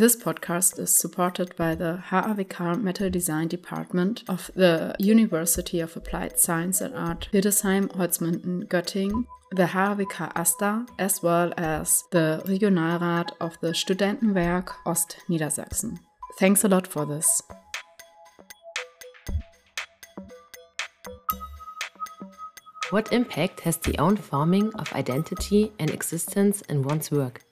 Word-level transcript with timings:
This 0.00 0.16
podcast 0.16 0.78
is 0.78 0.96
supported 0.96 1.54
by 1.56 1.74
the 1.74 1.98
HAWK 1.98 2.78
Metal 2.80 3.10
Design 3.10 3.48
Department 3.48 4.24
of 4.30 4.50
the 4.54 4.96
University 4.98 5.78
of 5.78 5.94
Applied 5.94 6.38
Science 6.38 6.80
and 6.80 6.94
Art 6.94 7.28
Hildesheim 7.34 7.88
Holzminden 7.88 8.66
Göttingen, 8.66 9.26
the 9.50 9.66
HAWK 9.66 10.32
AStA, 10.34 10.86
as 10.98 11.22
well 11.22 11.52
as 11.58 12.02
the 12.12 12.40
Regionalrat 12.46 13.32
of 13.42 13.58
the 13.60 13.74
Studentenwerk 13.74 14.72
Ost 14.86 15.18
Niedersachsen. 15.28 15.98
Thanks 16.38 16.64
a 16.64 16.68
lot 16.68 16.86
for 16.86 17.04
this. 17.04 17.42
What 22.88 23.12
impact 23.12 23.60
has 23.60 23.76
the 23.76 23.98
own 23.98 24.16
forming 24.16 24.72
of 24.76 24.90
identity 24.94 25.72
and 25.78 25.90
existence 25.90 26.62
in 26.70 26.84
one's 26.84 27.10
work? 27.10 27.42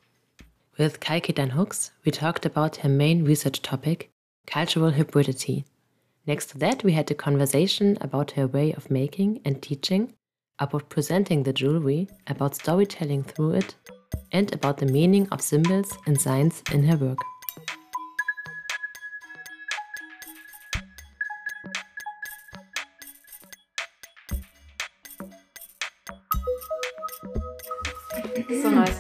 With 0.78 1.00
Kalkidan 1.00 1.50
Hoex, 1.50 1.90
we 2.04 2.12
talked 2.12 2.46
about 2.46 2.76
her 2.76 2.88
main 2.88 3.24
research 3.24 3.62
topic, 3.62 4.12
cultural 4.46 4.92
hybridity. 4.92 5.64
Next 6.24 6.50
to 6.50 6.58
that, 6.58 6.84
we 6.84 6.92
had 6.92 7.10
a 7.10 7.16
conversation 7.16 7.98
about 8.00 8.30
her 8.32 8.46
way 8.46 8.72
of 8.74 8.88
making 8.88 9.40
and 9.44 9.60
teaching, 9.60 10.14
about 10.60 10.88
presenting 10.88 11.42
the 11.42 11.52
jewelry, 11.52 12.06
about 12.28 12.54
storytelling 12.54 13.24
through 13.24 13.54
it, 13.54 13.74
and 14.30 14.54
about 14.54 14.76
the 14.76 14.86
meaning 14.86 15.26
of 15.32 15.42
symbols 15.42 15.98
and 16.06 16.20
signs 16.20 16.62
in 16.72 16.84
her 16.84 16.96
work. 16.96 17.18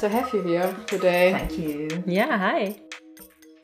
Nice 0.02 0.12
to 0.12 0.16
have 0.16 0.32
you 0.32 0.42
here 0.42 0.76
today. 0.86 1.32
Thank 1.32 1.58
you. 1.58 2.04
Yeah, 2.06 2.38
hi. 2.38 2.76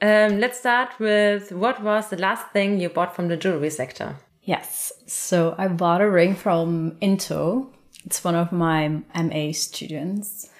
Um, 0.02 0.40
let's 0.40 0.58
start 0.58 0.90
with 0.98 1.52
what 1.52 1.82
was 1.82 2.10
the 2.10 2.16
last 2.16 2.50
thing 2.52 2.80
you 2.80 2.88
bought 2.88 3.14
from 3.14 3.28
the 3.28 3.36
jewelry 3.36 3.70
sector? 3.70 4.16
Yes. 4.42 4.92
So 5.06 5.54
I 5.58 5.68
bought 5.68 6.00
a 6.00 6.10
ring 6.10 6.34
from 6.34 6.96
Into. 7.00 7.70
It's 8.04 8.24
one 8.24 8.34
of 8.34 8.52
my 8.52 9.02
MA 9.14 9.52
students. 9.52 10.50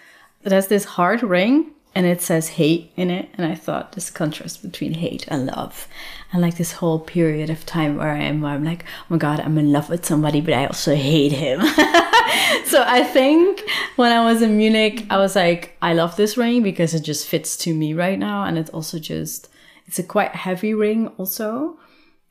It 0.45 0.52
has 0.52 0.69
this 0.69 0.84
heart 0.84 1.22
ring 1.22 1.72
and 1.95 2.06
it 2.06 2.20
says 2.20 2.48
hate 2.50 2.92
in 2.97 3.11
it. 3.11 3.28
And 3.34 3.47
I 3.47 3.55
thought 3.55 3.92
this 3.92 4.11
contrast 4.11 4.62
between 4.62 4.95
hate 4.95 5.27
and 5.28 5.47
love. 5.47 5.87
And 6.33 6.42
like 6.42 6.56
this 6.56 6.73
whole 6.73 6.98
period 6.98 7.51
of 7.51 7.64
time 7.64 7.97
where 7.97 8.11
I 8.11 8.19
am, 8.19 8.41
where 8.41 8.53
I'm 8.53 8.64
like, 8.64 8.84
oh 8.84 9.06
my 9.11 9.19
God, 9.19 9.41
I'm 9.41 9.56
in 9.59 9.70
love 9.70 9.89
with 9.89 10.05
somebody, 10.05 10.41
but 10.41 10.55
I 10.55 10.67
also 10.67 10.95
hate 10.95 11.33
him. 11.33 11.61
so 12.64 12.83
I 12.84 13.09
think 13.12 13.62
when 13.95 14.11
I 14.11 14.25
was 14.25 14.42
in 14.42 14.56
Munich, 14.56 15.06
I 15.09 15.19
was 15.19 15.36
like, 15.36 15.77
I 15.81 15.92
love 15.92 16.17
this 16.17 16.36
ring 16.36 16.62
because 16.62 16.95
it 16.95 17.03
just 17.03 17.28
fits 17.28 17.56
to 17.59 17.73
me 17.73 17.95
right 17.95 18.19
now. 18.19 18.45
And 18.45 18.58
it's 18.58 18.70
also 18.70 18.98
just, 18.98 19.48
it's 19.86 20.01
a 20.01 20.03
quite 20.03 20.34
heavy 20.34 20.75
ring 20.75 21.08
also. 21.19 21.79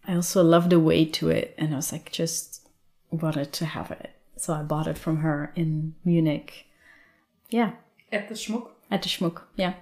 I 0.06 0.16
also 0.16 0.44
love 0.44 0.70
the 0.70 0.80
weight 0.82 1.14
to 1.14 1.30
it. 1.30 1.56
And 1.58 1.72
I 1.74 1.78
was 1.78 1.94
like, 1.94 2.12
just 2.12 2.68
wanted 3.12 3.54
to 3.54 3.66
have 3.66 3.92
it. 3.92 4.12
So 4.36 4.54
I 4.54 4.64
bought 4.64 4.88
it 4.88 4.98
from 4.98 5.18
her 5.18 5.54
in 5.56 5.96
Munich. 6.04 6.66
Yeah, 7.50 7.74
At 8.12 8.28
the 8.28 8.36
Schmuck. 8.36 8.73
At 8.94 9.02
the 9.02 9.10
Schmuck. 9.10 9.42
Yeah. 9.56 9.74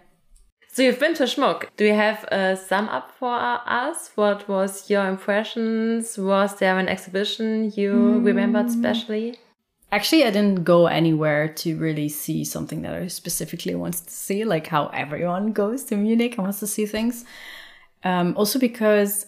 So 0.74 0.82
you've 0.84 1.00
been 1.00 1.16
to 1.16 1.24
Schmuck. 1.24 1.68
Do 1.76 1.84
you 1.86 1.94
have 1.94 2.24
a 2.32 2.56
sum 2.56 2.88
up 2.88 3.12
for 3.20 3.36
us? 3.36 4.10
What 4.16 4.48
was 4.48 4.90
your 4.90 5.06
impressions? 5.06 6.18
Was 6.18 6.58
there 6.60 6.80
an 6.80 6.88
exhibition 6.88 7.74
you 7.76 8.20
remembered 8.20 8.68
especially? 8.68 9.38
Actually, 9.92 10.24
I 10.24 10.32
didn't 10.32 10.64
go 10.64 10.88
anywhere 10.88 11.50
to 11.50 11.78
really 11.78 12.08
see 12.08 12.46
something 12.46 12.84
that 12.84 12.94
I 12.94 13.08
specifically 13.08 13.76
wants 13.76 14.00
to 14.00 14.12
see, 14.12 14.46
like 14.46 14.68
how 14.68 14.88
everyone 14.88 15.52
goes 15.52 15.84
to 15.86 15.98
Munich 15.98 16.36
and 16.36 16.44
wants 16.44 16.62
to 16.62 16.68
see 16.68 16.86
things. 16.86 17.26
Um, 18.06 18.34
also 18.38 18.58
because 18.58 19.26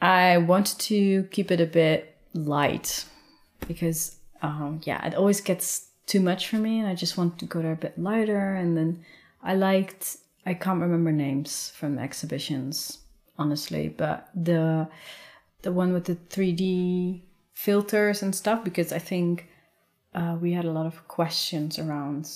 I 0.00 0.38
wanted 0.38 0.78
to 0.80 1.24
keep 1.24 1.50
it 1.50 1.60
a 1.60 1.66
bit 1.66 2.16
light 2.32 3.04
because, 3.66 4.16
um, 4.40 4.80
yeah, 4.84 5.06
it 5.06 5.14
always 5.14 5.42
gets 5.42 5.88
too 6.06 6.20
much 6.20 6.48
for 6.48 6.56
me, 6.56 6.80
and 6.80 6.88
I 6.88 6.94
just 6.94 7.18
want 7.18 7.38
to 7.40 7.44
go 7.44 7.60
there 7.60 7.72
a 7.72 7.76
bit 7.76 7.98
lighter. 7.98 8.54
And 8.54 8.74
then 8.78 9.04
I 9.42 9.54
liked, 9.54 10.16
I 10.46 10.54
can't 10.54 10.80
remember 10.80 11.12
names 11.12 11.72
from 11.76 11.98
exhibitions, 11.98 12.98
honestly, 13.38 13.88
but 13.88 14.28
the 14.34 14.88
the 15.62 15.72
one 15.72 15.92
with 15.92 16.04
the 16.04 16.14
3D 16.14 17.22
filters 17.52 18.22
and 18.22 18.34
stuff, 18.34 18.62
because 18.62 18.92
I 18.92 19.00
think 19.00 19.48
uh, 20.14 20.36
we 20.40 20.52
had 20.52 20.64
a 20.64 20.70
lot 20.70 20.86
of 20.86 21.08
questions 21.08 21.78
around 21.78 22.30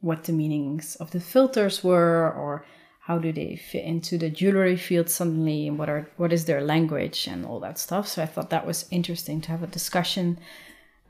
what 0.00 0.24
the 0.24 0.32
meanings 0.32 0.96
of 0.96 1.10
the 1.10 1.20
filters 1.20 1.84
were 1.84 2.32
or 2.32 2.64
how 3.00 3.18
do 3.18 3.32
they 3.32 3.56
fit 3.56 3.84
into 3.84 4.18
the 4.18 4.28
jewelry 4.28 4.76
field 4.76 5.08
suddenly 5.08 5.68
and 5.68 5.78
what 5.78 5.88
are 5.88 6.08
what 6.16 6.32
is 6.32 6.44
their 6.44 6.60
language 6.60 7.28
and 7.28 7.46
all 7.46 7.60
that 7.60 7.78
stuff. 7.78 8.08
So 8.08 8.22
i 8.22 8.26
thought 8.26 8.50
that 8.50 8.66
was 8.66 8.86
interesting 8.90 9.40
to 9.42 9.50
have 9.50 9.62
a 9.62 9.68
discussion 9.68 10.38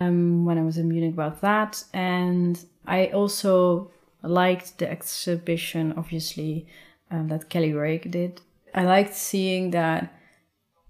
um, 0.01 0.45
when 0.45 0.59
i 0.59 0.63
was 0.63 0.77
in 0.77 0.89
munich 0.89 1.15
about 1.15 1.41
that. 1.41 1.83
And 1.95 2.63
i 2.87 3.07
also 3.07 3.91
liked 4.29 4.79
the 4.79 4.91
exhibition 4.91 5.93
obviously 5.97 6.67
um, 7.11 7.29
that 7.29 7.49
kelly 7.49 7.73
rake 7.73 8.11
did 8.11 8.41
i 8.75 8.85
liked 8.85 9.15
seeing 9.15 9.71
that 9.71 10.13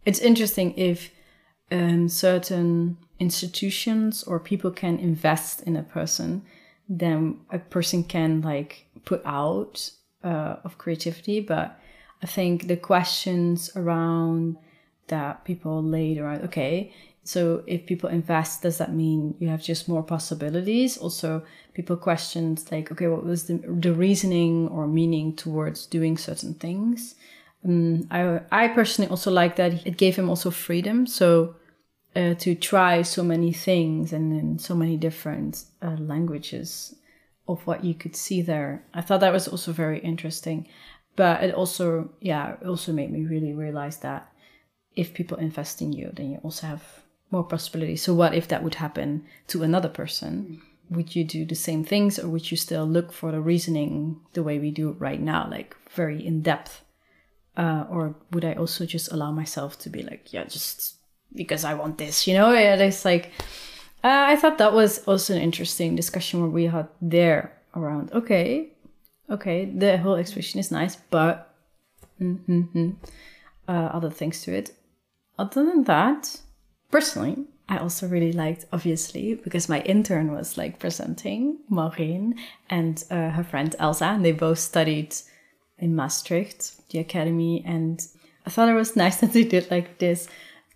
it's 0.05 0.21
interesting 0.21 0.73
if 0.77 1.11
um, 1.71 2.09
certain 2.09 2.97
institutions 3.19 4.23
or 4.23 4.39
people 4.39 4.71
can 4.71 4.99
invest 4.99 5.63
in 5.63 5.77
a 5.77 5.83
person, 5.83 6.43
then 6.89 7.41
a 7.51 7.59
person 7.59 8.05
can 8.05 8.41
like 8.43 8.87
put 9.05 9.23
out 9.25 9.91
uh, 10.23 10.57
of 10.65 10.79
creativity. 10.79 11.41
But 11.41 11.79
I 12.23 12.27
think 12.27 12.69
the 12.69 12.77
questions 12.77 13.71
around 13.77 14.57
that 15.09 15.45
people 15.45 15.83
laid 15.83 16.19
around, 16.19 16.43
okay, 16.43 16.93
so 17.27 17.65
if 17.67 17.87
people 17.87 18.09
invest, 18.09 18.63
does 18.63 18.79
that 18.79 18.95
mean 18.95 19.35
you 19.41 19.49
have 19.49 19.61
just 19.61 19.89
more 19.89 20.05
possibilities? 20.05 20.97
Also, 20.97 21.43
people 21.75 21.97
questioned 21.97 22.63
like, 22.71 22.93
okay, 22.93 23.09
what 23.09 23.25
was 23.25 23.49
the, 23.49 23.55
the 23.55 23.93
reasoning 23.93 24.69
or 24.69 24.87
meaning 24.87 25.35
towards 25.35 25.87
doing 25.87 26.17
certain 26.17 26.55
things? 26.55 27.17
Um, 27.65 28.07
I 28.13 28.41
I 28.53 28.69
personally 28.69 29.11
also 29.11 29.33
like 29.33 29.57
that 29.57 29.85
it 29.85 29.97
gave 29.97 30.15
him 30.15 30.31
also 30.31 30.53
freedom. 30.53 31.05
So 31.07 31.57
uh, 32.15 32.35
to 32.35 32.55
try 32.55 33.03
so 33.03 33.25
many 33.25 33.53
things 33.53 34.13
and 34.13 34.33
in 34.33 34.59
so 34.61 34.77
many 34.77 34.97
different 34.97 35.65
uh, 35.83 35.97
languages 35.99 36.95
of 37.49 37.67
what 37.67 37.83
you 37.85 37.95
could 37.95 38.15
see 38.15 38.41
there. 38.41 38.85
I 38.95 39.01
thought 39.01 39.21
that 39.21 39.33
was 39.33 39.49
also 39.49 39.73
very 39.73 39.99
interesting, 39.99 40.69
but 41.17 41.43
it 41.43 41.55
also 41.55 42.11
yeah 42.21 42.55
it 42.61 42.69
also 42.69 42.93
made 42.93 43.11
me 43.11 43.27
really 43.27 43.53
realize 43.53 43.99
that 43.99 44.33
if 44.95 45.13
people 45.13 45.39
invest 45.39 45.83
in 45.83 45.93
you, 45.93 46.13
then 46.15 46.31
you 46.31 46.39
also 46.45 46.69
have 46.69 46.85
more 47.31 47.45
possibilities. 47.45 48.03
So 48.03 48.15
what 48.15 48.35
if 48.35 48.49
that 48.49 48.63
would 48.63 48.77
happen 48.77 49.25
to 49.49 49.63
another 49.63 49.89
person? 49.89 50.63
Would 50.91 51.17
you 51.17 51.25
do 51.25 51.45
the 51.45 51.57
same 51.57 51.83
things, 51.83 52.19
or 52.19 52.29
would 52.29 52.51
you 52.51 52.57
still 52.57 52.87
look 52.87 53.13
for 53.13 53.33
the 53.33 53.41
reasoning 53.41 54.21
the 54.35 54.43
way 54.43 54.59
we 54.59 54.71
do 54.71 54.91
it 54.91 55.01
right 55.01 55.21
now, 55.21 55.49
like 55.51 55.77
very 55.91 56.25
in 56.25 56.43
depth? 56.43 56.83
uh, 57.57 57.85
or 57.91 58.15
would 58.33 58.45
I 58.45 58.55
also 58.55 58.85
just 58.85 59.11
allow 59.13 59.33
myself 59.33 59.79
to 59.81 59.91
be 59.91 60.03
like, 60.03 60.33
yeah, 60.33 60.45
just 60.45 60.97
because 61.35 61.65
I 61.65 61.75
want 61.75 61.99
this, 61.99 62.27
you 62.27 62.35
know? 62.35 62.53
And 62.55 62.81
it's 62.81 63.05
like, 63.05 63.33
uh, 64.05 64.27
I 64.29 64.37
thought 64.37 64.59
that 64.59 64.75
was 64.75 64.99
also 65.05 65.35
an 65.35 65.41
interesting 65.41 65.97
discussion 65.97 66.41
where 66.41 66.51
we 66.51 66.65
had 66.65 66.89
there 67.01 67.53
around, 67.75 68.13
okay, 68.13 68.73
okay, 69.31 69.65
the 69.65 69.99
whole 69.99 70.17
exhibition 70.17 70.61
is 70.61 70.71
nice, 70.71 70.97
but 71.11 71.55
mm-hmm, 72.21 72.91
uh, 73.67 73.73
other 73.73 74.11
things 74.11 74.43
to 74.43 74.55
it. 74.55 74.73
Other 75.39 75.65
than 75.65 75.85
that, 75.85 76.41
personally, 76.91 77.47
I 77.69 77.79
also 77.79 78.07
really 78.07 78.33
liked, 78.33 78.67
obviously, 78.73 79.35
because 79.35 79.69
my 79.69 79.81
intern 79.81 80.33
was 80.33 80.57
like 80.57 80.79
presenting, 80.79 81.59
Maureen, 81.69 82.37
and 82.71 83.03
uh, 83.11 83.31
her 83.31 83.45
friend 83.45 83.75
Elsa, 83.79 84.05
and 84.05 84.25
they 84.25 84.33
both 84.33 84.59
studied 84.59 85.17
in 85.79 85.97
Maastricht, 85.97 86.89
the 86.91 87.01
academy, 87.01 87.65
and 87.67 88.07
I 88.47 88.51
thought 88.51 88.69
it 88.69 88.75
was 88.75 88.97
nice 89.05 89.17
that 89.21 89.33
they 89.33 89.45
did 89.45 89.71
like 89.71 89.99
this 89.99 90.29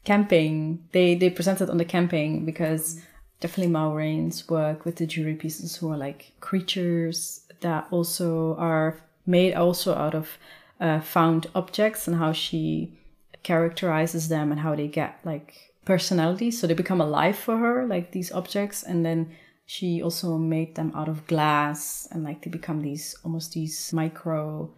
camping. 0.05 0.87
They 0.93 1.15
they 1.15 1.31
presented 1.31 1.71
on 1.71 1.79
the 1.79 1.85
camping 1.85 2.45
because 2.45 3.01
definitely 3.41 3.73
Maureen's 3.73 4.49
work 4.49 4.85
with 4.85 4.97
the 4.97 5.07
jewelry 5.07 5.35
pieces 5.35 5.77
who 5.77 5.91
are 5.91 5.97
like 5.97 6.33
creatures 6.41 7.47
that 7.61 7.87
also 7.91 8.57
are 8.57 9.01
made 9.27 9.55
also 9.55 9.95
out 9.95 10.15
of 10.15 10.39
uh, 10.81 11.01
found 11.01 11.47
objects 11.55 12.09
and 12.09 12.17
how 12.17 12.33
she 12.33 12.99
characterizes 13.43 14.29
them 14.29 14.51
and 14.51 14.61
how 14.61 14.75
they 14.75 14.89
get 14.89 15.19
like 15.25 15.70
personality 15.85 16.51
so 16.51 16.67
they 16.67 16.75
become 16.75 17.01
alive 17.01 17.37
for 17.37 17.57
her 17.59 17.87
like 17.87 18.13
these 18.13 18.31
objects 18.33 18.83
and 18.83 19.05
then 19.05 19.31
she 19.67 20.03
also 20.03 20.37
made 20.37 20.75
them 20.75 20.93
out 20.95 21.09
of 21.09 21.27
glass 21.27 22.09
and 22.11 22.25
like 22.25 22.43
they 22.43 22.51
become 22.51 22.83
these 22.83 23.15
almost 23.25 23.53
these 23.53 23.93
micro 23.93 24.71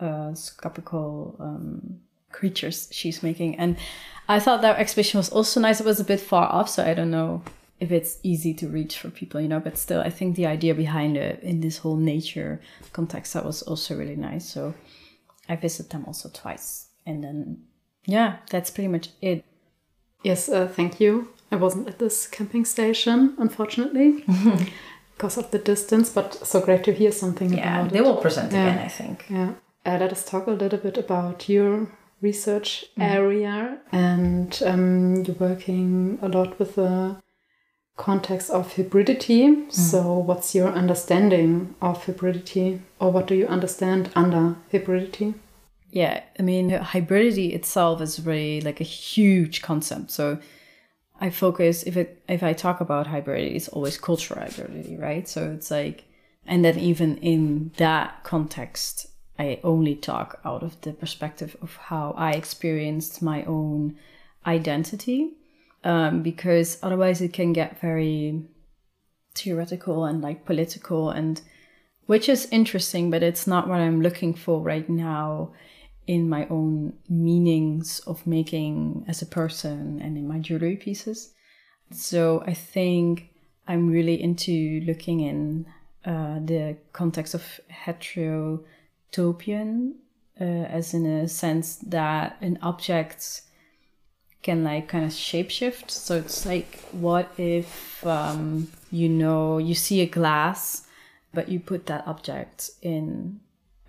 uh, 0.00 0.32
scopical 0.32 1.40
um, 1.40 2.00
creatures 2.36 2.88
she's 2.92 3.22
making. 3.22 3.56
And 3.56 3.76
I 4.28 4.38
thought 4.40 4.62
that 4.62 4.78
exhibition 4.78 5.18
was 5.18 5.30
also 5.30 5.60
nice. 5.60 5.80
It 5.80 5.86
was 5.86 6.00
a 6.00 6.04
bit 6.04 6.20
far 6.20 6.46
off, 6.52 6.68
so 6.68 6.84
I 6.84 6.94
don't 6.94 7.10
know 7.10 7.42
if 7.80 7.90
it's 7.90 8.18
easy 8.22 8.54
to 8.54 8.68
reach 8.68 8.98
for 8.98 9.10
people, 9.10 9.40
you 9.40 9.48
know, 9.48 9.60
but 9.60 9.76
still, 9.76 10.00
I 10.00 10.10
think 10.10 10.36
the 10.36 10.46
idea 10.46 10.74
behind 10.74 11.16
it 11.16 11.42
in 11.42 11.60
this 11.60 11.78
whole 11.78 11.96
nature 11.96 12.60
context 12.92 13.34
that 13.34 13.44
was 13.44 13.62
also 13.62 13.96
really 13.96 14.16
nice. 14.16 14.48
So 14.48 14.74
I 15.48 15.56
visit 15.56 15.90
them 15.90 16.04
also 16.06 16.30
twice. 16.32 16.88
And 17.04 17.22
then, 17.22 17.64
yeah, 18.04 18.38
that's 18.50 18.70
pretty 18.70 18.88
much 18.88 19.10
it. 19.20 19.44
Yes, 20.26 20.48
uh, 20.48 20.66
thank 20.76 21.00
you. 21.00 21.28
I 21.52 21.56
wasn't 21.56 21.88
at 21.88 21.98
this 21.98 22.26
camping 22.36 22.64
station, 22.64 23.34
unfortunately, 23.38 24.24
because 25.16 25.38
of 25.38 25.50
the 25.52 25.58
distance, 25.58 26.10
but 26.10 26.34
so 26.46 26.60
great 26.60 26.82
to 26.84 26.92
hear 26.92 27.12
something 27.12 27.52
Yeah, 27.54 27.80
about 27.80 27.92
they 27.92 27.98
it. 28.00 28.04
will 28.04 28.16
present 28.16 28.52
Yeah. 28.52 28.66
again, 28.66 28.84
I 28.84 28.88
think. 28.88 29.24
Yeah. 29.30 29.50
Uh, 29.86 29.98
let 30.00 30.10
us 30.12 30.24
talk 30.24 30.46
a 30.48 30.50
little 30.62 30.80
bit 30.80 30.98
about 30.98 31.48
your 31.48 31.86
research 32.20 32.86
area 32.98 33.78
and 33.92 34.50
um, 34.66 35.22
you're 35.24 35.36
working 35.50 36.18
a 36.22 36.28
lot 36.28 36.58
with 36.58 36.74
the 36.74 37.16
context 37.96 38.50
of 38.50 38.74
hybridity. 38.74 39.70
So, 39.72 40.00
what's 40.28 40.54
your 40.54 40.68
understanding 40.82 41.74
of 41.80 42.04
hybridity, 42.06 42.80
or 43.00 43.12
what 43.12 43.26
do 43.28 43.34
you 43.34 43.46
understand 43.46 44.10
under 44.16 44.56
hybridity? 44.72 45.34
Yeah, 45.96 46.24
I 46.38 46.42
mean, 46.42 46.68
hybridity 46.68 47.54
itself 47.54 48.02
is 48.02 48.20
really 48.20 48.60
like 48.60 48.82
a 48.82 48.84
huge 48.84 49.62
concept. 49.62 50.10
So 50.10 50.38
I 51.22 51.30
focus 51.30 51.84
if 51.84 51.96
it 51.96 52.22
if 52.28 52.42
I 52.42 52.52
talk 52.52 52.82
about 52.82 53.06
hybridity, 53.06 53.56
it's 53.56 53.68
always 53.68 53.96
cultural 53.96 54.44
hybridity, 54.44 55.00
right? 55.00 55.26
So 55.26 55.52
it's 55.52 55.70
like, 55.70 56.04
and 56.46 56.62
then 56.62 56.78
even 56.78 57.16
in 57.16 57.70
that 57.78 58.24
context, 58.24 59.06
I 59.38 59.58
only 59.64 59.94
talk 59.94 60.38
out 60.44 60.62
of 60.62 60.78
the 60.82 60.92
perspective 60.92 61.56
of 61.62 61.76
how 61.76 62.14
I 62.18 62.32
experienced 62.32 63.22
my 63.22 63.42
own 63.44 63.96
identity, 64.46 65.30
um, 65.82 66.22
because 66.22 66.78
otherwise 66.82 67.22
it 67.22 67.32
can 67.32 67.54
get 67.54 67.80
very 67.80 68.42
theoretical 69.34 70.04
and 70.04 70.20
like 70.20 70.44
political 70.44 71.08
and 71.08 71.40
which 72.04 72.28
is 72.28 72.48
interesting, 72.50 73.10
but 73.10 73.22
it's 73.22 73.46
not 73.46 73.66
what 73.66 73.80
I'm 73.80 74.02
looking 74.02 74.34
for 74.34 74.60
right 74.60 74.88
now 74.90 75.52
in 76.06 76.28
my 76.28 76.46
own 76.48 76.92
meanings 77.08 78.00
of 78.00 78.26
making 78.26 79.04
as 79.08 79.22
a 79.22 79.26
person 79.26 80.00
and 80.02 80.16
in 80.16 80.28
my 80.28 80.38
jewelry 80.38 80.76
pieces. 80.76 81.32
So 81.90 82.44
I 82.46 82.54
think 82.54 83.30
I'm 83.66 83.90
really 83.90 84.22
into 84.22 84.80
looking 84.86 85.20
in 85.20 85.66
uh, 86.04 86.38
the 86.44 86.76
context 86.92 87.34
of 87.34 87.42
heterotopian, 87.84 89.94
uh, 90.40 90.44
as 90.44 90.94
in 90.94 91.06
a 91.06 91.28
sense 91.28 91.76
that 91.78 92.36
an 92.40 92.58
object 92.62 93.42
can 94.42 94.62
like 94.62 94.88
kind 94.88 95.04
of 95.04 95.10
shapeshift. 95.10 95.90
So 95.90 96.18
it's 96.18 96.46
like, 96.46 96.78
what 96.92 97.32
if 97.36 98.06
um, 98.06 98.68
you 98.92 99.08
know 99.08 99.58
you 99.58 99.74
see 99.74 100.02
a 100.02 100.06
glass, 100.06 100.86
but 101.34 101.48
you 101.48 101.58
put 101.58 101.86
that 101.86 102.06
object 102.06 102.70
in 102.82 103.40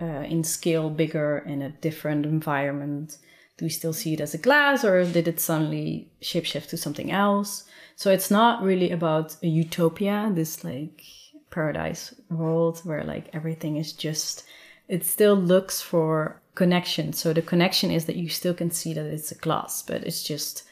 uh, 0.02 0.24
in 0.28 0.44
scale 0.44 0.90
bigger 0.90 1.40
in 1.40 1.62
a 1.62 1.70
different 1.70 2.26
environment? 2.26 3.18
Do 3.58 3.66
we 3.66 3.70
still 3.70 3.94
see 3.94 4.14
it 4.14 4.22
as 4.22 4.34
a 4.34 4.38
glass, 4.38 4.84
or 4.84 5.04
did 5.04 5.28
it 5.28 5.40
suddenly 5.40 6.10
shapeshift 6.22 6.70
to 6.70 6.78
something 6.78 7.12
else? 7.12 7.64
So 7.96 8.12
it's 8.12 8.30
not 8.30 8.62
really 8.62 8.92
about 8.92 9.36
a 9.42 9.48
utopia, 9.48 10.32
this 10.34 10.64
like 10.64 11.02
paradise 11.50 12.14
world 12.30 12.80
where 12.84 13.04
like 13.04 13.30
everything 13.34 13.78
is 13.78 13.94
just. 13.94 14.44
It 14.88 15.06
still 15.06 15.36
looks 15.36 15.82
for 15.82 16.42
connection. 16.56 17.12
So 17.14 17.34
the 17.34 17.42
connection 17.42 17.92
is 17.92 18.06
that 18.06 18.16
you 18.16 18.30
still 18.30 18.54
can 18.54 18.72
see 18.72 18.94
that 18.94 19.06
it's 19.06 19.32
a 19.32 19.36
glass, 19.36 19.82
but 19.82 20.04
it's 20.04 20.24
just 20.24 20.64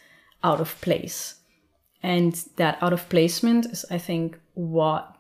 out 0.44 0.62
of 0.62 0.80
place. 0.82 1.36
And 2.02 2.34
that 2.58 2.78
out 2.82 2.94
of 2.94 3.10
placement 3.10 3.66
is, 3.66 3.86
I 3.90 3.98
think, 3.98 4.40
what 4.54 5.16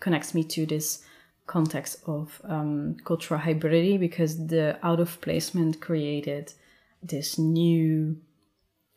connects 0.00 0.34
me 0.34 0.42
to 0.44 0.66
this 0.66 1.04
context 1.48 2.00
of 2.06 2.40
um, 2.44 2.96
cultural 3.04 3.40
hybridity 3.40 3.98
because 3.98 4.46
the 4.46 4.78
out 4.84 5.00
of 5.00 5.20
placement 5.20 5.80
created 5.80 6.52
this 7.02 7.38
new 7.38 8.16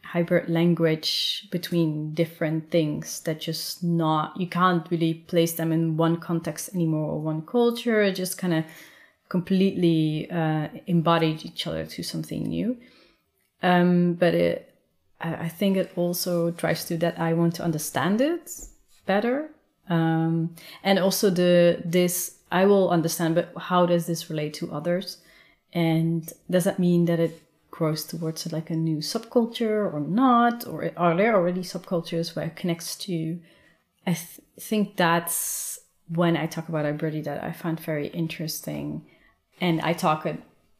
hybrid 0.03 0.49
language 0.49 1.47
between 1.51 2.13
different 2.13 2.69
things 2.69 3.21
that 3.21 3.39
just 3.39 3.83
not 3.83 4.35
you 4.39 4.47
can't 4.47 4.89
really 4.91 5.13
place 5.13 5.53
them 5.53 5.71
in 5.71 5.95
one 5.95 6.17
context 6.17 6.73
anymore 6.75 7.11
or 7.11 7.21
one 7.21 7.41
culture 7.41 8.11
just 8.11 8.37
kind 8.37 8.53
of 8.53 8.65
completely 9.29 10.29
uh, 10.29 10.67
embodied 10.87 11.45
each 11.45 11.65
other 11.65 11.85
to 11.85 12.03
something 12.03 12.43
new. 12.43 12.77
Um, 13.63 14.15
but 14.15 14.33
it 14.33 14.67
I, 15.21 15.47
think 15.47 15.77
it 15.77 15.91
also 15.95 16.49
drives 16.49 16.83
to 16.85 16.97
that 16.97 17.19
i 17.19 17.33
want 17.33 17.53
to 17.55 17.63
understand 17.63 18.21
it 18.21 18.49
better. 19.05 19.51
Um, 19.87 20.55
and 20.83 20.99
also 20.99 21.29
the 21.29 21.81
this 21.85 22.40
i 22.51 22.65
will 22.65 22.89
understand 22.89 23.35
but 23.35 23.51
how 23.57 23.85
does 23.85 24.05
this 24.05 24.29
relate 24.29 24.53
to 24.55 24.71
others? 24.71 25.17
And 25.73 26.31
does 26.49 26.65
that 26.65 26.79
mean 26.79 27.05
that 27.05 27.19
it 27.19 27.41
grows 27.71 28.05
towards 28.05 28.51
like 28.51 28.69
a 28.69 28.75
new 28.75 28.97
subculture 28.97 29.91
or 29.93 30.01
not? 30.01 30.67
Or 30.67 30.91
are 30.97 31.15
there 31.15 31.35
already 31.35 31.61
subcultures 31.61 32.35
where 32.35 32.47
it 32.47 32.57
connects 32.57 32.95
to? 32.97 33.39
I 34.05 34.13
th- 34.13 34.41
think 34.59 34.97
that's 34.97 35.79
when 36.09 36.35
i 36.35 36.45
talk 36.45 36.67
about 36.67 36.85
hybridity 36.85 37.23
that 37.23 37.41
i 37.43 37.51
find 37.51 37.79
very 37.79 38.07
interesting. 38.07 39.05
And 39.61 39.79
i 39.81 39.93
talk 39.93 40.27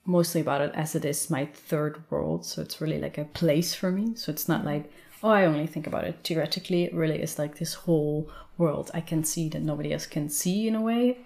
mostly 0.06 0.42
about 0.42 0.62
it 0.62 0.72
as 0.74 0.96
it 0.96 1.06
is 1.06 1.30
my 1.30 1.46
third 1.46 2.04
world. 2.10 2.46
So 2.46 2.62
it's 2.62 2.82
really 2.82 3.00
like 3.00 3.18
a 3.18 3.26
place 3.26 3.74
for 3.74 3.92
me. 3.92 4.16
So 4.16 4.32
it's 4.32 4.50
not 4.50 4.66
like 4.66 4.92
oh 5.24 5.30
i 5.30 5.46
only 5.46 5.68
think 5.68 5.88
about 5.88 6.04
it 6.04 6.20
theoretically. 6.24 6.84
It 6.84 6.94
really 6.94 7.22
is 7.22 7.40
like 7.40 7.58
this 7.58 7.74
whole 7.74 8.30
world 8.58 8.92
i 8.94 9.02
can 9.02 9.24
see 9.24 9.50
that 9.50 9.62
nobody 9.62 9.92
else 9.94 10.06
can 10.06 10.30
see 10.30 10.68
in 10.68 10.76
a 10.76 10.82
way 10.82 11.18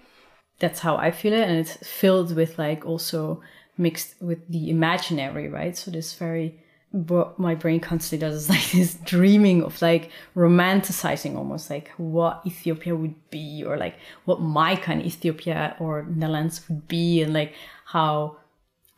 that's 0.58 0.80
how 0.80 0.96
i 0.96 1.10
feel 1.10 1.32
it 1.32 1.48
and 1.48 1.58
it's 1.58 1.76
filled 1.86 2.34
with 2.34 2.58
like 2.58 2.84
also 2.86 3.40
mixed 3.78 4.20
with 4.20 4.46
the 4.48 4.70
imaginary 4.70 5.48
right? 5.48 5.76
So 5.76 5.90
this 5.90 6.14
very 6.14 6.58
what 6.92 7.38
my 7.38 7.54
brain 7.54 7.80
constantly 7.80 8.26
does 8.26 8.34
is 8.34 8.48
like 8.56 8.70
this 8.70 8.94
dreaming 8.94 9.62
of 9.62 9.80
like 9.82 10.10
romanticizing 10.34 11.36
almost 11.36 11.68
like 11.68 11.90
what 11.96 12.40
ethiopia 12.46 12.94
would 12.94 13.14
be 13.30 13.62
or 13.66 13.76
like 13.76 13.96
what 14.24 14.40
my 14.40 14.76
kind 14.76 15.00
of 15.00 15.06
ethiopia 15.06 15.76
or 15.78 16.06
netherlands 16.08 16.62
would 16.68 16.88
be 16.88 17.20
and 17.20 17.34
like 17.34 17.52
how 17.86 18.36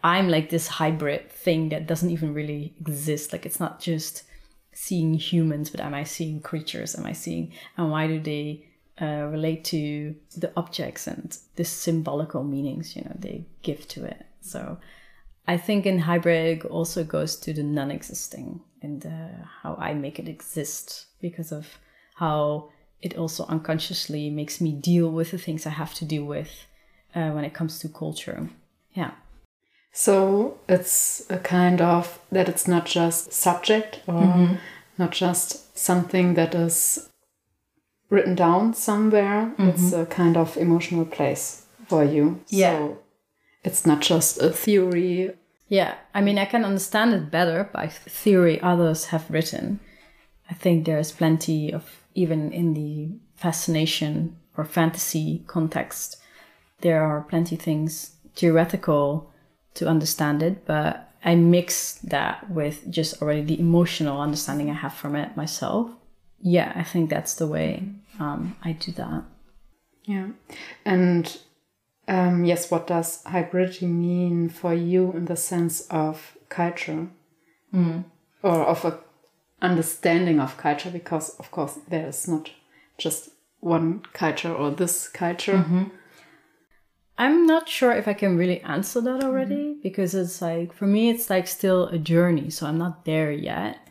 i'm 0.04 0.28
like 0.28 0.50
this 0.50 0.68
hybrid 0.68 1.28
thing 1.30 1.70
that 1.70 1.86
doesn't 1.86 2.10
even 2.10 2.32
really 2.34 2.74
exist. 2.80 3.32
Like 3.32 3.44
it's 3.46 3.58
not 3.58 3.80
just 3.80 4.22
seeing 4.72 5.14
humans 5.14 5.70
but 5.70 5.80
am 5.80 5.94
i 5.94 6.04
seeing 6.04 6.40
creatures? 6.40 6.94
Am 6.94 7.04
i 7.04 7.12
seeing 7.12 7.52
and 7.76 7.90
why 7.90 8.06
do 8.06 8.20
they 8.20 8.67
uh, 9.00 9.28
relate 9.30 9.64
to 9.64 10.14
the 10.36 10.52
objects 10.56 11.06
and 11.06 11.38
the 11.56 11.64
symbolical 11.64 12.42
meanings 12.44 12.96
you 12.96 13.02
know 13.02 13.16
they 13.18 13.46
give 13.62 13.86
to 13.88 14.04
it. 14.04 14.24
So 14.40 14.78
i 15.46 15.56
think 15.56 15.86
in 15.86 15.98
hybrid 15.98 16.64
also 16.66 17.02
goes 17.04 17.36
to 17.36 17.52
the 17.52 17.62
non-existing 17.62 18.60
and 18.82 19.04
uh, 19.06 19.44
how 19.62 19.74
i 19.76 19.94
make 19.94 20.18
it 20.18 20.28
exist 20.28 21.06
because 21.20 21.52
of 21.52 21.78
how 22.16 22.68
it 23.00 23.16
also 23.16 23.44
unconsciously 23.46 24.30
makes 24.30 24.60
me 24.60 24.72
deal 24.72 25.10
with 25.10 25.30
the 25.30 25.38
things 25.38 25.66
i 25.66 25.70
have 25.70 25.94
to 25.94 26.04
deal 26.04 26.24
with 26.24 26.66
uh, 27.14 27.30
when 27.30 27.44
it 27.44 27.54
comes 27.54 27.78
to 27.80 27.88
culture. 27.88 28.48
Yeah. 28.92 29.12
So 29.92 30.58
it's 30.68 31.24
a 31.30 31.38
kind 31.38 31.80
of 31.80 32.20
that 32.30 32.48
it's 32.48 32.68
not 32.68 32.86
just 32.86 33.32
subject 33.32 34.00
or 34.06 34.58
not 34.98 35.10
just 35.10 35.76
something 35.76 36.34
that 36.34 36.54
is 36.54 37.08
written 38.10 38.34
down 38.34 38.74
somewhere. 38.74 39.52
Mm-hmm. 39.58 39.68
It's 39.68 39.92
a 39.92 40.06
kind 40.06 40.36
of 40.36 40.56
emotional 40.56 41.04
place 41.04 41.66
for 41.86 42.04
you. 42.04 42.40
Yeah. 42.48 42.78
So 42.78 42.98
it's 43.64 43.86
not 43.86 44.00
just 44.00 44.40
a 44.40 44.50
theory. 44.50 45.32
Yeah, 45.68 45.96
I 46.14 46.22
mean, 46.22 46.38
I 46.38 46.46
can 46.46 46.64
understand 46.64 47.12
it 47.12 47.30
better 47.30 47.68
by 47.72 47.88
theory 47.88 48.60
others 48.60 49.06
have 49.06 49.30
written. 49.30 49.80
I 50.50 50.54
think 50.54 50.86
there's 50.86 51.12
plenty 51.12 51.72
of, 51.72 52.02
even 52.14 52.52
in 52.52 52.72
the 52.72 53.10
fascination 53.36 54.36
or 54.56 54.64
fantasy 54.64 55.44
context, 55.46 56.16
there 56.80 57.02
are 57.02 57.20
plenty 57.20 57.56
things 57.56 58.12
theoretical 58.34 59.30
to 59.74 59.88
understand 59.88 60.42
it, 60.42 60.64
but 60.64 61.12
I 61.24 61.34
mix 61.34 61.94
that 62.04 62.50
with 62.50 62.90
just 62.90 63.20
already 63.20 63.42
the 63.42 63.60
emotional 63.60 64.20
understanding 64.20 64.70
I 64.70 64.74
have 64.74 64.94
from 64.94 65.16
it 65.16 65.36
myself. 65.36 65.90
Yeah, 66.40 66.72
I 66.74 66.82
think 66.82 67.10
that's 67.10 67.34
the 67.34 67.46
way 67.46 67.88
um, 68.20 68.56
I 68.62 68.72
do 68.72 68.92
that. 68.92 69.24
Yeah. 70.04 70.28
And 70.84 71.38
um, 72.06 72.44
yes, 72.44 72.70
what 72.70 72.86
does 72.86 73.22
hybridity 73.24 73.88
mean 73.88 74.48
for 74.48 74.72
you 74.72 75.12
in 75.12 75.26
the 75.26 75.36
sense 75.36 75.82
of 75.88 76.36
culture 76.48 77.08
or 77.72 78.64
of 78.64 78.84
a 78.84 78.98
understanding 79.60 80.40
of 80.40 80.56
culture? 80.56 80.90
Because 80.90 81.30
of 81.38 81.50
course 81.50 81.78
there 81.88 82.08
is 82.08 82.26
not 82.26 82.50
just 82.96 83.30
one 83.60 84.02
culture 84.12 84.54
or 84.54 84.70
this 84.70 85.08
culture. 85.08 85.64
I'm 87.20 87.46
not 87.46 87.68
sure 87.68 87.92
if 87.92 88.06
I 88.06 88.14
can 88.14 88.36
really 88.36 88.60
answer 88.62 89.00
that 89.00 89.24
already 89.24 89.76
because 89.82 90.14
it's 90.14 90.40
like, 90.40 90.72
for 90.72 90.86
me, 90.86 91.10
it's 91.10 91.28
like 91.28 91.48
still 91.48 91.88
a 91.88 91.98
journey. 91.98 92.48
So 92.48 92.66
I'm 92.66 92.78
not 92.78 93.04
there 93.04 93.32
yet. 93.32 93.87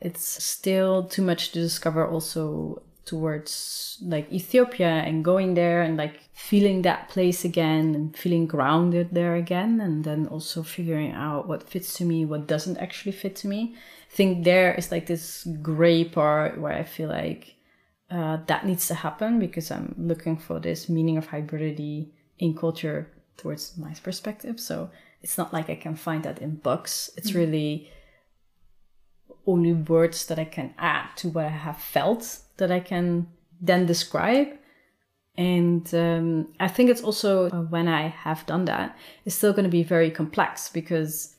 It's 0.00 0.44
still 0.44 1.04
too 1.04 1.22
much 1.22 1.52
to 1.52 1.60
discover 1.60 2.06
also 2.06 2.82
towards 3.06 3.98
like 4.02 4.30
Ethiopia 4.32 4.88
and 4.88 5.24
going 5.24 5.54
there 5.54 5.80
and 5.80 5.96
like 5.96 6.28
feeling 6.34 6.82
that 6.82 7.08
place 7.08 7.44
again 7.44 7.94
and 7.94 8.16
feeling 8.16 8.46
grounded 8.46 9.08
there 9.12 9.36
again 9.36 9.80
and 9.80 10.04
then 10.04 10.26
also 10.26 10.62
figuring 10.62 11.12
out 11.12 11.46
what 11.46 11.68
fits 11.68 11.94
to 11.94 12.04
me, 12.04 12.24
what 12.24 12.48
doesn't 12.48 12.76
actually 12.78 13.12
fit 13.12 13.36
to 13.36 13.48
me. 13.48 13.74
I 14.12 14.14
think 14.14 14.44
there 14.44 14.74
is 14.74 14.90
like 14.90 15.06
this 15.06 15.46
gray 15.62 16.04
part 16.04 16.60
where 16.60 16.72
I 16.72 16.82
feel 16.82 17.08
like 17.08 17.54
uh, 18.10 18.38
that 18.46 18.66
needs 18.66 18.88
to 18.88 18.94
happen 18.94 19.38
because 19.38 19.70
I'm 19.70 19.94
looking 19.96 20.36
for 20.36 20.58
this 20.58 20.88
meaning 20.88 21.16
of 21.16 21.28
hybridity 21.28 22.08
in 22.38 22.56
culture 22.56 23.10
towards 23.36 23.76
my 23.78 23.94
perspective. 24.02 24.58
So 24.58 24.90
it's 25.22 25.38
not 25.38 25.52
like 25.52 25.70
I 25.70 25.76
can 25.76 25.94
find 25.94 26.24
that 26.24 26.42
in 26.42 26.56
books. 26.56 27.10
It's 27.16 27.30
mm-hmm. 27.30 27.38
really 27.38 27.90
only 29.46 29.72
words 29.72 30.26
that 30.26 30.38
I 30.38 30.44
can 30.44 30.74
add 30.78 31.08
to 31.16 31.28
what 31.28 31.44
I 31.44 31.48
have 31.48 31.78
felt 31.78 32.40
that 32.56 32.70
I 32.70 32.80
can 32.80 33.28
then 33.60 33.86
describe. 33.86 34.48
And 35.38 35.92
um, 35.94 36.48
I 36.58 36.68
think 36.68 36.90
it's 36.90 37.02
also 37.02 37.50
uh, 37.50 37.62
when 37.62 37.88
I 37.88 38.08
have 38.08 38.46
done 38.46 38.64
that, 38.66 38.96
it's 39.24 39.34
still 39.34 39.52
going 39.52 39.64
to 39.64 39.70
be 39.70 39.82
very 39.82 40.10
complex 40.10 40.70
because 40.70 41.36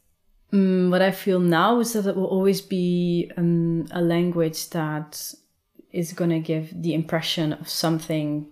um, 0.54 0.92
what 0.92 1.02
I 1.02 1.12
feel 1.12 1.40
now 1.40 1.80
is 1.80 1.94
that 1.94 2.06
it 2.06 2.16
will 2.16 2.26
always 2.26 2.62
be 2.62 3.32
um, 3.38 3.88
a 3.92 4.02
language 4.02 4.70
that 4.70 5.34
is 5.92 6.14
going 6.14 6.30
to 6.30 6.40
give 6.40 6.70
the 6.82 6.94
impression 6.94 7.54
of 7.54 7.68
something, 7.70 8.48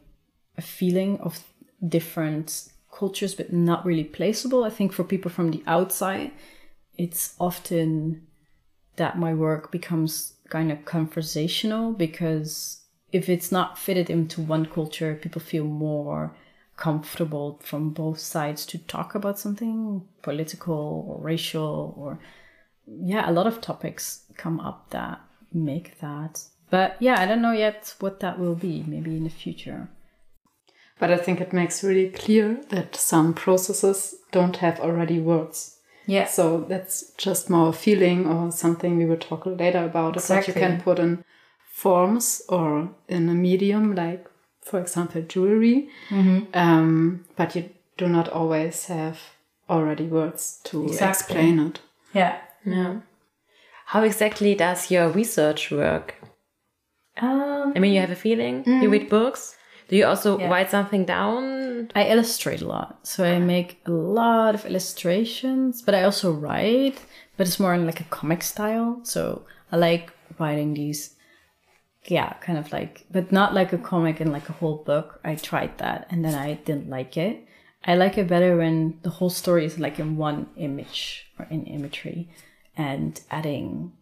a 0.58 0.62
feeling 0.62 1.20
of 1.20 1.44
different 1.88 2.70
cultures, 2.92 3.36
but 3.36 3.54
not 3.54 3.86
really 3.86 4.06
placeable. 4.06 4.66
I 4.66 4.70
think 4.70 4.94
for 4.94 5.04
people 5.04 5.30
from 5.30 5.52
the 5.52 5.64
outside, 5.68 6.32
it's 6.98 7.36
often 7.40 8.26
that 8.98 9.18
my 9.18 9.34
work 9.34 9.72
becomes 9.72 10.34
kind 10.50 10.72
of 10.72 10.86
conversational 10.86 11.92
because 11.92 12.82
if 13.12 13.30
it's 13.30 13.52
not 13.52 13.78
fitted 13.78 14.10
into 14.10 14.42
one 14.42 14.66
culture, 14.66 15.16
people 15.16 15.42
feel 15.42 15.66
more 15.66 16.36
comfortable 16.78 17.60
from 17.64 17.92
both 17.92 18.20
sides 18.20 18.66
to 18.66 18.78
talk 18.78 19.16
about 19.16 19.40
something 19.40 20.06
political 20.22 21.06
or 21.08 21.22
racial 21.22 21.94
or 21.98 22.20
yeah, 22.88 23.30
a 23.30 23.32
lot 23.32 23.48
of 23.48 23.62
topics 23.62 24.26
come 24.38 24.60
up 24.60 24.90
that 24.92 25.20
make 25.54 26.00
that. 26.02 26.44
But 26.70 26.98
yeah, 27.00 27.20
I 27.20 27.26
don't 27.26 27.42
know 27.42 27.54
yet 27.54 27.96
what 28.00 28.20
that 28.20 28.38
will 28.40 28.56
be, 28.56 28.84
maybe 28.86 29.16
in 29.16 29.24
the 29.24 29.30
future. 29.30 29.90
But 31.00 31.12
I 31.12 31.18
think 31.18 31.42
it 31.42 31.54
makes 31.54 31.84
really 31.84 32.10
clear 32.10 32.60
that 32.70 32.96
some 32.96 33.34
processes 33.34 34.16
don't 34.32 34.58
have 34.58 34.80
already 34.80 35.20
words. 35.20 35.75
Yeah. 36.08 36.26
So 36.26 36.66
that's 36.68 37.12
just 37.18 37.50
more 37.50 37.70
a 37.70 37.74
feeling 37.74 38.28
or 38.28 38.52
something 38.52 38.98
we 38.98 39.06
will 39.06 39.18
talk 39.18 39.46
later 39.46 39.84
about. 39.84 40.16
Exactly. 40.16 40.54
That 40.54 40.60
you 40.60 40.68
can 40.68 40.82
put 40.82 41.00
in 41.00 41.24
forms 41.72 42.42
or 42.50 42.90
in 43.08 43.30
a 43.30 43.34
medium, 43.34 43.96
like 43.96 44.28
for 44.62 44.80
example 44.80 45.22
jewelry. 45.22 45.90
Mm-hmm. 46.10 46.58
Um, 46.58 47.26
but 47.36 47.56
you 47.56 47.70
do 47.98 48.08
not 48.08 48.30
always 48.30 48.86
have 48.86 49.20
already 49.70 50.06
words 50.06 50.60
to 50.66 50.86
exactly. 50.86 51.36
explain 51.36 51.60
it. 51.60 51.80
Yeah. 52.14 52.38
Yeah. 52.66 53.02
How 53.88 54.04
exactly 54.04 54.56
does 54.56 54.90
your 54.90 55.10
research 55.10 55.72
work? 55.72 56.16
Um, 57.18 57.74
I 57.76 57.80
mean, 57.80 57.94
you 57.94 58.02
have 58.02 58.12
a 58.12 58.16
feeling, 58.16 58.64
mm. 58.64 58.82
you 58.82 58.90
read 58.90 59.10
books. 59.10 59.56
Do 59.88 59.96
you 59.96 60.06
also 60.06 60.40
yeah. 60.40 60.50
write 60.50 60.72
something 60.72 61.06
down? 61.06 61.92
I 61.96 62.06
illustrate 62.06 62.62
a 62.62 62.68
lot. 62.68 63.08
So 63.08 63.24
I 63.24 63.40
make 63.40 63.82
a 63.86 63.92
lot 63.92 64.56
of 64.56 64.66
illustrations, 64.66 65.82
but 65.82 65.94
I 65.94 66.04
also 66.04 66.32
write, 66.32 66.98
but 67.38 67.48
it's 67.48 67.60
more 67.60 67.74
in 67.74 67.86
like 67.86 68.02
a 68.02 68.06
comic 68.06 68.42
style. 68.42 69.00
So 69.04 69.46
I 69.72 69.78
like 69.78 70.12
writing 70.40 70.74
these, 70.74 71.16
yeah, 72.06 72.34
kind 72.34 72.58
of 72.58 72.72
like, 72.72 73.06
but 73.12 73.32
not 73.32 73.54
like 73.54 73.74
a 73.74 73.78
comic 73.78 74.20
in 74.22 74.32
like 74.32 74.50
a 74.50 74.54
whole 74.54 74.78
book. 74.78 75.20
I 75.24 75.36
tried 75.36 75.78
that 75.78 76.08
and 76.10 76.26
then 76.26 76.34
I 76.34 76.54
didn't 76.54 76.90
like 76.90 77.18
it. 77.18 77.46
I 77.84 77.96
like 77.96 78.18
it 78.18 78.28
better 78.28 78.58
when 78.58 79.00
the 79.04 79.12
whole 79.12 79.30
story 79.30 79.66
is 79.66 79.78
like 79.78 80.00
in 80.00 80.18
one 80.18 80.48
image 80.58 81.28
or 81.38 81.46
in 81.52 81.66
imagery 81.66 82.30
and 82.76 83.22
adding, 83.30 83.94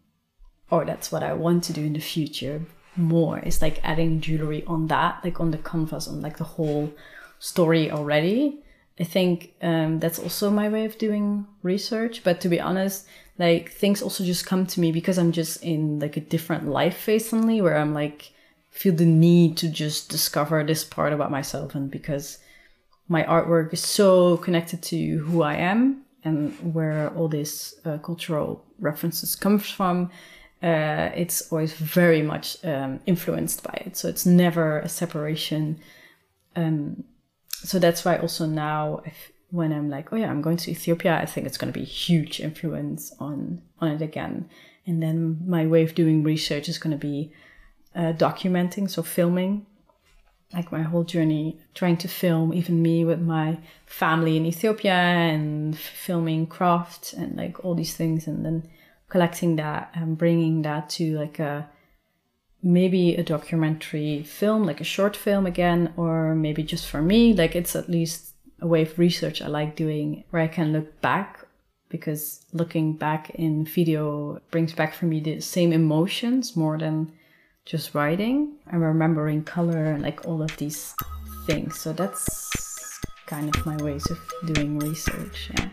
or 0.70 0.86
that's 0.86 1.12
what 1.12 1.22
I 1.22 1.34
want 1.34 1.64
to 1.64 1.74
do 1.74 1.84
in 1.84 1.92
the 1.92 2.00
future 2.00 2.62
more. 2.96 3.38
It's 3.38 3.62
like 3.62 3.80
adding 3.82 4.20
jewelry 4.20 4.64
on 4.66 4.88
that, 4.88 5.24
like 5.24 5.40
on 5.40 5.50
the 5.50 5.58
canvas, 5.58 6.08
on 6.08 6.20
like 6.20 6.38
the 6.38 6.44
whole 6.44 6.92
story 7.38 7.90
already. 7.90 8.60
I 8.98 9.04
think 9.04 9.54
um, 9.60 9.98
that's 9.98 10.18
also 10.18 10.50
my 10.50 10.68
way 10.68 10.84
of 10.84 10.98
doing 10.98 11.46
research. 11.62 12.22
But 12.22 12.40
to 12.42 12.48
be 12.48 12.60
honest, 12.60 13.06
like 13.38 13.72
things 13.72 14.02
also 14.02 14.24
just 14.24 14.46
come 14.46 14.66
to 14.66 14.80
me 14.80 14.92
because 14.92 15.18
I'm 15.18 15.32
just 15.32 15.62
in 15.62 15.98
like 15.98 16.16
a 16.16 16.20
different 16.20 16.68
life 16.68 16.96
phase 16.96 17.28
suddenly 17.28 17.60
where 17.60 17.76
I'm 17.76 17.94
like 17.94 18.30
feel 18.70 18.94
the 18.94 19.06
need 19.06 19.56
to 19.56 19.68
just 19.68 20.08
discover 20.08 20.64
this 20.64 20.84
part 20.84 21.12
about 21.12 21.30
myself 21.30 21.74
and 21.74 21.90
because 21.90 22.38
my 23.08 23.22
artwork 23.24 23.72
is 23.72 23.80
so 23.80 24.36
connected 24.38 24.82
to 24.82 25.18
who 25.18 25.42
I 25.42 25.54
am 25.54 26.02
and 26.24 26.74
where 26.74 27.10
all 27.10 27.28
these 27.28 27.74
uh, 27.84 27.98
cultural 27.98 28.64
references 28.80 29.36
comes 29.36 29.70
from 29.70 30.10
uh, 30.62 31.10
it's 31.14 31.52
always 31.52 31.74
very 31.74 32.22
much 32.22 32.56
um, 32.64 33.00
influenced 33.06 33.62
by 33.62 33.82
it. 33.86 33.96
So 33.96 34.08
it's 34.08 34.24
never 34.24 34.80
a 34.80 34.88
separation. 34.88 35.78
Um, 36.56 37.04
so 37.52 37.78
that's 37.78 38.04
why 38.04 38.16
also 38.18 38.46
now, 38.46 39.02
if, 39.04 39.32
when 39.50 39.72
I'm 39.72 39.88
like, 39.88 40.12
oh 40.12 40.16
yeah, 40.16 40.30
I'm 40.30 40.42
going 40.42 40.56
to 40.58 40.70
Ethiopia, 40.70 41.18
I 41.20 41.26
think 41.26 41.46
it's 41.46 41.58
going 41.58 41.72
to 41.72 41.78
be 41.78 41.84
huge 41.84 42.40
influence 42.40 43.14
on 43.20 43.62
on 43.80 43.90
it 43.90 44.02
again. 44.02 44.48
And 44.86 45.02
then 45.02 45.40
my 45.46 45.66
way 45.66 45.82
of 45.82 45.94
doing 45.94 46.22
research 46.22 46.68
is 46.68 46.78
going 46.78 46.98
to 46.98 47.06
be 47.06 47.32
uh, 47.94 48.12
documenting, 48.12 48.90
so 48.90 49.02
filming, 49.02 49.66
like 50.52 50.70
my 50.70 50.82
whole 50.82 51.04
journey, 51.04 51.58
trying 51.74 51.96
to 51.98 52.08
film 52.08 52.52
even 52.52 52.82
me 52.82 53.04
with 53.04 53.20
my 53.20 53.58
family 53.86 54.36
in 54.36 54.46
Ethiopia 54.46 54.92
and 54.92 55.76
filming 55.78 56.46
craft 56.46 57.12
and 57.14 57.36
like 57.36 57.64
all 57.64 57.74
these 57.74 57.96
things, 57.96 58.26
and 58.26 58.44
then 58.44 58.68
collecting 59.14 59.54
that 59.54 59.88
and 59.94 60.18
bringing 60.18 60.62
that 60.62 60.90
to 60.90 61.16
like 61.16 61.38
a 61.38 61.70
maybe 62.64 63.14
a 63.14 63.22
documentary 63.22 64.24
film, 64.24 64.64
like 64.64 64.80
a 64.80 64.90
short 64.96 65.14
film 65.16 65.46
again, 65.46 65.92
or 65.96 66.34
maybe 66.34 66.64
just 66.64 66.88
for 66.90 67.00
me. 67.00 67.32
Like 67.32 67.54
it's 67.54 67.76
at 67.76 67.88
least 67.88 68.34
a 68.60 68.66
way 68.66 68.82
of 68.82 68.98
research 68.98 69.40
I 69.40 69.46
like 69.46 69.76
doing 69.76 70.24
where 70.30 70.42
I 70.42 70.48
can 70.48 70.72
look 70.72 71.00
back 71.00 71.46
because 71.90 72.44
looking 72.52 72.96
back 72.96 73.30
in 73.36 73.64
video 73.64 74.40
brings 74.50 74.72
back 74.72 74.92
for 74.92 75.04
me 75.04 75.20
the 75.20 75.38
same 75.38 75.72
emotions 75.72 76.56
more 76.56 76.76
than 76.76 77.12
just 77.64 77.94
writing. 77.94 78.56
I'm 78.66 78.82
remembering 78.82 79.44
color 79.44 79.92
and 79.92 80.02
like 80.02 80.26
all 80.26 80.42
of 80.42 80.56
these 80.56 80.92
things. 81.46 81.78
So 81.78 81.92
that's 81.92 82.50
kind 83.26 83.54
of 83.54 83.64
my 83.64 83.76
ways 83.76 84.10
of 84.10 84.18
doing 84.52 84.80
research. 84.80 85.52
Yeah. 85.56 85.68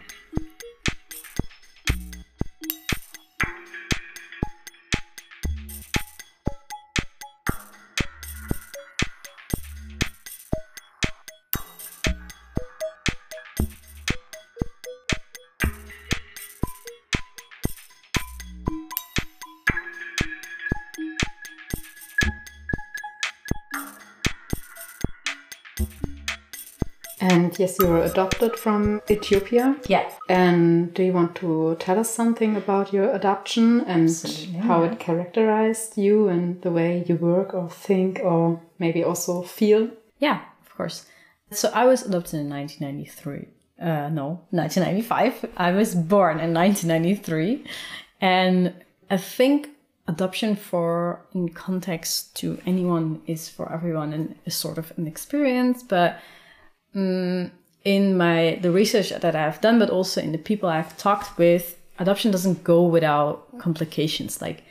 And 27.32 27.58
yes, 27.58 27.78
you 27.80 27.88
were 27.88 28.04
adopted 28.04 28.58
from 28.58 29.02
Ethiopia. 29.10 29.78
Yes. 29.88 30.20
And 30.28 30.94
do 30.94 31.02
you 31.02 31.14
want 31.14 31.34
to 31.36 31.78
tell 31.80 31.98
us 31.98 32.10
something 32.10 32.58
about 32.58 32.92
your 32.92 33.10
adoption 33.12 33.82
and 33.82 34.10
Absolutely. 34.10 34.60
how 34.60 34.84
it 34.84 35.00
characterized 35.00 35.98
you 35.98 36.28
and 36.28 36.62
the 36.62 36.72
way 36.72 37.06
you 37.08 37.16
work 37.16 37.54
or 37.54 37.70
think 37.70 38.20
or 38.22 38.60
maybe 38.80 39.02
also 39.02 39.44
feel? 39.44 39.90
Yeah, 40.20 40.42
of 40.62 40.76
course. 40.76 41.06
So 41.52 41.72
I 41.74 41.86
was 41.86 42.02
adopted 42.06 42.42
in 42.42 42.50
1993. 42.50 43.48
Uh, 43.80 44.10
no, 44.10 44.42
1995. 44.50 45.52
I 45.56 45.72
was 45.72 45.96
born 45.96 46.38
in 46.40 46.54
1993. 46.54 47.64
And 48.20 48.74
I 49.10 49.16
think 49.16 49.70
adoption 50.06 50.58
for 50.58 51.22
in 51.34 51.48
context 51.50 52.36
to 52.36 52.60
anyone 52.66 53.22
is 53.26 53.48
for 53.48 53.72
everyone 53.72 54.12
and 54.12 54.36
is 54.46 54.56
sort 54.56 54.78
of 54.78 54.92
an 54.98 55.08
experience, 55.08 55.82
but 55.82 56.20
um, 56.96 57.52
in 57.84 58.18
my 58.18 58.60
the 58.62 58.72
research 58.72 59.10
that 59.10 59.36
I've 59.36 59.62
done, 59.62 59.80
but 59.80 59.90
also 59.90 60.22
in 60.22 60.32
the 60.32 60.38
people 60.38 60.70
I've 60.70 60.98
talked 60.98 61.38
with, 61.38 61.80
adoption 62.00 62.32
doesn't 62.32 62.64
go 62.64 62.84
without 62.84 63.58
complications. 63.60 64.42
Like 64.42 64.64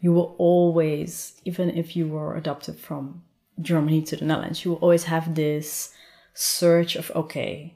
you 0.00 0.12
will 0.12 0.34
always, 0.38 1.40
even 1.44 1.70
if 1.70 1.96
you 1.96 2.08
were 2.08 2.36
adopted 2.36 2.78
from 2.78 3.22
Germany 3.60 4.02
to 4.02 4.16
the 4.16 4.24
Netherlands, 4.24 4.64
you 4.64 4.72
will 4.72 4.78
always 4.78 5.04
have 5.04 5.34
this 5.34 5.94
search 6.34 6.96
of 6.96 7.10
okay, 7.12 7.74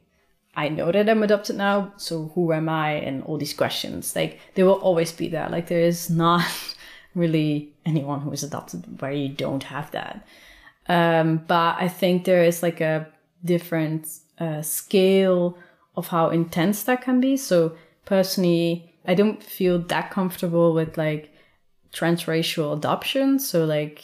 I 0.57 0.69
know 0.69 0.93
that 0.93 1.09
I'm 1.09 1.23
adopted 1.23 1.57
now, 1.57 1.93
so 1.97 2.31
who 2.35 2.53
am 2.53 2.69
I? 2.69 2.93
And 2.93 3.23
all 3.25 3.39
these 3.39 3.55
questions, 3.55 4.15
like 4.15 4.41
they 4.55 4.63
will 4.63 4.75
always 4.75 5.13
be 5.13 5.29
there. 5.29 5.49
Like 5.49 5.69
there 5.69 5.81
is 5.81 6.11
not 6.11 6.45
really 7.15 7.73
anyone 7.87 8.21
who 8.21 8.33
is 8.33 8.43
adopted 8.43 9.01
where 9.01 9.13
you 9.13 9.29
don't 9.29 9.65
have 9.65 9.91
that. 9.93 10.27
Um, 10.87 11.39
but 11.47 11.77
I 11.81 11.89
think 11.89 12.25
there 12.25 12.45
is 12.45 12.63
like 12.63 12.81
a 12.81 13.09
different 13.45 14.09
uh, 14.39 14.63
scale 14.63 15.59
of 15.97 16.09
how 16.09 16.31
intense 16.31 16.83
that 16.85 17.03
can 17.03 17.21
be. 17.21 17.37
So 17.37 17.77
personally, 18.05 18.95
I 19.07 19.15
don't 19.15 19.43
feel 19.43 19.79
that 19.79 20.11
comfortable 20.11 20.73
with 20.73 20.97
like 20.97 21.33
transracial 21.93 22.77
adoption. 22.77 23.39
So 23.39 23.65
like 23.65 24.03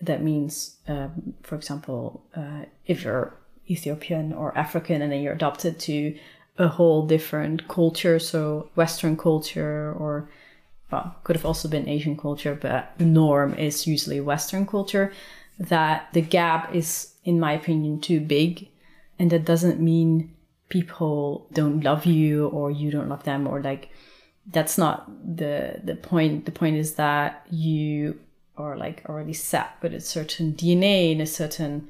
that 0.00 0.22
means, 0.22 0.76
um, 0.88 1.34
for 1.42 1.54
example, 1.54 2.24
uh, 2.34 2.64
if 2.86 3.04
you're 3.04 3.34
Ethiopian 3.68 4.32
or 4.32 4.56
African 4.56 5.02
and 5.02 5.12
then 5.12 5.22
you're 5.22 5.34
adopted 5.34 5.78
to 5.80 6.18
a 6.58 6.68
whole 6.68 7.06
different 7.06 7.68
culture, 7.68 8.18
so 8.18 8.70
Western 8.74 9.16
culture 9.16 9.94
or 9.96 10.28
well, 10.90 11.14
could 11.22 11.36
have 11.36 11.46
also 11.46 11.68
been 11.68 11.88
Asian 11.88 12.16
culture, 12.16 12.58
but 12.60 12.92
the 12.98 13.04
norm 13.04 13.54
is 13.54 13.86
usually 13.86 14.20
Western 14.20 14.66
culture. 14.66 15.12
That 15.60 16.08
the 16.12 16.22
gap 16.22 16.74
is, 16.74 17.14
in 17.24 17.38
my 17.38 17.52
opinion, 17.52 18.00
too 18.00 18.20
big, 18.20 18.68
and 19.18 19.30
that 19.30 19.44
doesn't 19.44 19.78
mean 19.80 20.34
people 20.70 21.46
don't 21.52 21.82
love 21.82 22.06
you 22.06 22.46
or 22.48 22.70
you 22.70 22.90
don't 22.90 23.08
love 23.08 23.24
them 23.24 23.46
or 23.46 23.60
like 23.60 23.90
that's 24.46 24.78
not 24.78 25.06
the 25.36 25.80
the 25.84 25.94
point. 25.94 26.46
The 26.46 26.52
point 26.52 26.76
is 26.76 26.94
that 26.94 27.46
you 27.50 28.18
are 28.56 28.76
like 28.76 29.02
already 29.08 29.32
set 29.32 29.70
with 29.82 29.94
a 29.94 30.00
certain 30.00 30.54
DNA 30.54 31.12
and 31.12 31.20
a 31.20 31.26
certain 31.26 31.88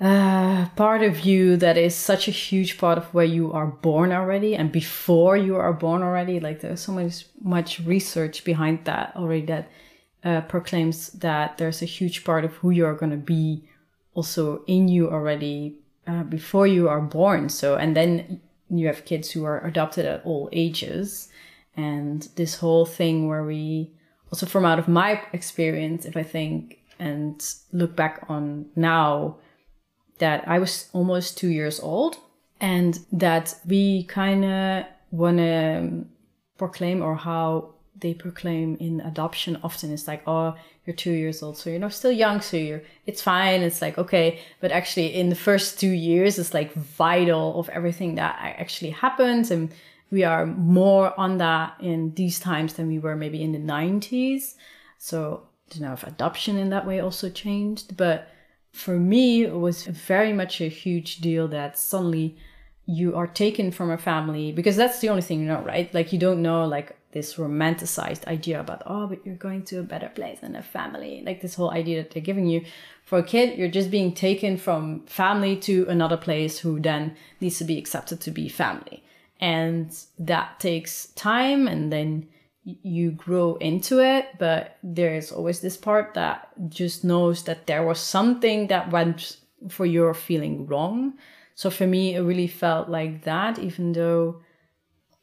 uh, 0.00 0.66
part 0.76 1.02
of 1.02 1.20
you 1.20 1.56
that 1.58 1.76
is 1.76 1.94
such 1.94 2.26
a 2.26 2.30
huge 2.30 2.78
part 2.78 2.96
of 2.96 3.12
where 3.12 3.24
you 3.24 3.52
are 3.52 3.66
born 3.66 4.12
already 4.12 4.56
and 4.56 4.72
before 4.72 5.36
you 5.36 5.56
are 5.56 5.74
born 5.74 6.02
already 6.02 6.40
like 6.40 6.60
there's 6.60 6.80
so 6.80 6.92
much 6.92 7.26
much 7.42 7.80
research 7.80 8.42
behind 8.42 8.82
that 8.86 9.14
already 9.14 9.44
that 9.44 9.68
uh, 10.24 10.42
proclaims 10.42 11.08
that 11.10 11.58
there's 11.58 11.82
a 11.82 11.86
huge 11.86 12.24
part 12.24 12.44
of 12.44 12.54
who 12.56 12.70
you're 12.70 12.94
going 12.94 13.10
to 13.12 13.16
be 13.16 13.64
also 14.14 14.62
in 14.66 14.88
you 14.88 15.10
already 15.10 15.76
uh, 16.06 16.22
before 16.24 16.66
you 16.66 16.88
are 16.88 17.00
born. 17.00 17.48
So 17.48 17.76
and 17.76 17.96
then 17.96 18.40
you 18.68 18.86
have 18.86 19.04
kids 19.04 19.30
who 19.30 19.44
are 19.44 19.64
adopted 19.64 20.06
at 20.06 20.24
all 20.24 20.48
ages. 20.52 21.28
And 21.76 22.28
this 22.36 22.56
whole 22.56 22.86
thing 22.86 23.28
where 23.28 23.44
we 23.44 23.92
also 24.30 24.46
from 24.46 24.64
out 24.64 24.78
of 24.78 24.86
my 24.86 25.20
experience 25.32 26.04
if 26.04 26.16
i 26.16 26.22
think 26.22 26.78
and 27.00 27.54
look 27.72 27.96
back 27.96 28.24
on 28.28 28.66
now 28.76 29.36
that 30.18 30.46
I 30.46 30.58
was 30.58 30.88
almost 30.92 31.38
two 31.38 31.48
years 31.48 31.80
old 31.80 32.18
and 32.60 32.98
that 33.10 33.54
we 33.66 34.04
kind 34.04 34.44
of 34.44 34.84
want 35.10 35.38
to 35.38 36.04
proclaim 36.58 37.02
or 37.02 37.16
how 37.16 37.74
they 38.00 38.14
proclaim 38.14 38.76
in 38.80 39.00
adoption 39.00 39.58
often 39.62 39.90
is 39.90 40.06
like 40.06 40.22
oh 40.26 40.54
you're 40.84 40.96
two 40.96 41.12
years 41.12 41.42
old 41.42 41.56
so 41.56 41.70
you're 41.70 41.78
not 41.78 41.92
still 41.92 42.12
young 42.12 42.40
so 42.40 42.56
you're 42.56 42.82
it's 43.06 43.22
fine 43.22 43.62
it's 43.62 43.82
like 43.82 43.98
okay 43.98 44.40
but 44.60 44.72
actually 44.72 45.14
in 45.14 45.28
the 45.28 45.34
first 45.34 45.78
two 45.78 45.90
years 45.90 46.38
it's 46.38 46.54
like 46.54 46.72
vital 46.74 47.58
of 47.58 47.68
everything 47.70 48.14
that 48.14 48.36
actually 48.40 48.90
happens 48.90 49.50
and 49.50 49.72
we 50.10 50.24
are 50.24 50.46
more 50.46 51.18
on 51.18 51.38
that 51.38 51.74
in 51.80 52.12
these 52.14 52.40
times 52.40 52.74
than 52.74 52.88
we 52.88 52.98
were 52.98 53.16
maybe 53.16 53.42
in 53.42 53.52
the 53.52 53.58
90s 53.58 54.54
so 54.98 55.42
I 55.68 55.74
don't 55.74 55.82
know 55.82 55.92
if 55.92 56.04
adoption 56.04 56.56
in 56.56 56.70
that 56.70 56.86
way 56.86 57.00
also 57.00 57.30
changed 57.30 57.96
but 57.96 58.28
for 58.72 58.98
me, 58.98 59.42
it 59.42 59.58
was 59.58 59.86
very 59.86 60.32
much 60.32 60.60
a 60.60 60.68
huge 60.68 61.16
deal 61.16 61.48
that 61.48 61.78
suddenly 61.78 62.36
you 62.86 63.14
are 63.14 63.26
taken 63.26 63.70
from 63.70 63.90
a 63.90 63.98
family 63.98 64.52
because 64.52 64.76
that's 64.76 65.00
the 65.00 65.08
only 65.08 65.22
thing 65.22 65.40
you 65.40 65.46
know, 65.46 65.62
right? 65.62 65.92
Like 65.94 66.12
you 66.12 66.18
don't 66.18 66.42
know 66.42 66.64
like 66.64 66.96
this 67.12 67.34
romanticized 67.34 68.24
idea 68.26 68.60
about 68.60 68.82
oh, 68.86 69.06
but 69.06 69.24
you're 69.24 69.34
going 69.34 69.64
to 69.64 69.80
a 69.80 69.82
better 69.82 70.08
place 70.08 70.38
and 70.42 70.56
a 70.56 70.62
family. 70.62 71.22
Like 71.24 71.40
this 71.40 71.54
whole 71.54 71.70
idea 71.70 72.02
that 72.02 72.12
they're 72.12 72.22
giving 72.22 72.46
you. 72.46 72.64
For 73.04 73.18
a 73.18 73.24
kid, 73.24 73.58
you're 73.58 73.68
just 73.68 73.90
being 73.90 74.14
taken 74.14 74.56
from 74.56 75.04
family 75.06 75.56
to 75.56 75.86
another 75.88 76.16
place 76.16 76.58
who 76.58 76.78
then 76.80 77.16
needs 77.40 77.58
to 77.58 77.64
be 77.64 77.78
accepted 77.78 78.20
to 78.20 78.30
be 78.30 78.48
family. 78.48 79.02
And 79.40 79.96
that 80.18 80.60
takes 80.60 81.06
time 81.14 81.66
and 81.66 81.92
then 81.92 82.28
you 82.62 83.10
grow 83.12 83.56
into 83.56 84.00
it, 84.00 84.26
but 84.38 84.76
there's 84.82 85.32
always 85.32 85.60
this 85.60 85.76
part 85.76 86.14
that 86.14 86.50
just 86.68 87.04
knows 87.04 87.44
that 87.44 87.66
there 87.66 87.84
was 87.84 87.98
something 87.98 88.66
that 88.68 88.90
went 88.90 89.38
for 89.68 89.86
your 89.86 90.14
feeling 90.14 90.66
wrong. 90.66 91.14
So 91.54 91.70
for 91.70 91.86
me, 91.86 92.14
it 92.14 92.20
really 92.20 92.46
felt 92.46 92.88
like 92.88 93.24
that, 93.24 93.58
even 93.58 93.92
though, 93.92 94.42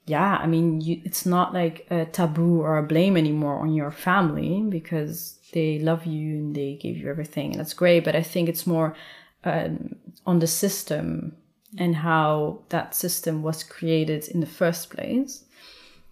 yeah, 0.07 0.37
I 0.37 0.47
mean, 0.47 0.81
you, 0.81 1.01
it's 1.03 1.25
not 1.25 1.53
like 1.53 1.85
a 1.91 2.05
taboo 2.05 2.61
or 2.61 2.77
a 2.77 2.83
blame 2.83 3.17
anymore 3.17 3.59
on 3.59 3.73
your 3.73 3.91
family 3.91 4.63
because 4.67 5.37
they 5.53 5.79
love 5.79 6.05
you 6.05 6.37
and 6.37 6.55
they 6.55 6.79
give 6.81 6.97
you 6.97 7.09
everything, 7.09 7.51
and 7.51 7.59
that's 7.59 7.73
great. 7.73 8.05
But 8.05 8.15
I 8.15 8.23
think 8.23 8.49
it's 8.49 8.65
more 8.65 8.95
um, 9.43 9.95
on 10.25 10.39
the 10.39 10.47
system 10.47 11.35
and 11.77 11.95
how 11.95 12.63
that 12.69 12.95
system 12.95 13.43
was 13.43 13.63
created 13.63 14.29
in 14.29 14.39
the 14.39 14.45
first 14.45 14.89
place. 14.89 15.43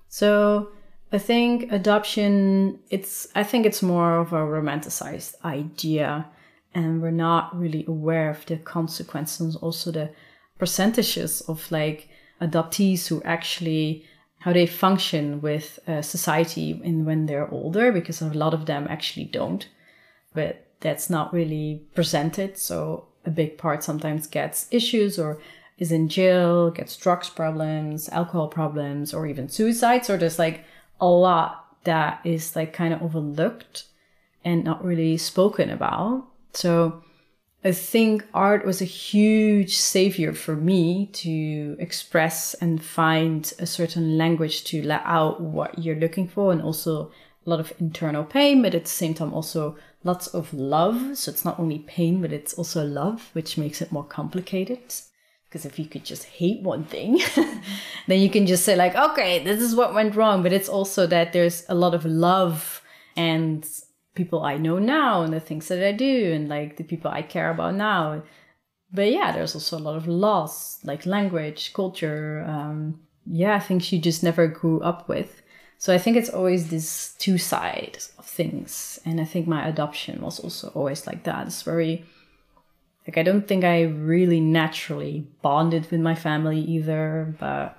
So 0.09 0.69
I 1.11 1.17
think 1.17 1.71
adoption 1.71 2.79
it's 2.89 3.27
I 3.35 3.43
think 3.43 3.65
it's 3.65 3.81
more 3.81 4.17
of 4.17 4.33
a 4.33 4.37
romanticized 4.37 5.35
idea 5.45 6.25
and 6.73 7.01
we're 7.01 7.11
not 7.11 7.57
really 7.57 7.85
aware 7.87 8.29
of 8.29 8.45
the 8.45 8.57
consequences 8.57 9.55
also 9.55 9.91
the 9.91 10.09
percentages 10.59 11.41
of 11.41 11.71
like 11.71 12.09
adoptees 12.41 13.07
who 13.07 13.21
actually 13.23 14.05
how 14.39 14.53
they 14.53 14.67
function 14.67 15.41
with 15.41 15.79
uh, 15.87 16.01
society 16.01 16.79
in 16.83 17.05
when 17.05 17.25
they're 17.25 17.49
older 17.49 17.91
because 17.91 18.21
a 18.21 18.27
lot 18.27 18.53
of 18.53 18.65
them 18.65 18.87
actually 18.89 19.25
don't 19.25 19.67
but 20.33 20.67
that's 20.81 21.09
not 21.09 21.33
really 21.33 21.81
presented 21.95 22.57
so 22.57 23.05
a 23.25 23.31
big 23.31 23.57
part 23.57 23.83
sometimes 23.83 24.27
gets 24.27 24.67
issues 24.71 25.17
or 25.17 25.39
is 25.77 25.91
in 25.91 26.07
jail 26.07 26.69
gets 26.69 26.95
drugs 26.95 27.29
problems 27.29 28.09
alcohol 28.09 28.47
problems 28.47 29.13
or 29.13 29.25
even 29.25 29.49
suicides 29.49 30.09
or 30.09 30.17
just 30.17 30.37
like 30.37 30.63
a 30.99 31.07
lot 31.07 31.65
that 31.85 32.19
is 32.23 32.55
like 32.55 32.73
kind 32.73 32.93
of 32.93 33.01
overlooked 33.01 33.85
and 34.43 34.63
not 34.63 34.83
really 34.83 35.17
spoken 35.17 35.69
about. 35.69 36.27
So 36.53 37.03
I 37.65 37.71
think 37.71 38.23
art 38.31 38.63
was 38.63 38.79
a 38.79 38.85
huge 38.85 39.75
savior 39.75 40.33
for 40.33 40.55
me 40.55 41.07
to 41.13 41.75
express 41.79 42.53
and 42.53 42.83
find 42.83 43.51
a 43.57 43.65
certain 43.65 44.19
language 44.19 44.65
to 44.65 44.83
let 44.83 45.01
out 45.03 45.41
what 45.41 45.79
you're 45.79 45.95
looking 45.95 46.27
for 46.27 46.51
and 46.51 46.61
also 46.61 47.11
a 47.43 47.49
lot 47.49 47.59
of 47.59 47.73
internal 47.79 48.23
pain, 48.23 48.61
but 48.61 48.75
at 48.75 48.83
the 48.83 48.89
same 48.89 49.15
time 49.15 49.33
also 49.33 49.75
lots 50.03 50.27
of 50.27 50.53
love. 50.53 51.17
So 51.17 51.31
it's 51.31 51.43
not 51.43 51.59
only 51.59 51.79
pain, 51.79 52.21
but 52.21 52.31
it's 52.31 52.53
also 52.53 52.85
love, 52.85 53.31
which 53.33 53.57
makes 53.57 53.81
it 53.81 53.91
more 53.91 54.03
complicated. 54.03 54.93
Because 55.49 55.65
if 55.65 55.79
you 55.79 55.85
could 55.85 56.05
just 56.05 56.25
hate 56.25 56.61
one 56.61 56.83
thing, 56.83 57.19
then 58.07 58.19
you 58.19 58.29
can 58.29 58.45
just 58.45 58.63
say, 58.63 58.75
like, 58.75 58.95
okay, 58.95 59.43
this 59.43 59.59
is 59.59 59.75
what 59.75 59.95
went 59.95 60.15
wrong. 60.15 60.43
But 60.43 60.53
it's 60.53 60.69
also 60.69 61.07
that 61.07 61.33
there's 61.33 61.65
a 61.67 61.73
lot 61.73 61.95
of 61.95 62.05
love 62.05 62.83
and 63.15 63.67
people 64.15 64.43
I 64.43 64.57
know 64.57 64.79
now 64.79 65.21
and 65.21 65.33
the 65.33 65.39
things 65.39 65.67
that 65.67 65.85
I 65.85 65.91
do 65.91 66.33
and 66.33 66.49
like 66.49 66.77
the 66.77 66.83
people 66.83 67.11
I 67.11 67.21
care 67.21 67.51
about 67.51 67.75
now. 67.75 68.23
But 68.91 69.11
yeah, 69.11 69.31
there's 69.31 69.55
also 69.55 69.77
a 69.77 69.79
lot 69.79 69.97
of 69.97 70.07
loss, 70.07 70.83
like 70.83 71.05
language, 71.05 71.73
culture. 71.73 72.45
Um, 72.47 73.01
yeah, 73.25 73.59
things 73.59 73.91
you 73.91 73.99
just 73.99 74.23
never 74.23 74.47
grew 74.47 74.79
up 74.81 75.07
with. 75.09 75.41
So 75.77 75.93
I 75.93 75.97
think 75.97 76.15
it's 76.15 76.29
always 76.29 76.69
this 76.69 77.13
two 77.19 77.37
sides 77.37 78.13
of 78.17 78.25
things. 78.25 78.99
And 79.05 79.19
I 79.19 79.25
think 79.25 79.47
my 79.47 79.67
adoption 79.67 80.21
was 80.21 80.39
also 80.39 80.69
always 80.69 81.05
like 81.05 81.23
that. 81.23 81.47
It's 81.47 81.61
very 81.61 82.05
like 83.07 83.17
I 83.17 83.23
don't 83.23 83.47
think 83.47 83.63
I 83.63 83.83
really 83.83 84.39
naturally 84.39 85.27
bonded 85.41 85.91
with 85.91 85.99
my 85.99 86.15
family 86.15 86.59
either, 86.59 87.35
but 87.39 87.77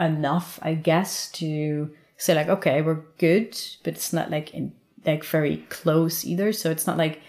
enough, 0.00 0.58
I 0.62 0.74
guess, 0.74 1.30
to 1.32 1.90
say 2.16 2.34
like, 2.34 2.48
okay, 2.48 2.82
we're 2.82 3.04
good, 3.18 3.56
but 3.84 3.94
it's 3.94 4.12
not 4.12 4.30
like 4.30 4.52
in 4.54 4.72
like 5.08 5.24
very 5.24 5.58
close 5.68 6.24
either. 6.24 6.52
So 6.52 6.70
it's 6.70 6.86
not 6.86 6.98
like 6.98 7.20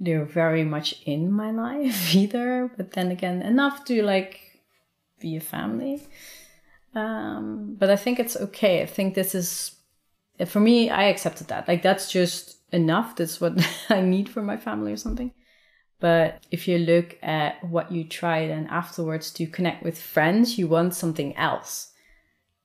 they're 0.00 0.24
very 0.24 0.64
much 0.64 1.02
in 1.04 1.30
my 1.30 1.50
life 1.50 2.14
either. 2.22 2.70
But 2.76 2.92
then 2.92 3.10
again, 3.10 3.42
enough 3.42 3.84
to 3.86 4.02
like 4.02 4.40
be 5.20 5.36
a 5.36 5.40
family. 5.40 6.02
Um, 6.94 7.76
but 7.78 7.90
I 7.90 7.96
think 7.96 8.20
it's 8.20 8.36
okay. 8.36 8.82
I 8.82 8.86
think 8.86 9.14
this 9.14 9.34
is 9.34 9.76
for 10.46 10.60
me. 10.60 10.90
I 10.90 11.04
accepted 11.04 11.48
that. 11.48 11.66
Like 11.68 11.82
that's 11.82 12.10
just 12.10 12.56
enough. 12.72 13.16
That's 13.16 13.40
what 13.40 13.54
I 13.90 14.00
need 14.00 14.28
for 14.28 14.42
my 14.42 14.56
family 14.56 14.92
or 14.92 14.96
something. 14.96 15.32
But 16.00 16.44
if 16.50 16.68
you 16.68 16.78
look 16.78 17.16
at 17.22 17.64
what 17.64 17.90
you 17.90 18.04
try 18.04 18.46
then 18.46 18.66
afterwards 18.66 19.30
to 19.32 19.46
connect 19.46 19.82
with 19.82 19.98
friends, 19.98 20.58
you 20.58 20.68
want 20.68 20.94
something 20.94 21.36
else. 21.36 21.92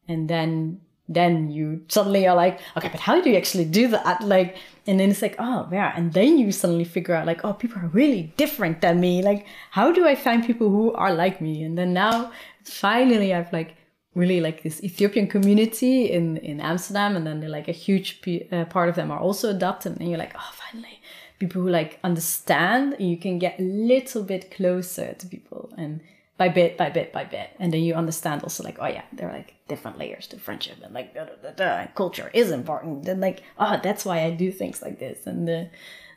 And 0.07 0.29
then 0.29 0.81
then 1.09 1.49
you 1.49 1.81
suddenly 1.87 2.27
are 2.27 2.35
like, 2.35 2.59
okay, 2.77 2.89
but 2.89 2.99
how 2.99 3.19
do 3.19 3.31
you 3.31 3.35
actually 3.35 3.65
do 3.65 3.87
that? 3.87 4.21
Like, 4.21 4.57
and 4.85 4.99
then 4.99 5.09
it's 5.09 5.23
like, 5.23 5.35
oh, 5.39 5.67
yeah. 5.71 5.91
And 5.95 6.13
then 6.13 6.37
you 6.37 6.51
suddenly 6.51 6.83
figure 6.83 7.15
out, 7.15 7.25
like, 7.25 7.43
oh, 7.43 7.53
people 7.53 7.81
are 7.81 7.87
really 7.87 8.31
different 8.37 8.81
than 8.81 8.99
me. 8.99 9.23
Like, 9.23 9.47
how 9.71 9.91
do 9.91 10.07
I 10.07 10.13
find 10.13 10.45
people 10.45 10.69
who 10.69 10.93
are 10.93 11.13
like 11.13 11.41
me? 11.41 11.63
And 11.63 11.75
then 11.77 11.93
now, 11.93 12.31
finally, 12.63 13.33
I've 13.33 13.51
like 13.51 13.75
really 14.13 14.39
like 14.39 14.61
this 14.61 14.83
Ethiopian 14.83 15.27
community 15.27 16.11
in 16.11 16.37
in 16.37 16.61
Amsterdam, 16.61 17.15
and 17.15 17.25
then 17.25 17.39
they're 17.39 17.49
like 17.49 17.67
a 17.67 17.73
huge 17.73 18.21
p- 18.21 18.47
uh, 18.51 18.65
part 18.65 18.89
of 18.89 18.95
them 18.95 19.11
are 19.11 19.19
also 19.19 19.49
adopted, 19.49 19.99
and 19.99 20.09
you're 20.09 20.19
like, 20.19 20.35
oh, 20.35 20.51
finally, 20.53 21.01
people 21.39 21.61
who 21.61 21.69
like 21.69 21.99
understand. 22.03 22.95
You 22.99 23.17
can 23.17 23.39
get 23.39 23.59
a 23.59 23.63
little 23.63 24.23
bit 24.23 24.51
closer 24.51 25.13
to 25.13 25.27
people, 25.27 25.73
and 25.77 26.01
by 26.39 26.47
bit 26.49 26.77
by 26.77 26.89
bit 26.89 27.13
by 27.13 27.25
bit, 27.25 27.51
and 27.59 27.71
then 27.71 27.81
you 27.81 27.93
understand 27.93 28.41
also 28.41 28.63
like, 28.63 28.77
oh 28.79 28.87
yeah, 28.87 29.03
there 29.13 29.29
are 29.29 29.33
like 29.33 29.55
different 29.67 29.99
layers 29.99 30.25
to 30.27 30.39
friendship, 30.39 30.77
and 30.81 30.93
like 30.93 31.13
da, 31.13 31.25
da, 31.25 31.33
da, 31.43 31.51
da, 31.51 31.91
culture 31.93 32.31
is 32.33 32.49
important, 32.49 33.07
and 33.07 33.21
like, 33.21 33.43
oh, 33.59 33.79
that's 33.83 34.05
why 34.05 34.23
I 34.23 34.31
do 34.31 34.51
things 34.51 34.81
like 34.81 34.97
this, 34.99 35.27
and 35.27 35.47
uh, 35.47 35.65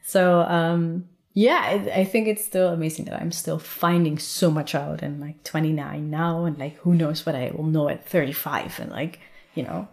so 0.05 0.41
um 0.43 1.09
yeah, 1.35 1.61
I, 1.65 2.01
I 2.01 2.05
think 2.05 2.29
it's 2.29 2.45
still 2.45 2.69
amazing 2.69 3.07
that 3.07 3.21
I'm 3.21 3.33
still 3.33 3.59
finding 3.59 4.19
so 4.19 4.51
much 4.51 4.75
out 4.75 5.03
and 5.03 5.21
like 5.21 5.43
29 5.45 6.11
now 6.11 6.45
and 6.45 6.59
like 6.59 6.77
who 6.77 6.95
knows 6.95 7.25
what 7.25 7.35
I 7.35 7.53
will 7.55 7.65
know 7.65 7.89
at 7.89 8.07
35 8.07 8.81
and 8.81 8.91
like, 8.91 9.19
you 9.55 9.63
know, 9.63 9.89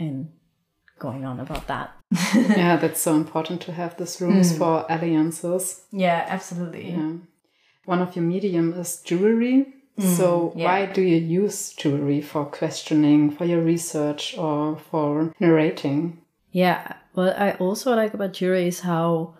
and 0.00 0.32
going 0.98 1.24
on 1.24 1.38
about 1.38 1.68
that. 1.68 1.92
yeah, 2.34 2.76
that's 2.76 3.00
so 3.00 3.14
important 3.14 3.60
to 3.62 3.72
have 3.72 3.96
these 3.98 4.20
rooms 4.20 4.56
for 4.58 4.84
alliances. 4.88 5.82
Yeah, 5.92 6.26
absolutely. 6.28 6.90
Yeah. 6.90 7.12
One 7.90 8.02
of 8.02 8.14
your 8.14 8.24
medium 8.24 8.72
is 8.74 9.00
jewelry. 9.02 9.66
So 9.98 10.52
yeah. 10.54 10.64
why 10.64 10.86
do 10.86 11.02
you 11.02 11.16
use 11.16 11.72
jewelry 11.72 12.20
for 12.20 12.44
questioning, 12.44 13.30
for 13.30 13.44
your 13.44 13.60
research, 13.60 14.38
or 14.38 14.78
for 14.78 15.34
narrating? 15.40 16.18
Yeah. 16.52 16.94
What 17.14 17.36
I 17.38 17.52
also 17.52 17.94
like 17.96 18.14
about 18.14 18.32
jewelry 18.32 18.68
is 18.68 18.80
how 18.80 19.34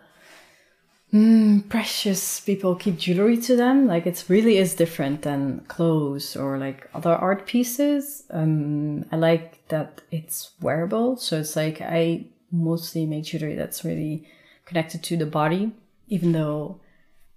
mm, 1.13 1.69
precious 1.69 2.41
people 2.41 2.75
keep 2.75 2.99
jewelry 2.99 3.37
to 3.39 3.57
them. 3.57 3.87
Like 3.87 4.07
it 4.07 4.25
really 4.29 4.59
is 4.59 4.75
different 4.75 5.23
than 5.23 5.61
clothes 5.69 6.37
or 6.37 6.59
like 6.59 6.91
other 6.93 7.15
art 7.15 7.47
pieces. 7.47 8.25
Um, 8.31 9.05
I 9.13 9.17
like 9.17 9.67
that 9.69 10.03
it's 10.11 10.51
wearable. 10.61 11.17
So 11.17 11.39
it's 11.39 11.57
like 11.57 11.81
I 11.81 12.27
mostly 12.51 13.07
make 13.07 13.25
jewelry 13.25 13.55
that's 13.55 13.85
really 13.85 14.27
connected 14.67 15.03
to 15.05 15.17
the 15.17 15.27
body, 15.27 15.73
even 16.09 16.33
though 16.33 16.81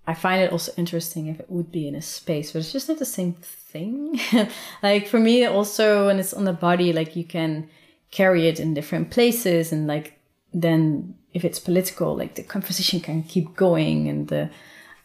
I 0.06 0.14
find 0.14 0.42
it 0.42 0.52
also 0.52 0.72
interesting 0.76 1.28
if 1.28 1.40
it 1.40 1.50
would 1.50 1.72
be 1.72 1.88
in 1.88 1.96
a 1.96 2.02
space, 2.02 2.52
but 2.52 2.60
it's 2.60 2.74
just 2.74 2.90
not 2.90 3.00
the 3.00 3.06
same 3.06 3.34
thing. 3.34 4.20
like 4.84 5.08
for 5.08 5.20
me, 5.20 5.46
also 5.46 6.08
when 6.08 6.20
it's 6.20 6.34
on 6.34 6.44
the 6.44 6.54
body, 6.54 6.92
like 6.92 7.16
you 7.16 7.24
can 7.24 7.70
carry 8.12 8.48
it 8.48 8.60
in 8.60 8.74
different 8.74 9.12
places, 9.12 9.72
and 9.72 9.88
like 9.88 10.20
then 10.54 11.16
if 11.34 11.46
it's 11.46 11.60
political, 11.60 12.16
like 12.16 12.36
the 12.36 12.44
conversation 12.44 13.00
can 13.00 13.24
keep 13.24 13.56
going, 13.56 14.10
and 14.10 14.28
the 14.28 14.50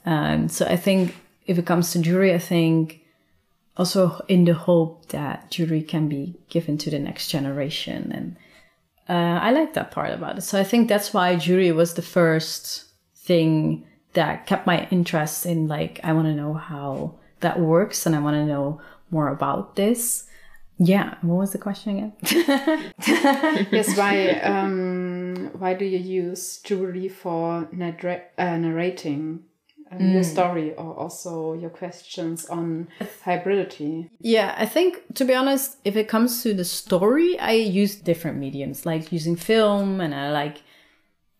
um, 0.04 0.48
so 0.48 0.66
I 0.66 0.76
think 0.76 1.14
if 1.46 1.58
it 1.58 1.66
comes 1.66 1.92
to 1.92 2.00
jewelry, 2.00 2.34
I 2.34 2.38
think 2.38 3.00
also 3.76 4.24
in 4.26 4.44
the 4.44 4.54
hope 4.54 5.08
that 5.08 5.50
jewelry 5.52 5.82
can 5.82 6.08
be 6.08 6.34
given 6.48 6.76
to 6.78 6.90
the 6.90 6.98
next 6.98 7.28
generation, 7.28 8.10
and 8.12 8.36
uh, 9.08 9.38
I 9.40 9.52
like 9.52 9.74
that 9.74 9.92
part 9.92 10.12
about 10.12 10.38
it. 10.38 10.42
So 10.42 10.58
I 10.58 10.64
think 10.64 10.88
that's 10.88 11.14
why 11.14 11.36
jewelry 11.36 11.70
was 11.70 11.94
the 11.94 12.02
first 12.02 12.84
thing 13.14 13.86
that 14.14 14.46
kept 14.46 14.66
my 14.66 14.88
interest 14.90 15.46
in 15.46 15.68
like 15.68 16.00
I 16.02 16.12
want 16.12 16.26
to 16.26 16.34
know 16.34 16.54
how 16.54 17.14
that 17.40 17.60
works 17.60 18.06
and 18.06 18.14
I 18.16 18.20
want 18.20 18.34
to 18.34 18.46
know 18.46 18.80
more 19.10 19.28
about 19.28 19.76
this. 19.76 20.24
Yeah, 20.78 21.16
what 21.22 21.36
was 21.36 21.52
the 21.52 21.58
question 21.58 21.96
again? 21.96 22.12
yes, 23.72 23.96
why 23.96 24.30
um, 24.44 25.50
why 25.58 25.74
do 25.74 25.84
you 25.84 25.98
use 25.98 26.58
jewelry 26.58 27.08
for 27.08 27.68
narra- 27.72 28.22
uh, 28.38 28.56
narrating 28.56 29.42
um, 29.90 30.12
your 30.12 30.22
story 30.22 30.74
or 30.74 30.94
also 30.94 31.54
your 31.54 31.70
questions 31.70 32.46
on 32.46 32.88
hybridity? 33.24 34.08
yeah, 34.20 34.54
I 34.56 34.66
think 34.66 35.02
to 35.14 35.24
be 35.24 35.34
honest, 35.34 35.78
if 35.84 35.96
it 35.96 36.06
comes 36.06 36.44
to 36.44 36.54
the 36.54 36.64
story, 36.64 37.36
I 37.40 37.52
use 37.52 37.96
different 37.96 38.38
mediums 38.38 38.86
like 38.86 39.10
using 39.10 39.34
film 39.34 40.00
and 40.00 40.14
I 40.14 40.30
like 40.30 40.58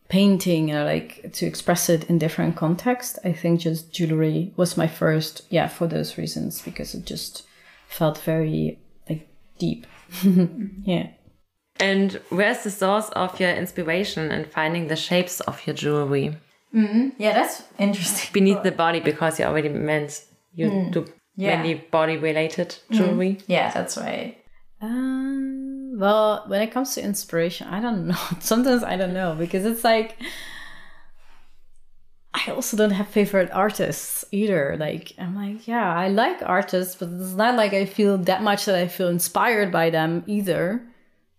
painting 0.09 0.71
and 0.71 0.79
I 0.79 0.83
like 0.83 1.33
to 1.33 1.45
express 1.45 1.87
it 1.87 2.09
in 2.09 2.17
different 2.17 2.55
context. 2.55 3.19
I 3.23 3.31
think 3.31 3.61
just 3.61 3.93
jewelry 3.93 4.53
was 4.57 4.75
my 4.75 4.87
first, 4.87 5.43
yeah, 5.49 5.67
for 5.67 5.87
those 5.87 6.17
reasons 6.17 6.61
because 6.61 6.93
it 6.95 7.05
just 7.05 7.43
felt 7.87 8.17
very 8.17 8.79
like 9.07 9.29
deep. 9.59 9.85
yeah. 10.83 11.11
And 11.79 12.19
where's 12.29 12.63
the 12.63 12.71
source 12.71 13.09
of 13.09 13.39
your 13.39 13.51
inspiration 13.51 14.31
in 14.31 14.45
finding 14.45 14.87
the 14.87 14.97
shapes 14.97 15.39
of 15.41 15.65
your 15.65 15.75
jewelry? 15.75 16.35
Mm-hmm. 16.75 17.09
Yeah, 17.17 17.33
that's 17.33 17.63
interesting. 17.77 18.29
Beneath 18.33 18.63
the 18.63 18.71
body, 18.71 18.99
because 18.99 19.39
you 19.39 19.45
already 19.45 19.69
meant 19.69 20.25
you 20.53 20.69
mm. 20.69 20.91
do 20.91 21.05
Yeah. 21.35 21.61
mainly 21.61 21.75
body 21.75 22.17
related 22.17 22.75
jewelry. 22.91 23.35
Mm. 23.35 23.43
Yeah, 23.47 23.71
that's 23.71 23.97
right. 23.97 24.37
Um, 24.81 25.68
well, 25.99 26.45
when 26.47 26.61
it 26.61 26.71
comes 26.71 26.95
to 26.95 27.03
inspiration, 27.03 27.67
I 27.67 27.81
don't 27.81 28.07
know. 28.07 28.15
Sometimes 28.39 28.83
I 28.83 28.95
don't 28.95 29.13
know 29.13 29.35
because 29.37 29.65
it's 29.65 29.83
like 29.83 30.15
I 32.33 32.51
also 32.51 32.77
don't 32.77 32.91
have 32.91 33.09
favorite 33.09 33.51
artists 33.51 34.23
either. 34.31 34.77
Like 34.79 35.13
I'm 35.17 35.35
like, 35.35 35.67
yeah, 35.67 35.93
I 35.93 36.07
like 36.07 36.41
artists, 36.41 36.95
but 36.95 37.09
it's 37.09 37.33
not 37.33 37.55
like 37.55 37.73
I 37.73 37.85
feel 37.85 38.17
that 38.17 38.41
much 38.43 38.63
that 38.65 38.75
I 38.75 38.87
feel 38.87 39.09
inspired 39.09 39.73
by 39.73 39.89
them 39.89 40.23
either. 40.25 40.87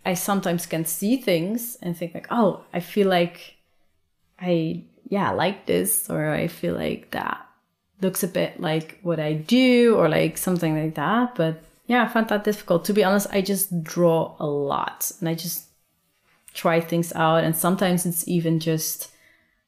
I 0.05 0.13
sometimes 0.13 0.67
can 0.67 0.85
see 0.85 1.17
things 1.17 1.79
and 1.81 1.97
think 1.97 2.13
like, 2.13 2.27
oh, 2.31 2.65
I 2.75 2.81
feel 2.81 3.09
like 3.09 3.57
I 4.39 4.85
yeah, 5.09 5.31
like 5.31 5.65
this 5.65 6.11
or 6.11 6.31
I 6.31 6.49
feel 6.49 6.75
like 6.75 7.13
that 7.13 7.47
looks 8.03 8.23
a 8.23 8.29
bit 8.29 8.61
like 8.61 8.99
what 9.03 9.21
I 9.21 9.33
do 9.33 9.97
or 9.97 10.11
like 10.11 10.37
something 10.37 10.79
like 10.79 10.97
that. 10.97 11.35
But 11.35 11.63
yeah, 11.91 12.05
I 12.05 12.07
found 12.07 12.29
that 12.29 12.45
difficult. 12.45 12.85
To 12.85 12.93
be 12.93 13.03
honest, 13.03 13.27
I 13.33 13.43
just 13.43 13.83
draw 13.83 14.37
a 14.39 14.47
lot 14.47 15.11
and 15.19 15.29
I 15.29 15.35
just 15.35 15.65
try 16.55 16.81
things 16.81 17.13
out. 17.15 17.43
And 17.43 17.57
sometimes 17.57 18.07
it's 18.07 18.29
even 18.29 18.61
just 18.61 19.11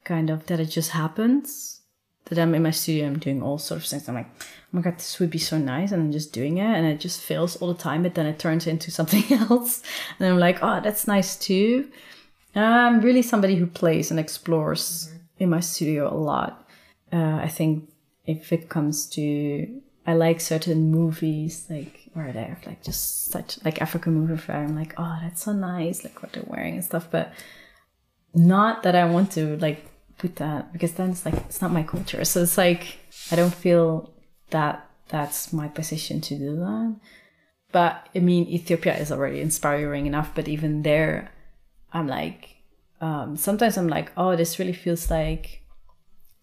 kind 0.05 0.31
of 0.31 0.47
that 0.47 0.61
it 0.61 0.67
just 0.67 0.93
happens. 0.93 1.81
That 2.27 2.39
I'm 2.39 2.55
in 2.55 2.63
my 2.63 2.71
studio, 2.71 3.09
I'm 3.09 3.19
doing 3.19 3.43
all 3.43 3.59
sorts 3.59 3.87
of 3.87 3.91
things. 3.91 4.09
I'm 4.09 4.15
like, 4.15 4.31
oh 4.41 4.47
my 4.71 4.83
god, 4.83 4.99
this 4.99 5.19
would 5.19 5.31
be 5.31 5.39
so 5.39 5.59
nice, 5.59 5.91
and 5.91 6.01
I'm 6.01 6.13
just 6.13 6.33
doing 6.33 6.59
it, 6.59 6.77
and 6.77 6.87
it 6.87 7.01
just 7.01 7.21
fails 7.21 7.57
all 7.57 7.75
the 7.75 7.83
time. 7.83 8.05
But 8.05 8.15
then 8.15 8.27
it 8.27 8.39
turns 8.39 8.69
into 8.69 8.91
something 8.99 9.25
else, 9.33 9.83
and 10.21 10.29
I'm 10.29 10.39
like, 10.39 10.63
oh, 10.63 10.81
that's 10.81 11.09
nice 11.09 11.35
too. 11.35 11.91
I'm 12.55 13.01
really 13.01 13.23
somebody 13.23 13.57
who 13.57 13.67
plays 13.67 14.13
and 14.13 14.21
explores 14.21 15.13
in 15.41 15.51
my 15.51 15.59
studio 15.59 16.09
a 16.09 16.15
lot. 16.15 16.69
Uh, 17.13 17.41
I 17.43 17.49
think 17.49 17.91
if 18.25 18.53
it 18.53 18.69
comes 18.69 19.07
to, 19.07 19.83
I 20.07 20.15
like 20.15 20.41
certain 20.41 20.91
movies, 20.91 21.67
like 21.71 22.09
where 22.13 22.33
they 22.33 22.43
have 22.45 22.67
like 22.67 22.83
just 22.83 23.27
such 23.27 23.65
like 23.65 23.81
African 23.81 24.15
movies 24.15 24.47
where 24.49 24.59
I'm 24.59 24.77
like, 24.77 24.95
oh, 24.99 25.19
that's 25.23 25.45
so 25.45 25.53
nice, 25.53 26.05
like 26.05 26.23
what 26.23 26.33
they're 26.33 26.45
wearing 26.47 26.75
and 26.75 26.85
stuff. 26.85 27.09
But 27.11 27.33
not 28.35 28.83
that 28.83 28.95
I 28.97 29.05
want 29.05 29.33
to 29.33 29.57
like 29.59 29.87
put 30.19 30.37
that 30.37 30.73
because 30.73 30.93
then 30.93 31.11
it's 31.11 31.25
like 31.25 31.35
it's 31.35 31.63
not 31.63 31.73
my 31.73 31.83
culture. 31.83 32.25
So 32.25 32.43
it's 32.43 32.59
like 32.59 32.99
I 33.31 33.37
don't 33.37 33.55
feel 33.55 34.13
that 34.51 34.89
that's 35.09 35.53
my 35.53 35.69
position 35.69 36.21
to 36.23 36.37
do 36.37 36.57
that. 36.57 36.97
But 37.71 38.09
I 38.15 38.19
mean, 38.19 38.49
Ethiopia 38.49 38.97
is 38.97 39.13
already 39.13 39.41
inspiring 39.41 40.07
enough. 40.07 40.35
But 40.35 40.49
even 40.49 40.83
there, 40.83 41.31
I'm 41.93 42.09
like, 42.09 42.57
um, 43.01 43.37
sometimes 43.37 43.77
I'm 43.77 43.89
like, 43.89 44.11
oh, 44.17 44.35
this 44.35 44.59
really 44.59 44.73
feels 44.73 45.11
like 45.11 45.63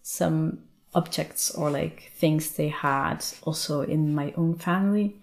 some 0.02 0.64
objects 0.94 1.50
or 1.50 1.70
like 1.70 2.10
things 2.16 2.52
they 2.52 2.68
had 2.68 3.24
also 3.42 3.82
in 3.82 4.14
my 4.14 4.32
own 4.36 4.54
family. 4.54 5.16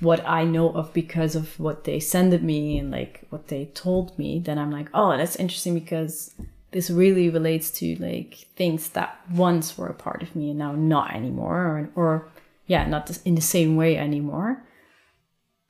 What 0.00 0.26
I 0.26 0.44
know 0.44 0.70
of 0.70 0.94
because 0.94 1.36
of 1.36 1.60
what 1.60 1.84
they 1.84 2.00
sended 2.00 2.42
me 2.42 2.78
and 2.78 2.90
like 2.90 3.26
what 3.28 3.48
they 3.48 3.66
told 3.66 4.18
me, 4.18 4.38
then 4.38 4.58
I'm 4.58 4.70
like, 4.70 4.88
oh, 4.94 5.16
that's 5.16 5.36
interesting 5.36 5.74
because 5.74 6.34
this 6.70 6.88
really 6.88 7.28
relates 7.28 7.70
to 7.72 7.96
like 7.96 8.46
things 8.56 8.90
that 8.90 9.20
once 9.30 9.76
were 9.76 9.88
a 9.88 9.94
part 9.94 10.22
of 10.22 10.34
me 10.34 10.50
and 10.50 10.58
now 10.58 10.72
not 10.72 11.14
anymore, 11.14 11.56
or, 11.56 11.90
or 12.02 12.28
yeah, 12.66 12.86
not 12.86 13.18
in 13.24 13.34
the 13.34 13.40
same 13.42 13.76
way 13.76 13.98
anymore. 13.98 14.62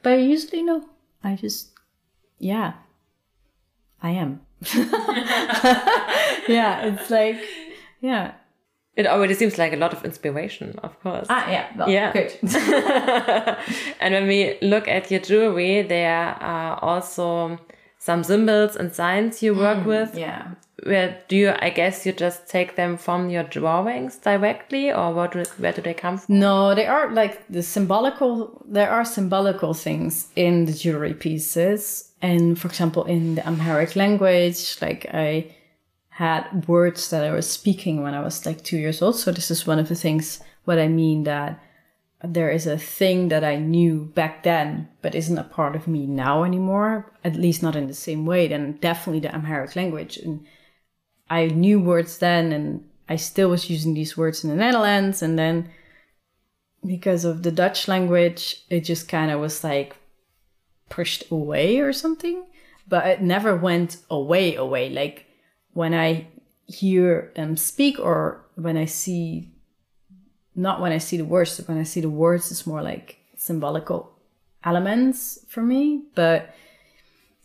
But 0.03 0.12
I 0.14 0.16
usually, 0.16 0.62
no. 0.62 0.88
I 1.23 1.37
just, 1.37 1.70
yeah, 2.38 2.75
I 4.03 4.11
am. 4.11 4.40
yeah, 6.49 6.83
it's 6.87 7.11
like, 7.11 7.38
yeah. 8.01 8.33
It 8.96 9.07
already 9.07 9.35
seems 9.35 9.57
like 9.57 9.72
a 9.72 9.76
lot 9.76 9.92
of 9.92 10.05
inspiration, 10.05 10.79
of 10.83 10.98
course. 11.00 11.26
Ah, 11.31 11.48
yeah. 11.50 11.66
Well, 11.76 11.88
Yeah. 11.88 12.12
Good. 12.12 12.33
and 14.00 14.14
when 14.14 14.26
we 14.26 14.59
look 14.62 14.88
at 14.88 15.11
your 15.11 15.20
jewelry, 15.20 15.83
there 15.83 16.37
are 16.40 16.79
also 16.83 17.59
some 17.98 18.24
symbols 18.24 18.76
and 18.76 18.94
signs 18.94 19.42
you 19.42 19.55
work 19.55 19.85
with. 19.87 20.16
yeah. 20.16 20.53
Where 20.85 21.22
do 21.29 21.37
you? 21.37 21.53
I 21.61 21.68
guess 21.68 22.07
you 22.07 22.12
just 22.12 22.48
take 22.48 22.74
them 22.76 22.96
from 22.96 23.29
your 23.29 23.42
drawings 23.42 24.16
directly, 24.16 24.90
or 24.90 25.12
what? 25.12 25.35
Where 25.59 25.72
do 25.72 25.83
they 25.83 25.92
come 25.92 26.16
from? 26.16 26.38
No, 26.38 26.74
they 26.74 26.87
are 26.87 27.12
like 27.12 27.46
the 27.50 27.62
symbolical. 27.62 28.64
There 28.66 28.88
are 28.90 29.05
symbolical 29.05 29.74
things 29.74 30.29
in 30.37 30.64
the 30.64 30.72
jewelry 30.72 31.12
pieces, 31.12 32.12
and 32.22 32.59
for 32.59 32.68
example, 32.68 33.05
in 33.05 33.35
the 33.35 33.46
Amharic 33.46 33.94
language, 33.94 34.79
like 34.81 35.05
I 35.12 35.55
had 36.20 36.68
words 36.68 37.09
that 37.09 37.24
I 37.24 37.33
was 37.33 37.48
speaking 37.48 38.02
when 38.02 38.12
I 38.12 38.20
was 38.20 38.44
like 38.44 38.62
two 38.62 38.76
years 38.76 39.00
old. 39.00 39.16
So 39.16 39.33
this 39.33 39.50
is 39.50 39.66
one 39.66 39.78
of 39.78 39.88
the 39.88 39.94
things 39.94 40.42
what 40.66 40.78
I 40.78 40.87
mean 40.87 41.24
that 41.24 41.59
there 42.22 42.50
is 42.50 42.66
a 42.66 42.76
thing 42.76 43.28
that 43.28 43.42
I 43.42 43.56
knew 43.56 44.04
back 44.14 44.42
then, 44.42 44.90
but 45.00 45.14
isn't 45.14 45.38
a 45.38 45.44
part 45.44 45.74
of 45.74 45.88
me 45.88 46.04
now 46.06 46.44
anymore, 46.44 47.11
at 47.24 47.37
least 47.37 47.62
not 47.62 47.74
in 47.74 47.87
the 47.87 47.94
same 47.94 48.26
way, 48.26 48.48
then 48.48 48.76
definitely 48.83 49.20
the 49.20 49.35
Amharic 49.35 49.74
language. 49.74 50.18
And 50.18 50.44
I 51.30 51.46
knew 51.46 51.80
words 51.80 52.18
then, 52.18 52.52
and 52.52 52.85
I 53.09 53.16
still 53.16 53.48
was 53.48 53.70
using 53.70 53.94
these 53.94 54.14
words 54.14 54.44
in 54.44 54.50
the 54.50 54.56
Netherlands. 54.56 55.22
And 55.22 55.38
then 55.38 55.70
because 56.85 57.24
of 57.24 57.44
the 57.44 57.50
Dutch 57.50 57.88
language, 57.88 58.62
it 58.68 58.83
just 58.83 59.09
kind 59.09 59.30
of 59.30 59.40
was 59.40 59.64
like 59.64 59.96
pushed 60.90 61.30
away 61.30 61.78
or 61.78 61.94
something. 61.94 62.44
But 62.87 63.06
it 63.06 63.22
never 63.22 63.56
went 63.56 63.96
away, 64.11 64.54
away. 64.54 64.90
Like 64.90 65.24
when 65.72 65.94
I 65.94 66.28
hear 66.66 67.33
them 67.37 67.56
speak 67.56 67.98
or 67.98 68.44
when 68.54 68.76
I 68.76 68.85
see 68.85 69.50
not 70.54 70.80
when 70.80 70.92
I 70.92 70.98
see 70.98 71.16
the 71.16 71.24
words. 71.24 71.56
But 71.56 71.68
when 71.68 71.78
I 71.78 71.85
see 71.85 72.00
the 72.00 72.11
words, 72.11 72.50
it's 72.50 72.66
more 72.66 72.83
like 72.83 73.18
symbolical 73.37 74.12
elements 74.64 75.38
for 75.48 75.62
me. 75.62 76.04
But 76.14 76.54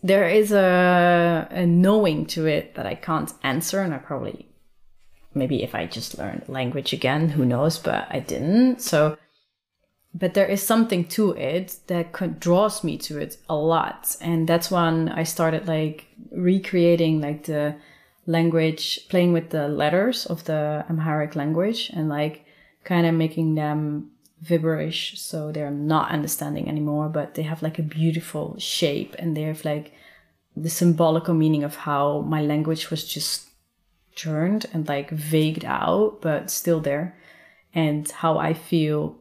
there 0.03 0.27
is 0.27 0.51
a, 0.51 1.47
a 1.49 1.65
knowing 1.65 2.25
to 2.27 2.45
it 2.45 2.75
that 2.75 2.85
I 2.85 2.95
can't 2.95 3.33
answer, 3.43 3.81
and 3.81 3.93
I 3.93 3.97
probably 3.97 4.47
maybe 5.33 5.63
if 5.63 5.75
I 5.75 5.85
just 5.85 6.17
learned 6.17 6.47
language 6.47 6.93
again, 6.93 7.29
who 7.29 7.45
knows? 7.45 7.77
But 7.77 8.07
I 8.09 8.19
didn't. 8.19 8.81
So, 8.81 9.17
but 10.13 10.33
there 10.33 10.45
is 10.45 10.63
something 10.63 11.05
to 11.09 11.31
it 11.31 11.77
that 11.87 12.39
draws 12.39 12.83
me 12.83 12.97
to 12.99 13.19
it 13.19 13.37
a 13.49 13.55
lot, 13.55 14.15
and 14.21 14.47
that's 14.47 14.71
when 14.71 15.09
I 15.09 15.23
started 15.23 15.67
like 15.67 16.07
recreating 16.31 17.21
like 17.21 17.45
the 17.45 17.75
language, 18.27 19.07
playing 19.09 19.33
with 19.33 19.49
the 19.49 19.67
letters 19.67 20.25
of 20.25 20.43
the 20.45 20.85
Amharic 20.89 21.35
language, 21.35 21.91
and 21.93 22.09
like 22.09 22.45
kind 22.83 23.05
of 23.05 23.13
making 23.13 23.55
them 23.55 24.11
gibberish 24.43 25.19
so 25.19 25.51
they're 25.51 25.71
not 25.71 26.11
understanding 26.11 26.67
anymore 26.67 27.07
but 27.07 27.33
they 27.33 27.41
have 27.41 27.63
like 27.63 27.79
a 27.79 27.81
beautiful 27.81 28.55
shape 28.59 29.15
and 29.17 29.35
they 29.35 29.41
have 29.41 29.63
like 29.65 29.93
the 30.55 30.69
symbolical 30.69 31.33
meaning 31.33 31.63
of 31.63 31.75
how 31.75 32.21
my 32.21 32.41
language 32.41 32.89
was 32.89 33.05
just 33.05 33.49
turned 34.15 34.65
and 34.73 34.87
like 34.87 35.09
vagued 35.09 35.65
out 35.65 36.21
but 36.21 36.49
still 36.49 36.79
there. 36.79 37.15
And 37.73 38.09
how 38.09 38.37
i 38.37 38.53
feel 38.53 39.17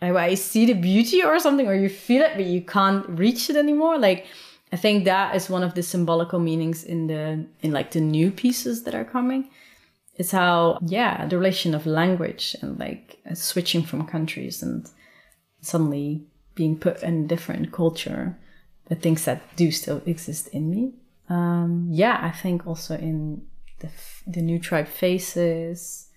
I 0.00 0.34
see 0.34 0.66
the 0.66 0.74
beauty 0.74 1.24
or 1.24 1.40
something 1.40 1.66
or 1.66 1.74
you 1.74 1.88
feel 1.88 2.22
it 2.22 2.36
but 2.36 2.44
you 2.44 2.60
can't 2.62 3.08
reach 3.08 3.50
it 3.50 3.56
anymore. 3.56 3.98
Like 3.98 4.26
i 4.72 4.76
think 4.76 5.04
that 5.04 5.34
is 5.34 5.50
one 5.50 5.62
of 5.62 5.74
the 5.74 5.82
symbolical 5.82 6.38
meanings 6.38 6.84
in 6.84 7.06
the 7.06 7.46
in 7.60 7.72
like 7.72 7.90
the 7.92 8.00
new 8.00 8.30
pieces 8.30 8.82
that 8.84 8.94
are 8.94 9.04
coming. 9.04 9.50
It's 10.18 10.32
how 10.32 10.78
yeah 10.82 11.26
the 11.26 11.36
relation 11.36 11.74
of 11.74 11.84
language 11.86 12.56
and 12.62 12.78
like 12.78 13.18
switching 13.34 13.82
from 13.82 14.06
countries 14.06 14.62
and 14.62 14.88
suddenly 15.60 16.24
being 16.54 16.78
put 16.78 17.02
in 17.02 17.24
a 17.24 17.28
different 17.28 17.70
culture 17.70 18.36
the 18.88 18.94
things 18.94 19.24
that 19.24 19.42
do 19.56 19.70
still 19.70 20.00
exist 20.06 20.48
in 20.48 20.70
me. 20.70 20.94
Um, 21.28 21.88
yeah 21.90 22.18
i 22.22 22.30
think 22.30 22.66
also 22.66 22.94
in 22.94 23.42
the, 23.80 23.90
the 24.26 24.40
new 24.40 24.58
tribe 24.58 24.88
faces 24.88 26.08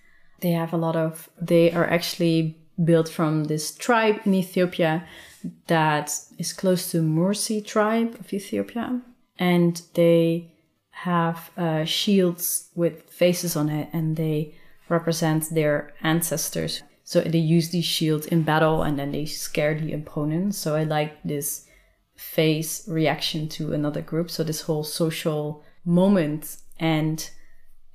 they 0.41 0.51
have 0.51 0.71
a 0.71 0.77
lot 0.77 0.95
of 0.95 1.29
they 1.41 1.71
are 1.71 1.85
actually 1.85 2.57
built 2.83 3.09
from 3.09 3.45
this 3.45 3.75
tribe 3.75 4.21
in 4.25 4.33
ethiopia 4.33 5.05
that 5.67 6.17
is 6.37 6.53
close 6.53 6.91
to 6.91 7.01
mursi 7.01 7.65
tribe 7.65 8.15
of 8.19 8.33
ethiopia 8.33 9.01
and 9.37 9.81
they 9.93 10.51
have 10.91 11.49
uh, 11.57 11.85
shields 11.85 12.69
with 12.75 13.09
faces 13.09 13.55
on 13.55 13.69
it 13.69 13.89
and 13.93 14.17
they 14.17 14.53
represent 14.89 15.49
their 15.51 15.93
ancestors. 16.03 16.83
So 17.05 17.21
they 17.21 17.39
use 17.39 17.69
these 17.69 17.85
shields 17.85 18.27
in 18.27 18.43
battle 18.43 18.83
and 18.83 18.99
then 18.99 19.11
they 19.11 19.25
scare 19.25 19.79
the 19.79 19.93
opponent. 19.93 20.55
So 20.55 20.75
I 20.75 20.83
like 20.83 21.23
this 21.23 21.65
face 22.15 22.87
reaction 22.87 23.47
to 23.49 23.73
another 23.73 24.01
group. 24.01 24.29
So 24.29 24.43
this 24.43 24.61
whole 24.61 24.83
social 24.83 25.63
moment 25.85 26.57
and 26.79 27.29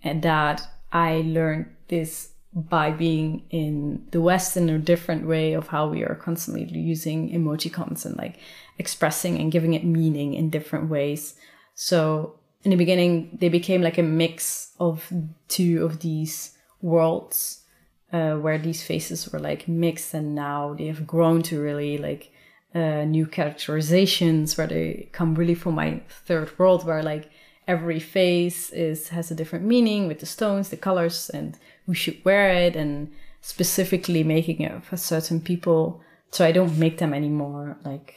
and 0.02 0.22
that 0.22 0.62
I 0.92 1.22
learned 1.26 1.66
this 1.88 2.30
by 2.54 2.90
being 2.90 3.42
in 3.50 4.06
the 4.12 4.20
West 4.20 4.56
in 4.56 4.68
a 4.70 4.78
different 4.78 5.26
way 5.26 5.54
of 5.54 5.68
how 5.68 5.88
we 5.88 6.04
are 6.04 6.14
constantly 6.14 6.64
using 6.64 7.30
emoticons 7.30 8.06
and 8.06 8.16
like 8.16 8.38
expressing 8.78 9.38
and 9.38 9.50
giving 9.50 9.74
it 9.74 9.84
meaning 9.84 10.34
in 10.34 10.50
different 10.50 10.88
ways. 10.88 11.34
So 11.74 12.38
in 12.62 12.70
the 12.70 12.76
beginning 12.76 13.36
they 13.40 13.48
became 13.48 13.82
like 13.82 13.98
a 13.98 14.02
mix 14.02 14.72
of 14.78 15.12
two 15.48 15.84
of 15.84 16.00
these 16.00 16.56
worlds 16.80 17.64
uh, 18.12 18.34
where 18.34 18.58
these 18.58 18.82
faces 18.82 19.30
were 19.32 19.40
like 19.40 19.66
mixed 19.66 20.14
and 20.14 20.34
now 20.34 20.74
they 20.74 20.86
have 20.86 21.06
grown 21.06 21.42
to 21.42 21.60
really 21.60 21.98
like 21.98 22.30
uh, 22.74 23.04
new 23.04 23.26
characterizations 23.26 24.56
where 24.56 24.66
they 24.68 25.08
come 25.12 25.34
really 25.34 25.54
from 25.54 25.74
my 25.74 26.00
third 26.08 26.56
world 26.58 26.86
where 26.86 27.02
like 27.02 27.30
every 27.66 27.98
face 27.98 28.70
is 28.70 29.08
has 29.08 29.30
a 29.30 29.34
different 29.34 29.64
meaning 29.64 30.06
with 30.06 30.20
the 30.20 30.26
stones 30.26 30.68
the 30.68 30.76
colors 30.76 31.30
and 31.30 31.58
who 31.86 31.94
should 31.94 32.24
wear 32.24 32.50
it 32.50 32.76
and 32.76 33.12
specifically 33.40 34.24
making 34.24 34.60
it 34.60 34.84
for 34.84 34.96
certain 34.96 35.40
people. 35.40 36.00
So 36.30 36.44
i 36.44 36.52
don't 36.52 36.78
make 36.78 36.98
them 36.98 37.14
anymore 37.14 37.76
like 37.84 38.14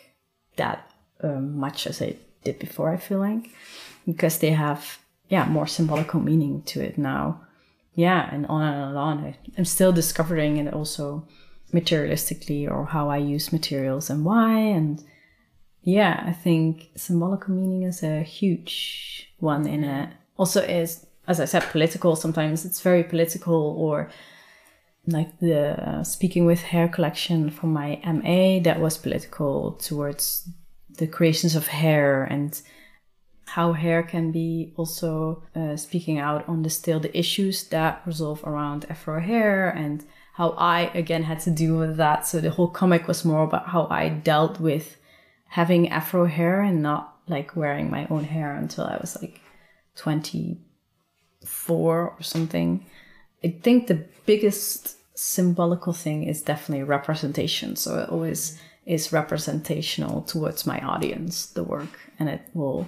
that 0.55 0.91
um, 1.21 1.57
much 1.59 1.85
as 1.85 2.01
i 2.01 2.15
did 2.43 2.57
before 2.57 2.91
i 2.91 2.97
feel 2.97 3.19
like 3.19 3.51
because 4.07 4.39
they 4.39 4.51
have 4.51 4.97
yeah 5.29 5.45
more 5.45 5.67
symbolical 5.67 6.19
meaning 6.19 6.63
to 6.63 6.81
it 6.81 6.97
now. 6.97 7.41
Yeah 7.93 8.29
and 8.31 8.45
on 8.47 8.61
and 8.61 8.97
on 8.97 9.35
i'm 9.57 9.65
still 9.65 9.91
discovering 9.91 10.57
it 10.57 10.73
also 10.73 11.27
materialistically 11.73 12.69
or 12.69 12.85
how 12.85 13.09
i 13.09 13.17
use 13.17 13.51
materials 13.51 14.09
and 14.09 14.23
why 14.23 14.53
and 14.57 15.03
yeah 15.83 16.23
i 16.25 16.31
think 16.31 16.89
symbolical 16.95 17.53
meaning 17.53 17.83
is 17.83 18.03
a 18.03 18.23
huge 18.23 19.17
one 19.39 19.67
in 19.67 19.83
it. 19.83 20.09
Also 20.37 20.61
is 20.61 21.06
as 21.27 21.39
i 21.39 21.45
said 21.45 21.63
political 21.71 22.15
sometimes 22.15 22.65
it's 22.65 22.81
very 22.81 23.03
political 23.03 23.75
or 23.77 24.09
like 25.07 25.39
the 25.39 25.89
uh, 25.89 26.03
speaking 26.03 26.45
with 26.45 26.61
hair 26.61 26.87
collection 26.87 27.49
for 27.49 27.67
my 27.67 27.99
ma 28.03 28.59
that 28.63 28.79
was 28.79 28.97
political 28.97 29.73
towards 29.73 30.49
the 30.97 31.07
creations 31.07 31.55
of 31.55 31.67
hair 31.67 32.23
and 32.23 32.61
how 33.45 33.71
hair 33.71 34.03
can 34.03 34.31
be 34.31 34.73
also 34.75 35.41
uh, 35.55 35.77
speaking 35.77 36.19
out 36.19 36.47
on 36.49 36.63
the 36.63 36.69
still 36.69 36.99
the 36.99 37.17
issues 37.17 37.63
that 37.69 38.01
resolve 38.05 38.43
around 38.43 38.85
afro 38.89 39.21
hair 39.21 39.69
and 39.69 40.03
how 40.37 40.51
I 40.51 40.91
again 40.93 41.23
had 41.23 41.39
to 41.41 41.49
deal 41.49 41.77
with 41.77 41.97
that. 41.97 42.27
So 42.27 42.39
the 42.39 42.51
whole 42.51 42.67
comic 42.67 43.07
was 43.07 43.25
more 43.25 43.43
about 43.43 43.69
how 43.69 43.87
I 43.89 44.09
dealt 44.09 44.59
with 44.59 44.97
having 45.47 45.89
afro 45.89 46.25
hair 46.25 46.61
and 46.61 46.83
not 46.83 47.15
like 47.27 47.55
wearing 47.55 47.89
my 47.89 48.05
own 48.11 48.23
hair 48.23 48.55
until 48.55 48.83
I 48.83 48.97
was 48.97 49.17
like 49.19 49.41
24 51.47 52.15
or 52.19 52.23
something. 52.23 52.85
I 53.43 53.49
think 53.63 53.87
the 53.87 54.05
biggest 54.25 54.97
symbolical 55.15 55.93
thing 55.93 56.23
is 56.23 56.41
definitely 56.41 56.83
representation. 56.83 57.75
So 57.75 57.99
it 57.99 58.09
always 58.09 58.59
is 58.85 59.11
representational 59.11 60.21
towards 60.21 60.65
my 60.65 60.79
audience, 60.79 61.47
the 61.47 61.63
work, 61.63 61.99
and 62.19 62.29
it 62.29 62.41
will 62.53 62.87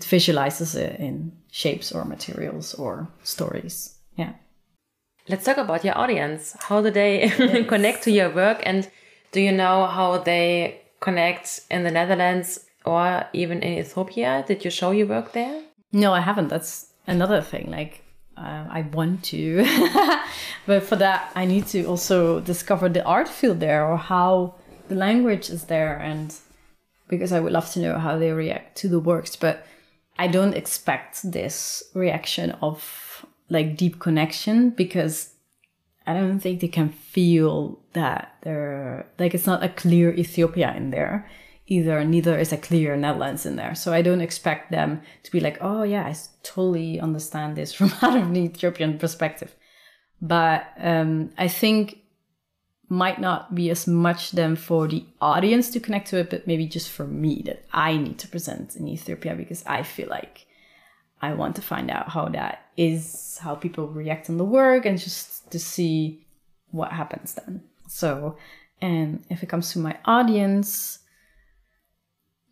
visualizes 0.00 0.74
it 0.74 0.98
in 0.98 1.32
shapes 1.50 1.92
or 1.92 2.04
materials 2.04 2.74
or 2.74 3.08
stories. 3.22 3.96
Yeah. 4.16 4.32
Let's 5.28 5.44
talk 5.44 5.56
about 5.56 5.84
your 5.84 5.96
audience. 5.96 6.56
How 6.58 6.82
do 6.82 6.90
they 6.90 7.24
yes. 7.38 7.68
connect 7.68 8.02
to 8.04 8.10
your 8.10 8.30
work? 8.30 8.60
And 8.64 8.90
do 9.32 9.40
you 9.40 9.52
know 9.52 9.86
how 9.86 10.18
they 10.18 10.80
connect 11.00 11.60
in 11.70 11.84
the 11.84 11.90
Netherlands 11.90 12.66
or 12.84 13.24
even 13.32 13.62
in 13.62 13.78
Ethiopia? 13.78 14.44
Did 14.46 14.64
you 14.64 14.70
show 14.70 14.90
your 14.90 15.06
work 15.06 15.32
there? 15.32 15.62
No, 15.92 16.12
I 16.12 16.20
haven't. 16.20 16.48
That's 16.48 16.93
another 17.06 17.40
thing. 17.40 17.70
Like, 17.70 18.02
uh, 18.36 18.66
I 18.68 18.82
want 18.92 19.24
to, 19.24 19.64
but 20.66 20.82
for 20.82 20.96
that, 20.96 21.30
I 21.34 21.44
need 21.44 21.66
to 21.68 21.84
also 21.84 22.40
discover 22.40 22.88
the 22.88 23.04
art 23.04 23.28
field 23.28 23.60
there 23.60 23.86
or 23.86 23.96
how 23.96 24.56
the 24.88 24.94
language 24.94 25.50
is 25.50 25.64
there. 25.64 25.96
And 25.96 26.34
because 27.08 27.32
I 27.32 27.40
would 27.40 27.52
love 27.52 27.70
to 27.72 27.80
know 27.80 27.98
how 27.98 28.18
they 28.18 28.32
react 28.32 28.76
to 28.78 28.88
the 28.88 28.98
works. 28.98 29.36
But 29.36 29.66
I 30.18 30.28
don't 30.28 30.54
expect 30.54 31.30
this 31.30 31.82
reaction 31.94 32.52
of 32.62 33.26
like 33.50 33.76
deep 33.76 34.00
connection 34.00 34.70
because 34.70 35.34
I 36.06 36.14
don't 36.14 36.40
think 36.40 36.60
they 36.60 36.68
can 36.68 36.90
feel 36.90 37.80
that 37.92 38.34
they're 38.42 39.06
like 39.18 39.34
it's 39.34 39.46
not 39.46 39.62
a 39.62 39.68
clear 39.68 40.12
Ethiopia 40.14 40.74
in 40.76 40.90
there 40.90 41.28
either. 41.66 42.04
Neither 42.04 42.38
is 42.38 42.52
a 42.52 42.56
clear 42.56 42.96
Netherlands 42.96 43.46
in 43.46 43.56
there. 43.56 43.74
So 43.74 43.92
I 43.92 44.02
don't 44.02 44.20
expect 44.20 44.70
them 44.70 45.02
to 45.22 45.30
be 45.30 45.40
like, 45.40 45.58
oh 45.60 45.82
yeah, 45.82 46.04
I 46.04 46.16
totally 46.42 47.00
understand 47.00 47.56
this 47.56 47.72
from 47.72 47.92
out 48.02 48.16
of 48.16 48.24
an 48.24 48.36
Ethiopian 48.36 48.98
perspective. 48.98 49.54
But 50.20 50.66
um, 50.78 51.30
I 51.38 51.48
think 51.48 51.98
might 52.88 53.20
not 53.20 53.54
be 53.54 53.70
as 53.70 53.86
much 53.86 54.32
then 54.32 54.56
for 54.56 54.86
the 54.86 55.04
audience 55.20 55.70
to 55.70 55.80
connect 55.80 56.08
to 56.08 56.18
it, 56.18 56.30
but 56.30 56.46
maybe 56.46 56.66
just 56.66 56.90
for 56.90 57.06
me 57.06 57.42
that 57.46 57.64
I 57.72 57.96
need 57.96 58.18
to 58.18 58.28
present 58.28 58.76
in 58.76 58.86
Ethiopia 58.86 59.34
because 59.34 59.64
I 59.66 59.82
feel 59.82 60.08
like 60.08 60.46
I 61.22 61.32
want 61.32 61.56
to 61.56 61.62
find 61.62 61.90
out 61.90 62.10
how 62.10 62.28
that 62.28 62.66
is, 62.76 63.38
how 63.42 63.54
people 63.54 63.88
react 63.88 64.28
on 64.28 64.36
the 64.36 64.44
work, 64.44 64.84
and 64.84 64.98
just 64.98 65.50
to 65.50 65.58
see 65.58 66.26
what 66.70 66.92
happens 66.92 67.34
then. 67.34 67.62
So, 67.88 68.36
And 68.82 69.24
if 69.30 69.42
it 69.42 69.48
comes 69.48 69.72
to 69.72 69.78
my 69.78 69.96
audience, 70.04 70.98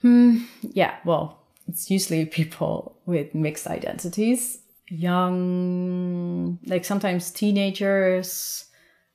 hmm, 0.03 0.39
yeah, 0.61 0.97
well, 1.05 1.43
it's 1.69 1.91
usually 1.91 2.27
people 2.27 2.99
with 3.07 3.35
mixed 3.35 3.67
identities, 3.67 4.59
young, 4.89 6.59
like 6.67 6.85
sometimes 6.85 7.31
teenagers. 7.31 8.67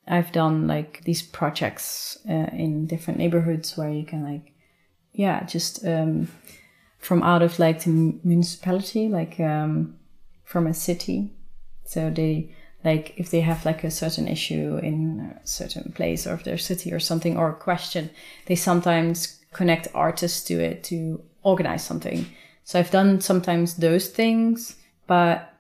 I've 0.08 0.32
done 0.32 0.68
like 0.68 1.04
these 1.04 1.22
projects 1.22 2.18
uh, 2.30 2.48
in 2.54 2.88
different 2.88 3.20
neighborhoods 3.20 3.78
where 3.78 3.90
you 3.90 4.06
can 4.06 4.24
like, 4.24 4.54
yeah, 5.12 5.44
just 5.44 5.86
um, 5.86 6.30
from 6.98 7.24
out 7.24 7.42
of 7.42 7.60
like 7.60 7.84
the 7.84 7.90
municipality, 8.24 9.10
like 9.10 9.40
um, 9.40 9.98
from 10.46 10.66
a 10.66 10.74
city. 10.74 11.34
So 11.84 12.10
they 12.10 12.56
like 12.84 13.14
if 13.18 13.32
they 13.32 13.42
have 13.42 13.66
like 13.66 13.84
a 13.84 13.92
certain 13.92 14.28
issue 14.28 14.78
in 14.78 15.36
a 15.36 15.46
certain 15.46 15.92
place 15.92 16.26
or 16.26 16.34
of 16.34 16.44
their 16.44 16.58
city 16.58 16.94
or 16.94 17.00
something 17.00 17.38
or 17.38 17.50
a 17.50 17.56
question, 17.56 18.10
they 18.46 18.56
sometimes 18.56 19.37
connect 19.54 19.88
artists 19.94 20.44
to 20.48 20.60
it 20.60 20.84
to 20.86 21.22
organize 21.44 21.84
something. 21.84 22.26
So 22.64 22.80
I've 22.80 22.92
done 22.92 23.22
sometimes 23.22 23.76
those 23.76 24.10
things, 24.10 24.76
but 25.08 25.54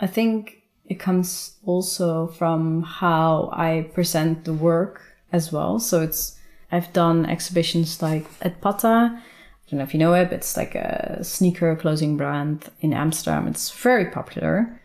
I 0.00 0.06
think 0.06 0.62
it 0.86 0.98
comes 0.98 1.56
also 1.64 2.26
from 2.26 2.82
how 2.82 3.50
I 3.52 3.90
present 3.94 4.44
the 4.44 4.52
work 4.52 5.02
as 5.32 5.52
well. 5.52 5.78
So 5.78 6.02
it's 6.02 6.36
I've 6.72 6.92
done 6.92 7.26
exhibitions 7.26 8.02
like 8.02 8.26
at 8.42 8.60
Patta. 8.60 8.86
I 8.86 9.70
don't 9.70 9.78
know 9.78 9.84
if 9.84 9.94
you 9.94 10.00
know 10.00 10.14
it, 10.14 10.30
but 10.30 10.38
it's 10.38 10.56
like 10.56 10.74
a 10.74 11.22
sneaker 11.22 11.76
clothing 11.76 12.16
brand 12.16 12.70
in 12.80 12.92
Amsterdam. 12.92 13.46
It's 13.46 13.70
very 13.70 14.06
popular. 14.06 14.80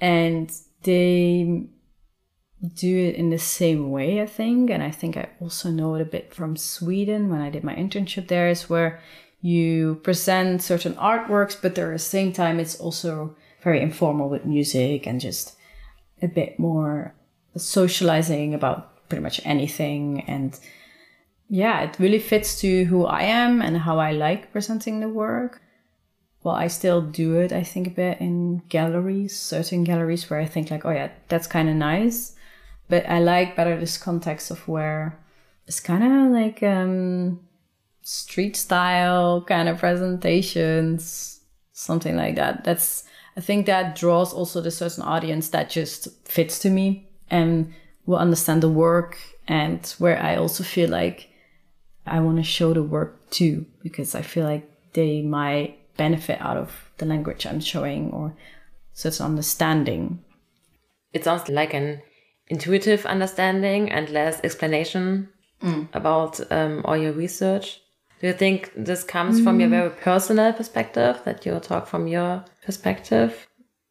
And 0.00 0.52
they 0.82 1.66
do 2.74 2.96
it 2.96 3.16
in 3.16 3.30
the 3.30 3.38
same 3.38 3.90
way, 3.90 4.20
I 4.20 4.26
think. 4.26 4.70
And 4.70 4.82
I 4.82 4.90
think 4.90 5.16
I 5.16 5.28
also 5.40 5.70
know 5.70 5.94
it 5.94 6.02
a 6.02 6.06
bit 6.06 6.34
from 6.34 6.56
Sweden 6.56 7.28
when 7.28 7.40
I 7.40 7.50
did 7.50 7.64
my 7.64 7.74
internship 7.74 8.28
there, 8.28 8.48
is 8.48 8.70
where 8.70 9.00
you 9.40 10.00
present 10.02 10.62
certain 10.62 10.94
artworks, 10.94 11.60
but 11.60 11.78
at 11.78 11.92
the 11.92 11.98
same 11.98 12.32
time, 12.32 12.58
it's 12.58 12.80
also 12.80 13.36
very 13.62 13.80
informal 13.80 14.28
with 14.28 14.44
music 14.44 15.06
and 15.06 15.20
just 15.20 15.56
a 16.22 16.28
bit 16.28 16.58
more 16.58 17.14
socializing 17.56 18.54
about 18.54 19.08
pretty 19.08 19.22
much 19.22 19.40
anything. 19.44 20.22
And 20.26 20.58
yeah, 21.48 21.82
it 21.82 21.98
really 21.98 22.18
fits 22.18 22.60
to 22.60 22.84
who 22.84 23.04
I 23.04 23.22
am 23.22 23.60
and 23.60 23.78
how 23.78 23.98
I 23.98 24.12
like 24.12 24.52
presenting 24.52 25.00
the 25.00 25.08
work. 25.08 25.60
Well, 26.42 26.54
I 26.54 26.68
still 26.68 27.02
do 27.02 27.34
it, 27.40 27.52
I 27.52 27.64
think, 27.64 27.88
a 27.88 27.90
bit 27.90 28.20
in 28.20 28.62
galleries, 28.68 29.36
certain 29.36 29.82
galleries 29.82 30.30
where 30.30 30.38
I 30.38 30.46
think, 30.46 30.70
like, 30.70 30.84
oh, 30.84 30.90
yeah, 30.90 31.10
that's 31.28 31.48
kind 31.48 31.68
of 31.68 31.74
nice. 31.74 32.35
But 32.88 33.08
I 33.08 33.18
like 33.18 33.56
better 33.56 33.78
this 33.78 33.98
context 33.98 34.50
of 34.50 34.66
where 34.68 35.18
it's 35.66 35.80
kind 35.80 36.04
of 36.04 36.32
like 36.32 36.62
um, 36.62 37.40
street 38.02 38.56
style 38.56 39.42
kind 39.42 39.68
of 39.68 39.78
presentations, 39.78 41.40
something 41.72 42.16
like 42.16 42.36
that. 42.36 42.64
That's, 42.64 43.04
I 43.36 43.40
think 43.40 43.66
that 43.66 43.96
draws 43.96 44.32
also 44.32 44.60
the 44.60 44.70
certain 44.70 45.02
audience 45.02 45.48
that 45.48 45.68
just 45.68 46.08
fits 46.24 46.58
to 46.60 46.70
me 46.70 47.08
and 47.28 47.74
will 48.06 48.18
understand 48.18 48.62
the 48.62 48.68
work 48.68 49.18
and 49.48 49.84
where 49.98 50.20
I 50.22 50.36
also 50.36 50.62
feel 50.62 50.88
like 50.88 51.28
I 52.06 52.20
want 52.20 52.36
to 52.36 52.44
show 52.44 52.72
the 52.72 52.82
work 52.84 53.30
too, 53.30 53.66
because 53.82 54.14
I 54.14 54.22
feel 54.22 54.44
like 54.44 54.70
they 54.92 55.22
might 55.22 55.78
benefit 55.96 56.40
out 56.40 56.56
of 56.56 56.90
the 56.98 57.06
language 57.06 57.46
I'm 57.46 57.60
showing 57.60 58.12
or 58.12 58.36
such 58.92 59.20
understanding. 59.20 60.22
It 61.12 61.24
sounds 61.24 61.48
like 61.48 61.74
an 61.74 62.02
intuitive 62.48 63.06
understanding 63.06 63.90
and 63.90 64.08
less 64.10 64.40
explanation 64.44 65.28
mm. 65.62 65.88
about 65.92 66.40
um, 66.52 66.82
all 66.84 66.96
your 66.96 67.12
research. 67.12 67.80
Do 68.20 68.28
you 68.28 68.32
think 68.32 68.72
this 68.76 69.04
comes 69.04 69.40
mm. 69.40 69.44
from 69.44 69.60
your 69.60 69.68
mm. 69.68 69.72
very 69.72 69.90
personal 69.90 70.52
perspective, 70.52 71.20
that 71.24 71.44
you 71.44 71.58
talk 71.60 71.86
from 71.86 72.06
your 72.06 72.44
perspective, 72.64 73.46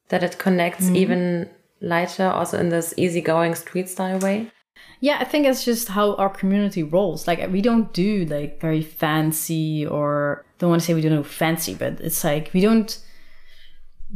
that 0.09 0.23
it 0.23 0.37
connects 0.37 0.85
mm. 0.85 0.95
even 0.95 1.49
lighter 1.81 2.27
also 2.27 2.59
in 2.59 2.69
this 2.69 2.93
easygoing 2.97 3.55
street 3.55 3.89
style 3.89 4.19
way? 4.19 4.51
Yeah, 4.99 5.17
I 5.19 5.25
think 5.25 5.45
it's 5.45 5.63
just 5.63 5.89
how 5.89 6.15
our 6.15 6.29
community 6.29 6.81
rolls. 6.81 7.27
Like 7.27 7.47
we 7.51 7.61
don't 7.61 7.93
do 7.93 8.25
like 8.25 8.59
very 8.59 8.81
fancy 8.81 9.85
or 9.85 10.45
don't 10.57 10.69
want 10.69 10.81
to 10.81 10.85
say 10.87 10.93
we 10.93 11.01
don't 11.01 11.11
know 11.11 11.23
fancy, 11.23 11.75
but 11.75 11.99
it's 11.99 12.23
like 12.23 12.51
we 12.53 12.61
don't 12.61 12.97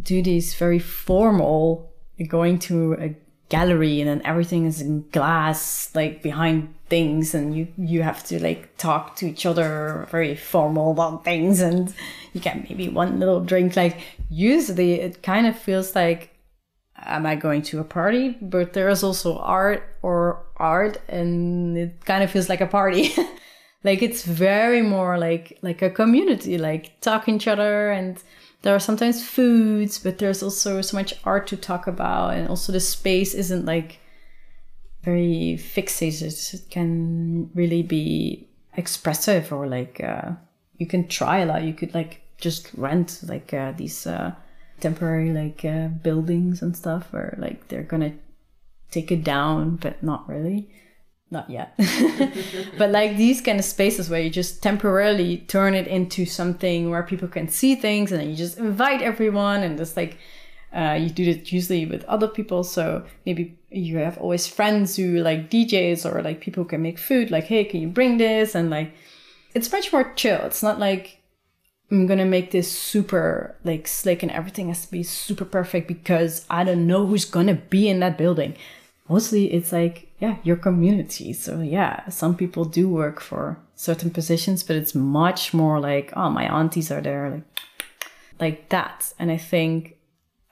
do 0.02 0.22
these 0.24 0.56
very 0.56 0.80
formal 0.80 1.94
going 2.28 2.60
to 2.60 2.94
a 2.94 3.16
gallery 3.50 4.00
and 4.00 4.10
then 4.10 4.22
everything 4.26 4.66
is 4.66 4.80
in 4.80 5.08
glass 5.12 5.90
like 5.96 6.22
behind 6.22 6.74
things 6.88 7.34
and 7.34 7.56
you 7.56 7.68
you 7.78 8.04
have 8.04 8.24
to 8.24 8.42
like 8.42 8.78
talk 8.78 9.16
to 9.16 9.28
each 9.28 9.46
other 9.46 10.08
very 10.12 10.36
formal 10.36 10.92
about 10.92 11.24
things 11.24 11.60
and 11.60 11.94
you 12.34 12.40
get 12.40 12.70
maybe 12.70 12.88
one 12.88 13.20
little 13.20 13.40
drink 13.40 13.76
like 13.76 14.00
usually 14.30 14.94
it 15.02 15.24
kind 15.24 15.48
of 15.48 15.58
feels 15.58 15.96
like 15.96 16.40
am 17.06 17.26
I 17.26 17.36
going 17.36 17.62
to 17.64 17.80
a 17.80 17.84
party? 17.84 18.38
But 18.42 18.74
there 18.74 18.90
is 18.90 19.04
also 19.04 19.38
art 19.38 19.84
or 20.02 20.46
art, 20.58 21.00
and 21.08 21.78
it 21.78 22.06
kind 22.06 22.24
of 22.24 22.32
feels 22.32 22.50
like 22.50 22.62
a 22.62 22.68
party. 22.68 23.14
like 23.84 24.02
it's 24.02 24.24
very 24.24 24.82
more 24.82 25.18
like 25.18 25.58
like 25.62 25.82
a 25.82 25.90
community, 25.90 26.58
like 26.58 27.00
talking 27.02 27.36
each 27.36 27.48
other, 27.48 27.92
and 27.92 28.22
there 28.62 28.76
are 28.76 28.80
sometimes 28.80 29.26
foods, 29.26 30.00
but 30.00 30.18
there's 30.18 30.44
also 30.44 30.82
so 30.82 30.98
much 30.98 31.14
art 31.24 31.48
to 31.48 31.58
talk 31.58 31.88
about, 31.88 32.34
and 32.34 32.48
also 32.50 32.72
the 32.72 32.80
space 32.80 33.34
isn't 33.34 33.66
like 33.66 34.00
very 35.04 35.58
fixated. 35.60 36.54
It 36.54 36.70
can 36.70 37.50
really 37.54 37.84
be 37.84 38.48
expressive 38.76 39.52
or 39.52 39.68
like 39.68 40.02
uh, 40.04 40.32
you 40.78 40.86
can 40.86 41.08
try 41.08 41.40
a 41.40 41.46
lot. 41.46 41.64
You 41.64 41.74
could 41.74 41.94
like 41.94 42.22
just 42.38 42.70
rent 42.76 43.22
like 43.24 43.54
uh, 43.54 43.72
these. 43.74 44.06
Uh, 44.08 44.36
temporary 44.80 45.32
like 45.32 45.66
uh, 45.66 45.88
buildings 45.88 46.62
and 46.62 46.76
stuff 46.76 47.12
where 47.12 47.36
like 47.38 47.68
they're 47.68 47.84
gonna 47.84 48.14
take 48.92 49.12
it 49.12 49.24
down 49.24 49.76
but 49.76 50.02
not 50.02 50.28
really 50.28 50.70
not 51.32 51.50
yet. 51.50 51.78
But 52.78 52.92
like 52.92 53.18
these 53.18 53.42
kind 53.42 53.60
of 53.60 53.66
spaces 53.66 54.10
where 54.10 54.22
you 54.22 54.30
just 54.30 54.64
temporarily 54.64 55.38
turn 55.48 55.74
it 55.74 55.88
into 55.88 56.26
something 56.26 56.90
where 56.90 57.04
people 57.04 57.28
can 57.28 57.48
see 57.50 57.76
things 57.76 58.12
and 58.12 58.22
then 58.22 58.30
you 58.30 58.36
just 58.36 58.58
invite 58.58 59.02
everyone 59.02 59.64
and 59.64 59.78
just 59.78 59.96
like 59.96 60.18
uh, 60.74 60.98
you 61.00 61.10
do 61.10 61.24
it 61.24 61.52
usually 61.52 61.86
with 61.86 62.04
other 62.06 62.28
people. 62.28 62.64
So 62.64 63.06
maybe 63.26 63.58
you 63.70 63.98
have 63.98 64.18
always 64.18 64.48
friends 64.48 64.96
who 64.96 65.20
like 65.20 65.50
djs 65.50 66.06
or 66.06 66.22
like 66.22 66.42
people 66.42 66.64
who 66.64 66.70
can 66.70 66.82
make 66.82 66.98
food 66.98 67.30
like 67.30 67.46
hey 67.46 67.64
can 67.64 67.82
you 67.82 67.88
bring 67.88 68.18
this? 68.18 68.56
And 68.56 68.70
like 68.70 68.94
it's 69.54 69.72
much 69.72 69.92
more 69.92 70.14
chill. 70.14 70.42
It's 70.42 70.64
not 70.64 70.80
like 70.80 71.20
I'm 71.92 72.06
gonna 72.06 72.26
make 72.26 72.52
this 72.52 72.72
super 72.72 73.56
like 73.64 73.88
slick 73.88 74.22
and 74.24 74.32
everything 74.32 74.68
has 74.68 74.86
to 74.86 74.92
be 74.92 75.04
super 75.04 75.46
perfect 75.46 75.88
because 75.88 76.46
I 76.50 76.64
don't 76.64 76.86
know 76.86 77.06
who's 77.06 77.26
gonna 77.26 77.56
be 77.56 77.90
in 77.90 78.00
that 78.00 78.18
building. 78.18 78.56
Mostly 79.10 79.52
it's 79.52 79.72
like, 79.72 80.12
yeah, 80.20 80.38
your 80.44 80.56
community. 80.56 81.34
So 81.34 81.62
yeah, 81.62 82.08
some 82.10 82.36
people 82.36 82.64
do 82.64 82.88
work 82.88 83.20
for 83.20 83.58
certain 83.76 84.12
positions, 84.12 84.64
but 84.64 84.76
it's 84.76 84.94
much 84.94 85.54
more 85.54 85.80
like, 85.80 86.14
oh, 86.16 86.30
my 86.30 86.44
aunties 86.44 86.92
are 86.92 87.02
there, 87.02 87.30
like 87.30 87.44
like 88.40 88.70
that. 88.70 89.14
And 89.20 89.32
I 89.32 89.38
think 89.38 89.98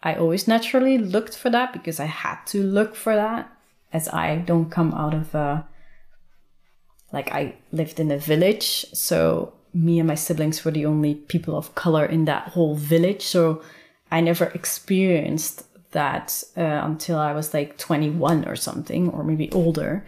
I 0.03 0.15
always 0.15 0.47
naturally 0.47 0.97
looked 0.97 1.37
for 1.37 1.49
that 1.49 1.71
because 1.73 1.99
I 1.99 2.05
had 2.05 2.43
to 2.47 2.63
look 2.63 2.95
for 2.95 3.15
that 3.15 3.49
as 3.93 4.09
I 4.09 4.37
don't 4.37 4.69
come 4.69 4.93
out 4.93 5.13
of 5.13 5.33
a 5.35 5.67
like 7.13 7.31
I 7.31 7.55
lived 7.71 7.99
in 7.99 8.11
a 8.11 8.17
village, 8.17 8.85
so 8.93 9.53
me 9.73 9.99
and 9.99 10.07
my 10.07 10.15
siblings 10.15 10.65
were 10.65 10.71
the 10.71 10.85
only 10.85 11.15
people 11.15 11.55
of 11.55 11.73
color 11.75 12.05
in 12.05 12.25
that 12.25 12.49
whole 12.49 12.75
village. 12.75 13.21
So 13.21 13.61
I 14.11 14.19
never 14.21 14.45
experienced 14.45 15.63
that 15.91 16.43
uh, 16.55 16.61
until 16.83 17.17
I 17.17 17.33
was 17.33 17.53
like 17.53 17.77
21 17.77 18.47
or 18.47 18.55
something, 18.55 19.09
or 19.09 19.23
maybe 19.23 19.51
older. 19.51 20.05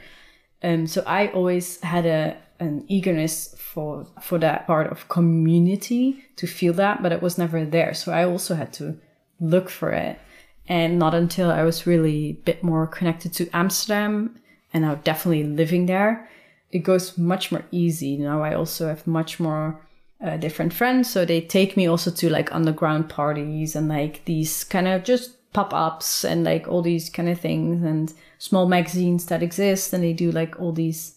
Um, 0.62 0.88
so 0.88 1.04
I 1.06 1.28
always 1.28 1.82
had 1.82 2.06
a 2.06 2.38
an 2.60 2.84
eagerness 2.90 3.56
for 3.58 4.06
for 4.22 4.38
that 4.40 4.68
part 4.68 4.88
of 4.92 5.08
community 5.08 6.26
to 6.36 6.48
feel 6.48 6.74
that, 6.74 7.02
but 7.02 7.12
it 7.12 7.22
was 7.22 7.38
never 7.38 7.66
there. 7.66 7.94
So 7.94 8.12
I 8.12 8.26
also 8.26 8.56
had 8.56 8.74
to 8.74 8.98
look 9.40 9.70
for 9.70 9.92
it, 9.92 10.20
and 10.68 11.00
not 11.00 11.14
until 11.14 11.50
I 11.52 11.64
was 11.64 11.88
really 11.88 12.30
a 12.30 12.44
bit 12.44 12.64
more 12.64 12.86
connected 12.88 13.34
to 13.34 13.50
Amsterdam 13.54 14.36
and 14.74 14.84
now 14.84 14.96
definitely 14.96 15.44
living 15.44 15.88
there 15.88 16.30
it 16.72 16.80
goes 16.80 17.18
much 17.18 17.52
more 17.52 17.64
easy. 17.72 18.18
Now 18.18 18.44
I 18.44 18.54
also 18.54 18.88
have 18.88 19.08
much 19.08 19.40
more 19.40 19.82
uh, 20.24 20.38
different 20.38 20.74
friends, 20.74 21.10
so 21.10 21.26
they 21.26 21.42
take 21.42 21.78
me 21.78 21.88
also 21.88 22.12
to 22.12 22.30
like 22.30 22.54
underground 22.54 23.10
parties 23.10 23.76
and 23.76 23.88
like 23.88 24.26
these 24.26 24.64
kind 24.64 24.88
of 24.88 25.04
just 25.04 25.32
pop 25.54 25.74
ups 25.74 26.24
and 26.24 26.44
like 26.44 26.68
all 26.68 26.82
these 26.82 27.10
kind 27.10 27.30
of 27.30 27.40
things 27.40 27.84
and 27.84 28.14
small 28.38 28.68
magazines 28.68 29.26
that 29.26 29.44
exist, 29.44 29.94
and 29.94 30.04
they 30.04 30.14
do 30.14 30.32
like 30.32 30.60
all 30.60 30.72
these 30.72 31.16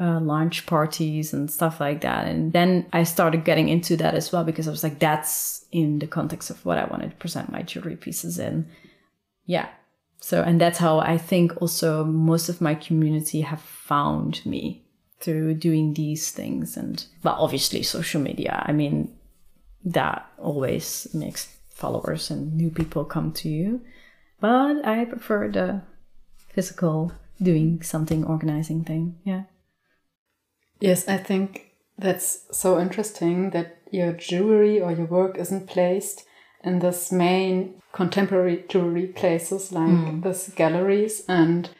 uh, 0.00 0.20
launch 0.20 0.66
parties 0.66 1.32
and 1.32 1.50
stuff 1.50 1.80
like 1.80 2.00
that. 2.00 2.26
And 2.26 2.52
then 2.52 2.86
I 2.92 3.04
started 3.04 3.44
getting 3.44 3.68
into 3.68 3.96
that 3.96 4.14
as 4.14 4.32
well 4.32 4.44
because 4.44 4.66
I 4.66 4.70
was 4.70 4.82
like, 4.82 4.98
that's 4.98 5.66
in 5.70 5.98
the 5.98 6.06
context 6.06 6.50
of 6.50 6.64
what 6.64 6.78
I 6.78 6.84
wanted 6.84 7.10
to 7.10 7.16
present 7.16 7.52
my 7.52 7.62
jewelry 7.62 7.96
pieces 7.96 8.38
in. 8.38 8.68
Yeah. 9.46 9.68
So, 10.20 10.42
and 10.42 10.60
that's 10.60 10.78
how 10.78 11.00
I 11.00 11.18
think 11.18 11.60
also 11.60 12.04
most 12.04 12.48
of 12.48 12.60
my 12.60 12.74
community 12.74 13.42
have 13.42 13.60
found 13.60 14.44
me 14.46 14.86
through 15.20 15.54
doing 15.54 15.94
these 15.94 16.30
things. 16.30 16.76
And, 16.76 17.04
well, 17.22 17.36
obviously, 17.38 17.82
social 17.82 18.20
media. 18.20 18.62
I 18.66 18.72
mean, 18.72 19.14
that 19.84 20.26
always 20.38 21.08
makes 21.12 21.54
followers 21.74 22.30
and 22.30 22.54
new 22.54 22.70
people 22.70 23.04
come 23.04 23.32
to 23.32 23.48
you. 23.48 23.82
But 24.40 24.86
I 24.86 25.04
prefer 25.04 25.50
the 25.50 25.82
physical 26.52 27.12
doing 27.42 27.82
something, 27.82 28.24
organizing 28.24 28.84
thing. 28.84 29.18
Yeah. 29.24 29.44
Yes, 30.80 31.08
I 31.08 31.18
think 31.18 31.72
that's 31.98 32.46
so 32.50 32.80
interesting 32.80 33.50
that 33.50 33.78
your 33.90 34.12
jewelry 34.12 34.80
or 34.80 34.92
your 34.92 35.06
work 35.06 35.36
isn't 35.38 35.68
placed 35.68 36.24
in 36.62 36.78
this 36.78 37.12
main 37.12 37.82
contemporary 37.92 38.64
jewelry 38.68 39.06
places 39.06 39.70
like 39.72 39.88
mm. 39.88 40.22
this 40.22 40.50
galleries. 40.54 41.22
And 41.28 41.70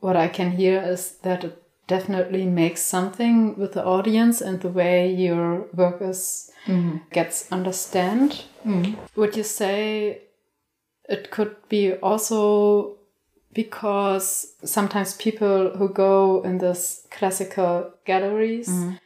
what 0.00 0.16
I 0.16 0.28
can 0.28 0.52
hear 0.52 0.80
is 0.82 1.16
that 1.22 1.44
it 1.44 1.62
definitely 1.86 2.44
makes 2.44 2.82
something 2.82 3.58
with 3.58 3.72
the 3.72 3.84
audience 3.84 4.40
and 4.40 4.60
the 4.60 4.68
way 4.68 5.12
your 5.12 5.66
work 5.74 6.00
is 6.00 6.50
mm. 6.66 7.00
gets 7.10 7.50
understand. 7.50 8.44
Mm. 8.64 8.96
Would 9.16 9.36
you 9.36 9.44
say 9.44 10.22
it 11.08 11.30
could 11.30 11.56
be 11.68 11.94
also 11.94 12.98
because 13.52 14.54
sometimes 14.62 15.14
people 15.14 15.70
who 15.76 15.88
go 15.88 16.42
in 16.42 16.58
this 16.58 17.06
classical 17.10 17.92
galleries 18.04 18.68
mm. 18.68 18.98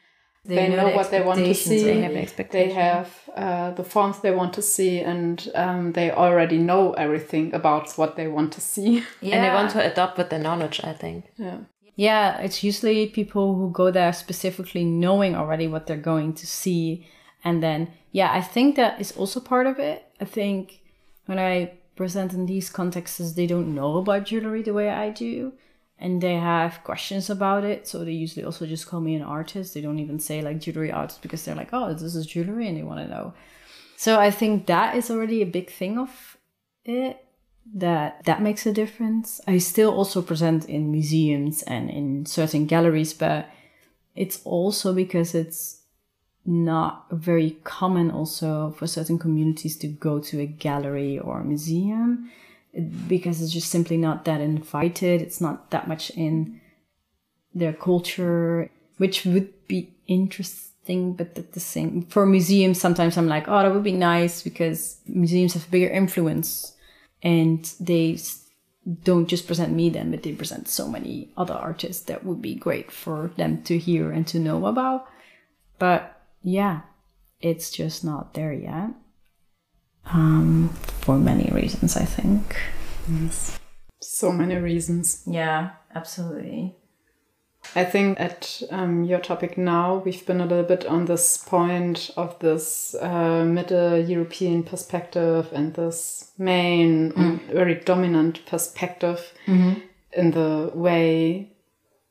they, 0.45 0.57
they, 0.57 0.69
know, 0.69 0.77
know 0.77 0.91
the 0.91 0.97
what 0.97 1.11
they 1.11 1.23
want 1.23 1.39
to 1.39 1.55
see 1.55 1.85
they 1.85 2.01
have, 2.03 2.51
they 2.51 2.71
have 2.71 3.09
uh, 3.37 3.71
the 3.71 3.85
forms 3.85 4.19
they 4.21 4.33
want 4.33 4.53
to 4.53 4.63
see 4.63 5.01
and 5.01 5.49
um, 5.55 5.93
they 5.93 6.11
already 6.11 6.59
know 6.59 6.93
everything 6.95 7.55
about 7.55 7.93
what 7.93 8.17
they 8.17 8.27
want 8.27 8.53
to 8.53 8.61
see 8.61 9.05
yeah. 9.21 9.37
and 9.37 9.45
they 9.45 9.55
want 9.55 9.71
to 9.71 9.91
adopt 9.91 10.19
with 10.19 10.31
the 10.31 10.39
knowledge 10.39 10.81
i 10.85 10.93
think 10.93 11.25
yeah 11.37 11.59
yeah 11.95 12.39
it's 12.39 12.65
usually 12.65 13.07
people 13.07 13.55
who 13.55 13.71
go 13.71 13.91
there 13.91 14.13
specifically 14.13 14.85
knowing 14.85 15.37
already 15.37 15.69
what 15.69 15.87
they're 15.87 15.97
going 15.97 16.33
to 16.33 16.47
see 16.47 17.07
and 17.45 17.63
then 17.63 17.91
yeah 18.11 18.33
i 18.33 18.41
think 18.41 18.77
that 18.77 19.01
is 19.01 19.13
also 19.13 19.41
part 19.41 19.67
of 19.67 19.79
it 19.79 20.05
i 20.21 20.25
think 20.25 20.81
when 21.27 21.39
i 21.39 21.73
present 21.97 22.33
in 22.33 22.47
these 22.47 22.71
contexts, 22.71 23.33
they 23.33 23.47
don't 23.47 23.75
know 23.75 23.99
about 23.99 24.25
jewelry 24.25 24.63
the 24.63 24.75
way 24.75 24.91
I 24.91 25.11
do. 25.11 25.53
And 25.99 26.21
they 26.21 26.35
have 26.35 26.83
questions 26.83 27.31
about 27.31 27.65
it. 27.65 27.87
So 27.87 28.05
they 28.05 28.13
usually 28.13 28.45
also 28.45 28.67
just 28.67 28.89
call 28.89 29.01
me 29.01 29.15
an 29.15 29.23
artist. 29.23 29.75
They 29.75 29.81
don't 29.81 30.01
even 30.01 30.19
say 30.19 30.43
like 30.43 30.59
jewelry 30.59 30.91
artist 30.91 31.23
because 31.23 31.45
they're 31.45 31.55
like, 31.55 31.73
oh, 31.73 31.93
this 31.93 32.17
is 32.17 32.27
jewelry 32.27 32.67
and 32.67 32.77
they 32.77 32.83
want 32.83 33.01
to 33.01 33.09
know. 33.09 33.35
So 33.97 34.19
I 34.19 34.33
think 34.33 34.67
that 34.67 34.97
is 34.97 35.11
already 35.11 35.43
a 35.43 35.47
big 35.47 35.71
thing 35.71 35.99
of 35.99 36.37
it 36.85 37.25
that 37.75 38.25
that 38.25 38.43
makes 38.43 38.67
a 38.67 38.73
difference. 38.73 39.41
I 39.47 39.59
still 39.59 39.95
also 39.95 40.23
present 40.23 40.65
in 40.65 40.91
museums 40.91 41.63
and 41.63 41.89
in 41.89 42.27
certain 42.27 42.67
galleries, 42.67 43.15
but 43.15 43.49
it's 44.17 44.41
also 44.45 44.93
because 44.93 45.37
it's 45.37 45.82
not 46.45 47.07
very 47.11 47.59
common 47.65 48.11
also 48.11 48.75
for 48.77 48.87
certain 48.87 49.19
communities 49.19 49.77
to 49.77 49.87
go 49.87 50.19
to 50.19 50.41
a 50.41 50.47
gallery 50.47 51.19
or 51.19 51.41
a 51.41 51.45
museum 51.45 52.31
because 53.07 53.41
it's 53.41 53.53
just 53.53 53.71
simply 53.71 53.97
not 53.97 54.25
that 54.25 54.41
invited. 54.41 55.21
It's 55.21 55.41
not 55.41 55.71
that 55.71 55.87
much 55.87 56.11
in 56.11 56.61
their 57.55 57.73
culture, 57.73 58.71
which 58.97 59.25
would 59.25 59.69
be 59.69 59.95
interesting, 60.07 61.13
but 61.13 61.39
at 61.39 61.53
the 61.53 61.61
same 61.61 62.03
for 62.07 62.27
museums, 62.27 62.81
sometimes 62.81 63.17
I'm 63.17 63.29
like, 63.29 63.47
oh, 63.47 63.63
that 63.63 63.73
would 63.73 63.85
be 63.85 63.93
nice 63.93 64.43
because 64.43 64.99
museums 65.07 65.55
have 65.55 65.67
a 65.67 65.71
bigger 65.71 65.91
influence 65.91 66.75
and 67.23 67.71
they 67.79 68.19
don't 69.05 69.27
just 69.27 69.47
present 69.47 69.73
me 69.73 69.91
then, 69.91 70.11
but 70.11 70.23
they 70.23 70.33
present 70.33 70.67
so 70.67 70.89
many 70.89 71.31
other 71.37 71.55
artists 71.55 72.03
that 72.05 72.25
would 72.25 72.43
be 72.43 72.55
great 72.55 72.91
for 72.91 73.31
them 73.37 73.63
to 73.63 73.79
hear 73.79 74.11
and 74.11 74.27
to 74.27 74.41
know 74.41 74.67
about. 74.67 75.07
But 75.79 76.22
yeah, 76.43 76.81
it's 77.41 77.71
just 77.71 78.05
not 78.05 78.35
there 78.35 78.53
yet. 78.53 78.91
Um, 80.07 80.71
for 81.01 81.19
many 81.19 81.51
reasons, 81.53 81.97
I 81.97 82.05
think. 82.05 82.57
Yes. 83.09 83.59
So 84.01 84.33
many 84.33 84.57
reasons. 84.57 85.23
Yeah, 85.27 85.71
absolutely. 85.95 86.77
I 87.77 87.85
think 87.85 88.21
at 88.21 88.63
um, 88.71 89.05
your 89.05 89.21
topic 89.21 89.57
now, 89.57 90.03
we've 90.05 90.27
been 90.27 90.41
a 90.41 90.47
little 90.47 90.65
bit 90.65 90.85
on 90.85 91.07
this 91.07 91.39
point 91.39 92.11
of 92.17 92.39
this 92.41 92.95
uh, 93.01 93.45
Middle 93.45 93.99
European 93.99 94.63
perspective 94.63 95.49
and 95.53 95.73
this 95.75 96.33
main, 96.37 97.13
mm. 97.13 97.41
very 97.47 97.77
dominant 97.77 98.45
perspective 98.47 99.33
mm-hmm. 99.47 99.81
in 100.13 100.33
the 100.33 100.71
way 100.75 101.53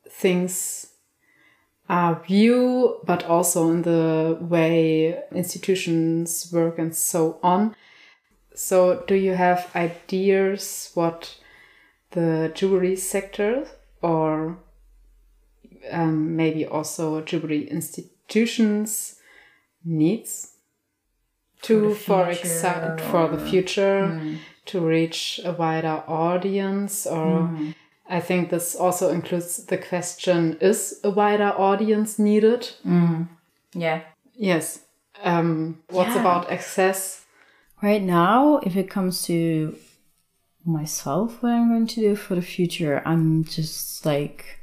things 0.10 0.88
uh, 1.92 2.14
view, 2.26 3.02
but 3.04 3.26
also 3.26 3.70
in 3.70 3.82
the 3.82 4.38
way 4.40 5.22
institutions 5.34 6.50
work 6.54 6.80
and 6.80 6.96
so 6.96 7.38
on. 7.44 7.76
So, 8.56 9.04
do 9.08 9.16
you 9.16 9.34
have 9.34 9.70
ideas 9.76 10.92
what 10.94 11.36
the 12.12 12.50
jewelry 12.56 12.96
sector 12.96 13.68
or 14.02 14.58
um, 15.92 16.38
maybe 16.38 16.66
also 16.66 17.22
jewelry 17.22 17.70
institutions 17.70 19.18
needs 19.84 20.54
to, 21.64 21.94
for, 21.96 22.26
for 22.26 22.30
example, 22.30 23.06
for 23.08 23.28
the 23.28 23.50
future, 23.50 24.08
mm. 24.08 24.38
to 24.68 24.80
reach 24.80 25.42
a 25.44 25.52
wider 25.52 26.04
audience 26.08 27.06
or 27.06 27.50
mm. 27.50 27.76
I 28.12 28.20
think 28.20 28.50
this 28.50 28.76
also 28.76 29.10
includes 29.10 29.66
the 29.66 29.78
question 29.78 30.58
is 30.60 31.00
a 31.02 31.10
wider 31.10 31.54
audience 31.58 32.20
needed? 32.20 32.70
Mm. 32.86 33.30
Yeah. 33.74 34.02
Yes. 34.36 34.82
Um, 35.24 35.80
what's 35.90 36.16
yeah. 36.16 36.20
about 36.20 36.52
access? 36.52 37.24
Right 37.82 38.02
now, 38.02 38.58
if 38.58 38.76
it 38.76 38.90
comes 38.90 39.24
to 39.24 39.78
myself, 40.66 41.42
what 41.42 41.54
I'm 41.54 41.70
going 41.70 41.88
to 41.88 42.02
do 42.02 42.16
for 42.18 42.36
the 42.36 42.42
future, 42.42 43.02
I'm 43.06 43.46
just 43.46 44.06
like, 44.06 44.60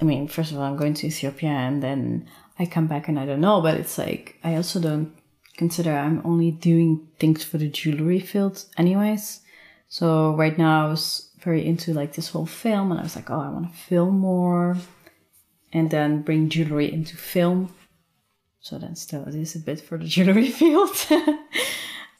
I 0.00 0.04
mean, 0.04 0.26
first 0.26 0.50
of 0.50 0.58
all, 0.58 0.64
I'm 0.64 0.76
going 0.76 0.94
to 0.94 1.06
Ethiopia 1.06 1.50
and 1.50 1.80
then 1.80 2.28
I 2.58 2.66
come 2.66 2.88
back 2.88 3.06
and 3.06 3.16
I 3.16 3.26
don't 3.26 3.40
know, 3.40 3.60
but 3.60 3.76
it's 3.76 3.96
like, 3.96 4.40
I 4.42 4.56
also 4.56 4.80
don't 4.80 5.14
consider 5.56 5.92
I'm 5.92 6.20
only 6.24 6.50
doing 6.50 7.06
things 7.20 7.44
for 7.44 7.58
the 7.58 7.68
jewelry 7.68 8.18
field, 8.18 8.64
anyways. 8.76 9.40
So 9.88 10.34
right 10.34 10.58
now, 10.58 10.86
I 10.86 10.90
was 10.90 11.25
very 11.46 11.64
into 11.64 11.94
like 11.94 12.12
this 12.14 12.30
whole 12.30 12.44
film 12.44 12.90
and 12.90 13.00
I 13.00 13.04
was 13.04 13.16
like, 13.16 13.30
oh, 13.30 13.40
I 13.40 13.48
want 13.48 13.70
to 13.70 13.78
film 13.78 14.18
more 14.18 14.76
and 15.72 15.88
then 15.90 16.22
bring 16.22 16.48
jewelry 16.48 16.92
into 16.92 17.16
film. 17.16 17.72
So 18.60 18.78
then 18.78 18.96
still 18.96 19.22
it 19.28 19.34
is 19.36 19.54
a 19.54 19.60
bit 19.60 19.80
for 19.80 19.96
the 19.96 20.04
jewelry 20.14 20.50
field. 20.50 20.96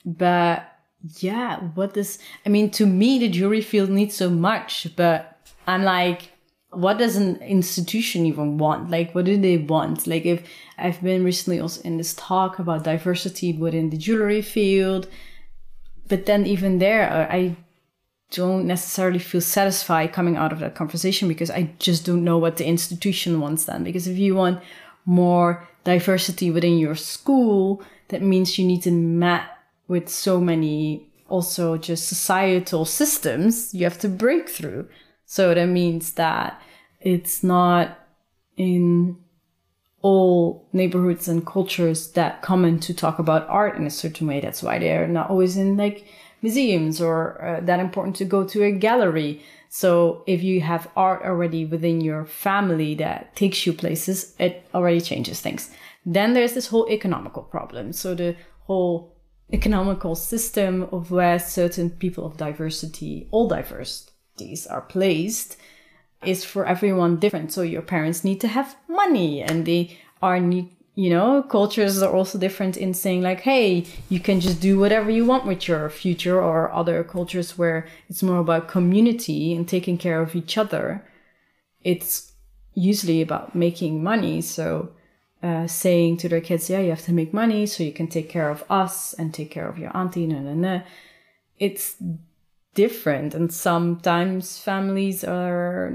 but 0.06 0.72
yeah, 1.18 1.58
what 1.74 1.94
does 1.94 2.20
I 2.46 2.48
mean 2.48 2.70
to 2.78 2.86
me 2.86 3.18
the 3.18 3.28
jewelry 3.28 3.62
field 3.62 3.90
needs 3.90 4.14
so 4.14 4.30
much, 4.30 4.86
but 4.94 5.18
I'm 5.66 5.82
like 5.82 6.30
what 6.70 6.98
does 6.98 7.16
an 7.16 7.36
institution 7.36 8.26
even 8.26 8.58
want? 8.58 8.90
Like, 8.90 9.14
what 9.14 9.24
do 9.24 9.40
they 9.40 9.56
want? 9.56 10.06
Like, 10.06 10.26
if 10.26 10.46
I've 10.76 11.00
been 11.00 11.24
recently 11.24 11.58
also 11.58 11.80
in 11.82 11.96
this 11.96 12.12
talk 12.12 12.58
about 12.58 12.84
diversity 12.84 13.54
within 13.54 13.88
the 13.88 13.96
jewelry 13.96 14.42
field, 14.42 15.08
but 16.06 16.26
then 16.26 16.44
even 16.44 16.78
there, 16.78 17.10
I 17.30 17.56
don't 18.30 18.66
necessarily 18.66 19.18
feel 19.18 19.40
satisfied 19.40 20.12
coming 20.12 20.36
out 20.36 20.52
of 20.52 20.58
that 20.58 20.74
conversation 20.74 21.28
because 21.28 21.50
I 21.50 21.74
just 21.78 22.04
don't 22.04 22.24
know 22.24 22.38
what 22.38 22.56
the 22.56 22.66
institution 22.66 23.40
wants 23.40 23.64
then. 23.64 23.84
Because 23.84 24.08
if 24.08 24.18
you 24.18 24.34
want 24.34 24.62
more 25.04 25.66
diversity 25.84 26.50
within 26.50 26.78
your 26.78 26.96
school, 26.96 27.82
that 28.08 28.22
means 28.22 28.58
you 28.58 28.66
need 28.66 28.82
to 28.82 28.90
match 28.90 29.48
with 29.88 30.08
so 30.08 30.40
many 30.40 31.06
also 31.28 31.76
just 31.76 32.08
societal 32.08 32.84
systems 32.84 33.74
you 33.74 33.84
have 33.84 33.98
to 33.98 34.08
break 34.08 34.48
through. 34.48 34.88
So 35.24 35.54
that 35.54 35.66
means 35.66 36.12
that 36.12 36.60
it's 37.00 37.42
not 37.42 37.98
in 38.56 39.16
all 40.02 40.68
neighborhoods 40.72 41.26
and 41.26 41.44
cultures 41.44 42.12
that 42.12 42.42
common 42.42 42.78
to 42.78 42.94
talk 42.94 43.18
about 43.18 43.48
art 43.48 43.76
in 43.76 43.86
a 43.86 43.90
certain 43.90 44.26
way. 44.26 44.40
That's 44.40 44.62
why 44.62 44.78
they're 44.78 45.08
not 45.08 45.30
always 45.30 45.56
in 45.56 45.76
like 45.76 46.06
museums 46.42 47.00
or 47.00 47.42
uh, 47.42 47.60
that 47.60 47.80
important 47.80 48.16
to 48.16 48.24
go 48.24 48.44
to 48.44 48.62
a 48.62 48.72
gallery. 48.72 49.42
So 49.68 50.22
if 50.26 50.42
you 50.42 50.60
have 50.60 50.88
art 50.96 51.22
already 51.24 51.64
within 51.64 52.00
your 52.00 52.24
family 52.24 52.94
that 52.96 53.34
takes 53.36 53.66
you 53.66 53.72
places, 53.72 54.34
it 54.38 54.66
already 54.74 55.00
changes 55.00 55.40
things. 55.40 55.70
Then 56.04 56.34
there's 56.34 56.54
this 56.54 56.68
whole 56.68 56.88
economical 56.88 57.42
problem. 57.42 57.92
So 57.92 58.14
the 58.14 58.36
whole 58.66 59.16
economical 59.52 60.14
system 60.14 60.88
of 60.92 61.10
where 61.10 61.38
certain 61.38 61.90
people 61.90 62.26
of 62.26 62.36
diversity, 62.36 63.28
all 63.30 63.48
diversities 63.48 64.66
are 64.66 64.82
placed 64.82 65.56
is 66.24 66.44
for 66.44 66.66
everyone 66.66 67.18
different. 67.18 67.52
So 67.52 67.62
your 67.62 67.82
parents 67.82 68.24
need 68.24 68.40
to 68.40 68.48
have 68.48 68.76
money 68.88 69.42
and 69.42 69.66
they 69.66 69.98
are 70.22 70.40
need 70.40 70.75
you 70.96 71.10
know, 71.10 71.42
cultures 71.42 72.02
are 72.02 72.12
also 72.12 72.38
different 72.38 72.78
in 72.78 72.94
saying 72.94 73.20
like, 73.20 73.40
hey, 73.40 73.84
you 74.08 74.18
can 74.18 74.40
just 74.40 74.62
do 74.62 74.78
whatever 74.78 75.10
you 75.10 75.26
want 75.26 75.44
with 75.44 75.68
your 75.68 75.90
future, 75.90 76.40
or 76.40 76.72
other 76.72 77.04
cultures 77.04 77.58
where 77.58 77.86
it's 78.08 78.22
more 78.22 78.38
about 78.38 78.66
community 78.66 79.54
and 79.54 79.68
taking 79.68 79.98
care 79.98 80.22
of 80.22 80.34
each 80.34 80.56
other. 80.56 81.06
It's 81.82 82.32
usually 82.72 83.20
about 83.20 83.54
making 83.54 84.02
money. 84.02 84.40
So, 84.40 84.88
uh, 85.42 85.66
saying 85.66 86.16
to 86.16 86.30
their 86.30 86.40
kids, 86.40 86.70
yeah, 86.70 86.80
you 86.80 86.88
have 86.88 87.04
to 87.04 87.12
make 87.12 87.34
money 87.34 87.66
so 87.66 87.84
you 87.84 87.92
can 87.92 88.08
take 88.08 88.30
care 88.30 88.48
of 88.48 88.64
us 88.70 89.12
and 89.12 89.34
take 89.34 89.50
care 89.50 89.68
of 89.68 89.76
your 89.76 89.94
auntie, 89.94 90.26
no, 90.26 90.40
no, 90.40 90.54
no. 90.54 90.82
It's 91.58 91.96
different. 92.74 93.34
And 93.34 93.52
sometimes 93.52 94.58
families 94.58 95.24
are 95.24 95.94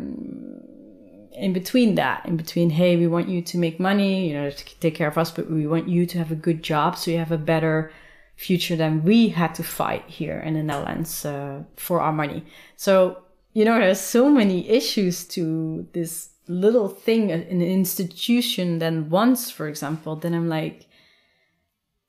in 1.41 1.53
between 1.53 1.95
that, 1.95 2.25
in 2.25 2.37
between, 2.37 2.69
hey, 2.69 2.95
we 2.95 3.07
want 3.07 3.27
you 3.27 3.41
to 3.41 3.57
make 3.57 3.79
money, 3.79 4.27
you 4.27 4.33
know, 4.33 4.49
to 4.49 4.79
take 4.79 4.95
care 4.95 5.07
of 5.07 5.17
us, 5.17 5.31
but 5.31 5.49
we 5.49 5.65
want 5.65 5.89
you 5.89 6.05
to 6.05 6.17
have 6.19 6.31
a 6.31 6.35
good 6.35 6.61
job 6.61 6.97
so 6.97 7.09
you 7.09 7.17
have 7.17 7.31
a 7.31 7.37
better 7.37 7.91
future 8.35 8.75
than 8.75 9.03
we 9.03 9.29
had 9.29 9.53
to 9.55 9.63
fight 9.63 10.03
here 10.07 10.39
in 10.39 10.53
the 10.53 10.63
Netherlands 10.63 11.25
uh, 11.25 11.63
for 11.75 11.99
our 11.99 12.13
money. 12.13 12.45
So, 12.75 13.23
you 13.53 13.65
know, 13.65 13.79
there's 13.79 13.99
so 13.99 14.29
many 14.29 14.69
issues 14.69 15.25
to 15.29 15.87
this 15.93 16.29
little 16.47 16.87
thing 16.87 17.31
in 17.31 17.41
an 17.41 17.61
institution 17.61 18.79
than 18.79 19.09
once, 19.09 19.49
for 19.49 19.67
example, 19.67 20.15
then 20.15 20.33
I'm 20.33 20.49
like, 20.49 20.87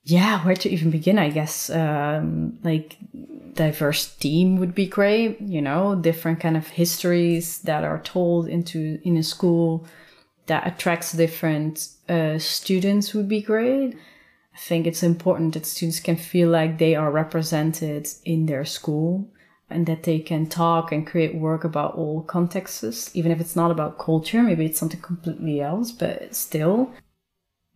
yeah, 0.05 0.45
where 0.45 0.57
to 0.57 0.69
even 0.69 0.91
begin, 0.91 1.19
I 1.19 1.31
guess. 1.31 1.71
Um, 1.71 2.59
like 2.65 2.99
diverse 3.55 4.15
team 4.17 4.57
would 4.57 4.75
be 4.75 4.87
great, 4.87 5.41
you 5.41 5.63
know, 5.63 5.95
different 5.95 6.41
kind 6.41 6.57
of 6.57 6.69
histories 6.69 7.61
that 7.61 7.85
are 7.85 8.01
told 8.01 8.49
into 8.49 8.99
in 9.05 9.17
a 9.17 9.23
school 9.23 9.87
that 10.47 10.67
attracts 10.67 11.13
different 11.13 11.89
uh, 12.09 12.39
students 12.39 13.15
would 13.15 13.29
be 13.29 13.41
great. 13.41 13.95
I 14.55 14.59
think 14.59 14.87
it's 14.87 15.03
important 15.03 15.55
that 15.55 15.67
students 15.67 16.01
can 16.01 16.17
feel 16.17 16.49
like 16.49 16.79
they 16.79 16.95
are 16.95 17.11
represented 17.11 18.09
in 18.25 18.47
their 18.47 18.65
school 18.65 19.29
and 19.71 19.87
that 19.87 20.03
they 20.03 20.19
can 20.19 20.47
talk 20.47 20.93
and 20.93 21.07
create 21.07 21.35
work 21.35 21.65
about 21.65 21.95
all 21.95 22.23
contexts, 22.23 23.11
even 23.15 23.33
if 23.33 23.41
it's 23.41 23.57
not 23.57 23.71
about 23.71 23.99
culture, 23.99 24.43
maybe 24.43 24.67
it's 24.67 24.79
something 24.79 25.01
completely 25.01 25.61
else, 25.61 25.93
but 25.93 26.35
still. 26.35 26.93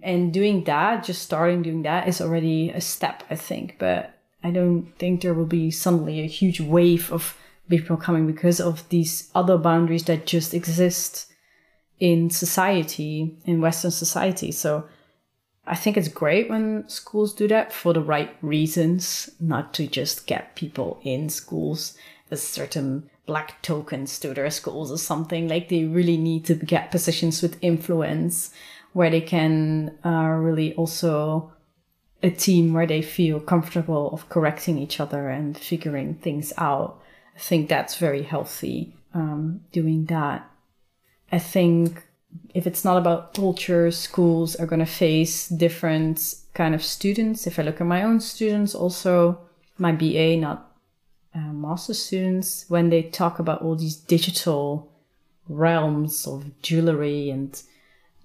And 0.07 0.32
doing 0.32 0.62
that, 0.64 1.02
just 1.02 1.22
starting 1.22 1.62
doing 1.62 1.82
that 1.82 2.07
is 2.07 2.20
already 2.20 2.70
a 2.70 2.80
step, 2.80 3.24
I 3.28 3.34
think. 3.34 3.74
But 3.76 4.16
I 4.44 4.52
don't 4.52 4.92
think 5.00 5.20
there 5.20 5.34
will 5.34 5.46
be 5.46 5.72
suddenly 5.72 6.20
a 6.20 6.28
huge 6.28 6.61
wave 6.61 7.12
of 7.12 7.36
people 7.68 7.96
coming 7.96 8.24
because 8.24 8.61
of 8.61 8.88
these 8.88 9.28
other 9.34 9.59
boundaries 9.59 10.04
that 10.04 10.24
just 10.24 10.54
exist 10.54 11.26
in 11.98 12.30
society, 12.30 13.36
in 13.46 13.61
Western 13.61 13.90
society. 13.90 14.52
So 14.52 14.88
I 15.66 15.74
think 15.74 15.96
it's 15.96 16.07
great 16.07 16.48
when 16.48 16.88
schools 16.88 17.34
do 17.34 17.48
that 17.48 17.72
for 17.72 17.92
the 17.92 18.00
right 18.00 18.36
reasons, 18.42 19.28
not 19.40 19.74
to 19.74 19.88
just 19.88 20.28
get 20.28 20.54
people 20.54 21.00
in 21.02 21.28
schools 21.30 21.98
as 22.30 22.44
certain 22.44 23.11
black 23.26 23.61
tokens 23.61 24.20
to 24.20 24.32
their 24.32 24.50
schools 24.50 24.92
or 24.92 24.98
something. 24.98 25.48
Like 25.48 25.68
they 25.68 25.82
really 25.82 26.16
need 26.16 26.44
to 26.44 26.54
get 26.54 26.92
positions 26.92 27.42
with 27.42 27.59
influence 27.61 28.52
where 28.97 29.11
they 29.11 29.20
can 29.20 29.94
uh, 30.07 30.26
really 30.40 30.72
also 30.72 31.53
a 32.22 32.30
team 32.30 32.72
where 32.72 32.86
they 32.86 33.03
feel 33.03 33.38
comfortable 33.38 34.09
of 34.11 34.26
correcting 34.30 34.78
each 34.78 34.99
other 34.99 35.28
and 35.28 35.59
figuring 35.59 36.14
things 36.14 36.51
out. 36.57 36.99
I 37.36 37.38
think 37.38 37.68
that's 37.68 37.99
very 37.99 38.22
healthy 38.22 38.97
um, 39.12 39.61
doing 39.70 40.07
that. 40.07 40.51
I 41.30 41.38
think 41.38 42.05
if 42.55 42.66
it's 42.66 42.86
not 42.86 42.97
about 42.97 43.34
culture, 43.34 43.90
schools 43.90 44.57
are 44.57 44.64
going 44.64 44.80
to 44.80 44.86
face 44.86 45.47
different 45.47 46.34
kind 46.55 46.74
of 46.74 46.82
students. 46.82 47.47
If 47.47 47.59
I 47.59 47.64
look 47.64 47.82
at 47.82 47.86
my 47.86 48.03
own 48.03 48.18
students, 48.20 48.74
also 48.74 49.38
my 49.76 49.92
BA, 49.92 50.38
not 50.38 50.74
uh, 51.34 51.53
master 51.53 51.92
students, 51.92 52.64
when 52.68 52.88
they 52.88 53.03
talk 53.03 53.40
about 53.40 53.61
all 53.61 53.76
these 53.76 53.97
digital 53.97 54.90
realms 55.51 56.26
of 56.26 56.62
jewelry 56.62 57.28
and 57.28 57.62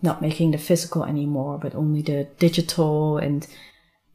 not 0.02 0.22
making 0.22 0.52
the 0.52 0.58
physical 0.58 1.04
anymore, 1.04 1.58
but 1.58 1.76
only 1.76 2.02
the 2.02 2.28
digital 2.40 3.18
and 3.18 3.48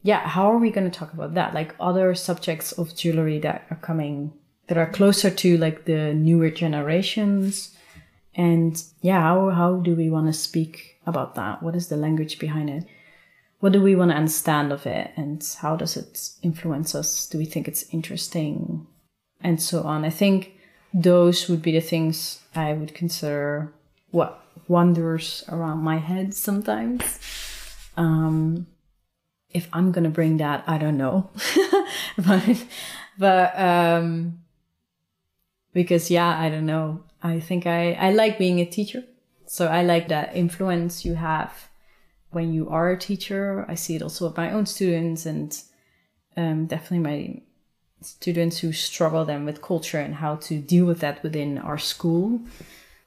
yeah, 0.03 0.27
how 0.27 0.51
are 0.51 0.57
we 0.57 0.71
going 0.71 0.89
to 0.89 0.99
talk 0.99 1.11
about 1.11 1.33
that? 1.33 1.53
Like 1.53 1.75
other 1.79 2.15
subjects 2.15 2.71
of 2.71 2.95
jewelry 2.95 3.39
that 3.39 3.65
are 3.69 3.77
coming 3.77 4.31
that 4.67 4.77
are 4.77 4.89
closer 4.89 5.29
to 5.29 5.57
like 5.57 5.85
the 5.85 6.13
newer 6.13 6.49
generations 6.49 7.75
and 8.37 8.81
yeah, 9.01 9.19
how, 9.19 9.49
how 9.49 9.77
do 9.77 9.95
we 9.95 10.09
want 10.09 10.27
to 10.27 10.33
speak 10.33 10.99
about 11.07 11.33
that? 11.35 11.63
What 11.63 11.75
is 11.75 11.87
the 11.87 11.97
language 11.97 12.37
behind 12.37 12.69
it? 12.69 12.85
What 13.59 13.73
do 13.73 13.81
we 13.81 13.95
want 13.95 14.11
to 14.11 14.17
understand 14.17 14.71
of 14.71 14.85
it? 14.85 15.11
And 15.15 15.43
how 15.59 15.75
does 15.75 15.97
it 15.97 16.29
influence 16.43 16.93
us? 16.93 17.27
Do 17.27 17.39
we 17.39 17.45
think 17.45 17.67
it's 17.67 17.91
interesting? 17.91 18.85
And 19.41 19.59
so 19.59 19.81
on. 19.81 20.05
I 20.05 20.11
think 20.11 20.53
those 20.93 21.49
would 21.49 21.63
be 21.63 21.71
the 21.71 21.81
things 21.81 22.41
I 22.55 22.73
would 22.73 22.93
consider 22.93 23.73
what 24.11 24.43
wanders 24.67 25.43
around 25.49 25.79
my 25.79 25.97
head 25.97 26.33
sometimes. 26.33 27.19
Um, 27.95 28.67
if 29.49 29.67
I'm 29.73 29.91
gonna 29.91 30.09
bring 30.09 30.37
that, 30.37 30.63
I 30.67 30.77
don't 30.77 30.97
know. 30.97 31.29
but 32.17 32.65
but 33.17 33.59
um, 33.59 34.39
because 35.73 36.11
yeah, 36.11 36.39
I 36.39 36.49
don't 36.49 36.65
know. 36.65 37.03
I 37.23 37.39
think 37.39 37.65
I, 37.65 37.93
I 37.93 38.11
like 38.11 38.37
being 38.37 38.59
a 38.59 38.65
teacher. 38.65 39.03
So 39.45 39.67
I 39.67 39.81
like 39.81 40.09
that 40.09 40.35
influence 40.35 41.05
you 41.05 41.15
have 41.15 41.69
when 42.31 42.53
you 42.53 42.69
are 42.69 42.91
a 42.91 42.99
teacher. 42.99 43.65
I 43.67 43.75
see 43.75 43.95
it 43.95 44.01
also 44.01 44.27
with 44.27 44.37
my 44.37 44.51
own 44.51 44.65
students 44.65 45.25
and 45.25 45.59
um, 46.35 46.65
definitely 46.67 46.99
my 46.99 47.41
students 48.01 48.59
who 48.59 48.71
struggle 48.71 49.25
then 49.25 49.45
with 49.45 49.61
culture 49.61 49.99
and 49.99 50.15
how 50.15 50.35
to 50.35 50.59
deal 50.59 50.85
with 50.85 50.99
that 50.99 51.23
within 51.23 51.57
our 51.57 51.77
school. 51.77 52.41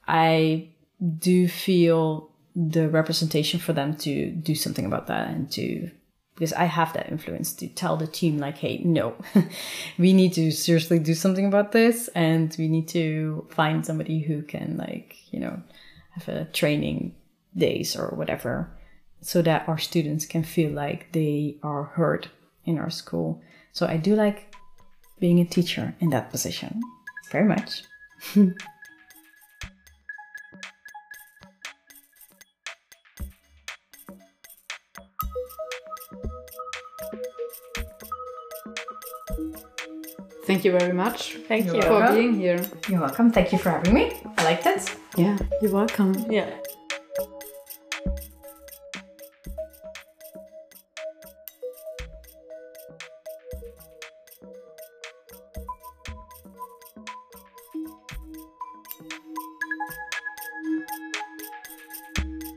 I 0.08 0.69
do 1.18 1.48
feel 1.48 2.30
the 2.54 2.88
representation 2.88 3.60
for 3.60 3.72
them 3.72 3.96
to 3.96 4.30
do 4.30 4.54
something 4.54 4.84
about 4.84 5.06
that 5.06 5.28
and 5.28 5.50
to 5.52 5.90
because 6.40 6.54
I 6.54 6.64
have 6.64 6.94
that 6.94 7.10
influence 7.10 7.52
to 7.54 7.68
tell 7.68 7.98
the 7.98 8.06
team 8.06 8.38
like, 8.38 8.56
hey, 8.56 8.78
no, 8.82 9.14
we 9.98 10.14
need 10.14 10.32
to 10.34 10.50
seriously 10.50 10.98
do 10.98 11.12
something 11.12 11.44
about 11.44 11.72
this, 11.72 12.08
and 12.14 12.56
we 12.58 12.66
need 12.66 12.88
to 12.88 13.46
find 13.50 13.84
somebody 13.84 14.20
who 14.20 14.40
can 14.40 14.78
like, 14.78 15.16
you 15.30 15.38
know, 15.38 15.62
have 16.12 16.28
a 16.28 16.46
training 16.46 17.14
days 17.54 17.94
or 17.94 18.08
whatever, 18.16 18.70
so 19.20 19.42
that 19.42 19.68
our 19.68 19.76
students 19.76 20.24
can 20.24 20.42
feel 20.42 20.70
like 20.70 21.12
they 21.12 21.58
are 21.62 21.82
heard 21.82 22.30
in 22.64 22.78
our 22.78 22.88
school. 22.88 23.42
So 23.72 23.86
I 23.86 23.98
do 23.98 24.14
like 24.14 24.54
being 25.18 25.40
a 25.40 25.44
teacher 25.44 25.94
in 26.00 26.08
that 26.08 26.30
position 26.30 26.80
very 27.30 27.46
much. 27.46 27.82
Thank 40.50 40.64
you 40.64 40.72
very 40.72 40.92
much. 40.92 41.36
Thank 41.46 41.68
for 41.68 41.76
you. 41.76 41.82
for 41.82 42.12
being 42.12 42.34
here. 42.34 42.60
You're 42.88 43.02
welcome. 43.02 43.30
Thank 43.30 43.52
you 43.52 43.58
for 43.58 43.70
having 43.70 43.94
me. 43.94 44.20
I 44.36 44.42
liked 44.42 44.66
it. 44.66 44.96
Yeah, 45.16 45.38
you're 45.62 45.70
welcome. 45.70 46.12
Yeah. 46.28 46.50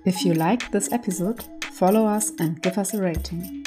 If 0.04 0.26
you 0.26 0.34
liked 0.34 0.72
this 0.72 0.92
episode, 0.92 1.46
follow 1.74 2.08
us 2.08 2.32
and 2.40 2.60
give 2.60 2.80
us 2.80 2.96
a 2.96 3.02
rating. 3.04 3.64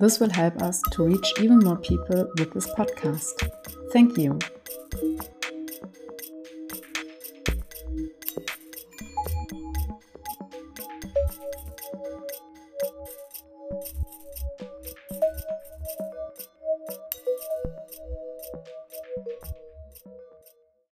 This 0.00 0.18
will 0.18 0.30
help 0.30 0.62
us 0.62 0.80
to 0.92 1.04
reach 1.04 1.32
even 1.40 1.58
more 1.58 1.76
people 1.76 2.26
with 2.38 2.52
this 2.54 2.66
podcast. 2.68 3.50
Thank 3.92 4.16
you. 4.16 4.38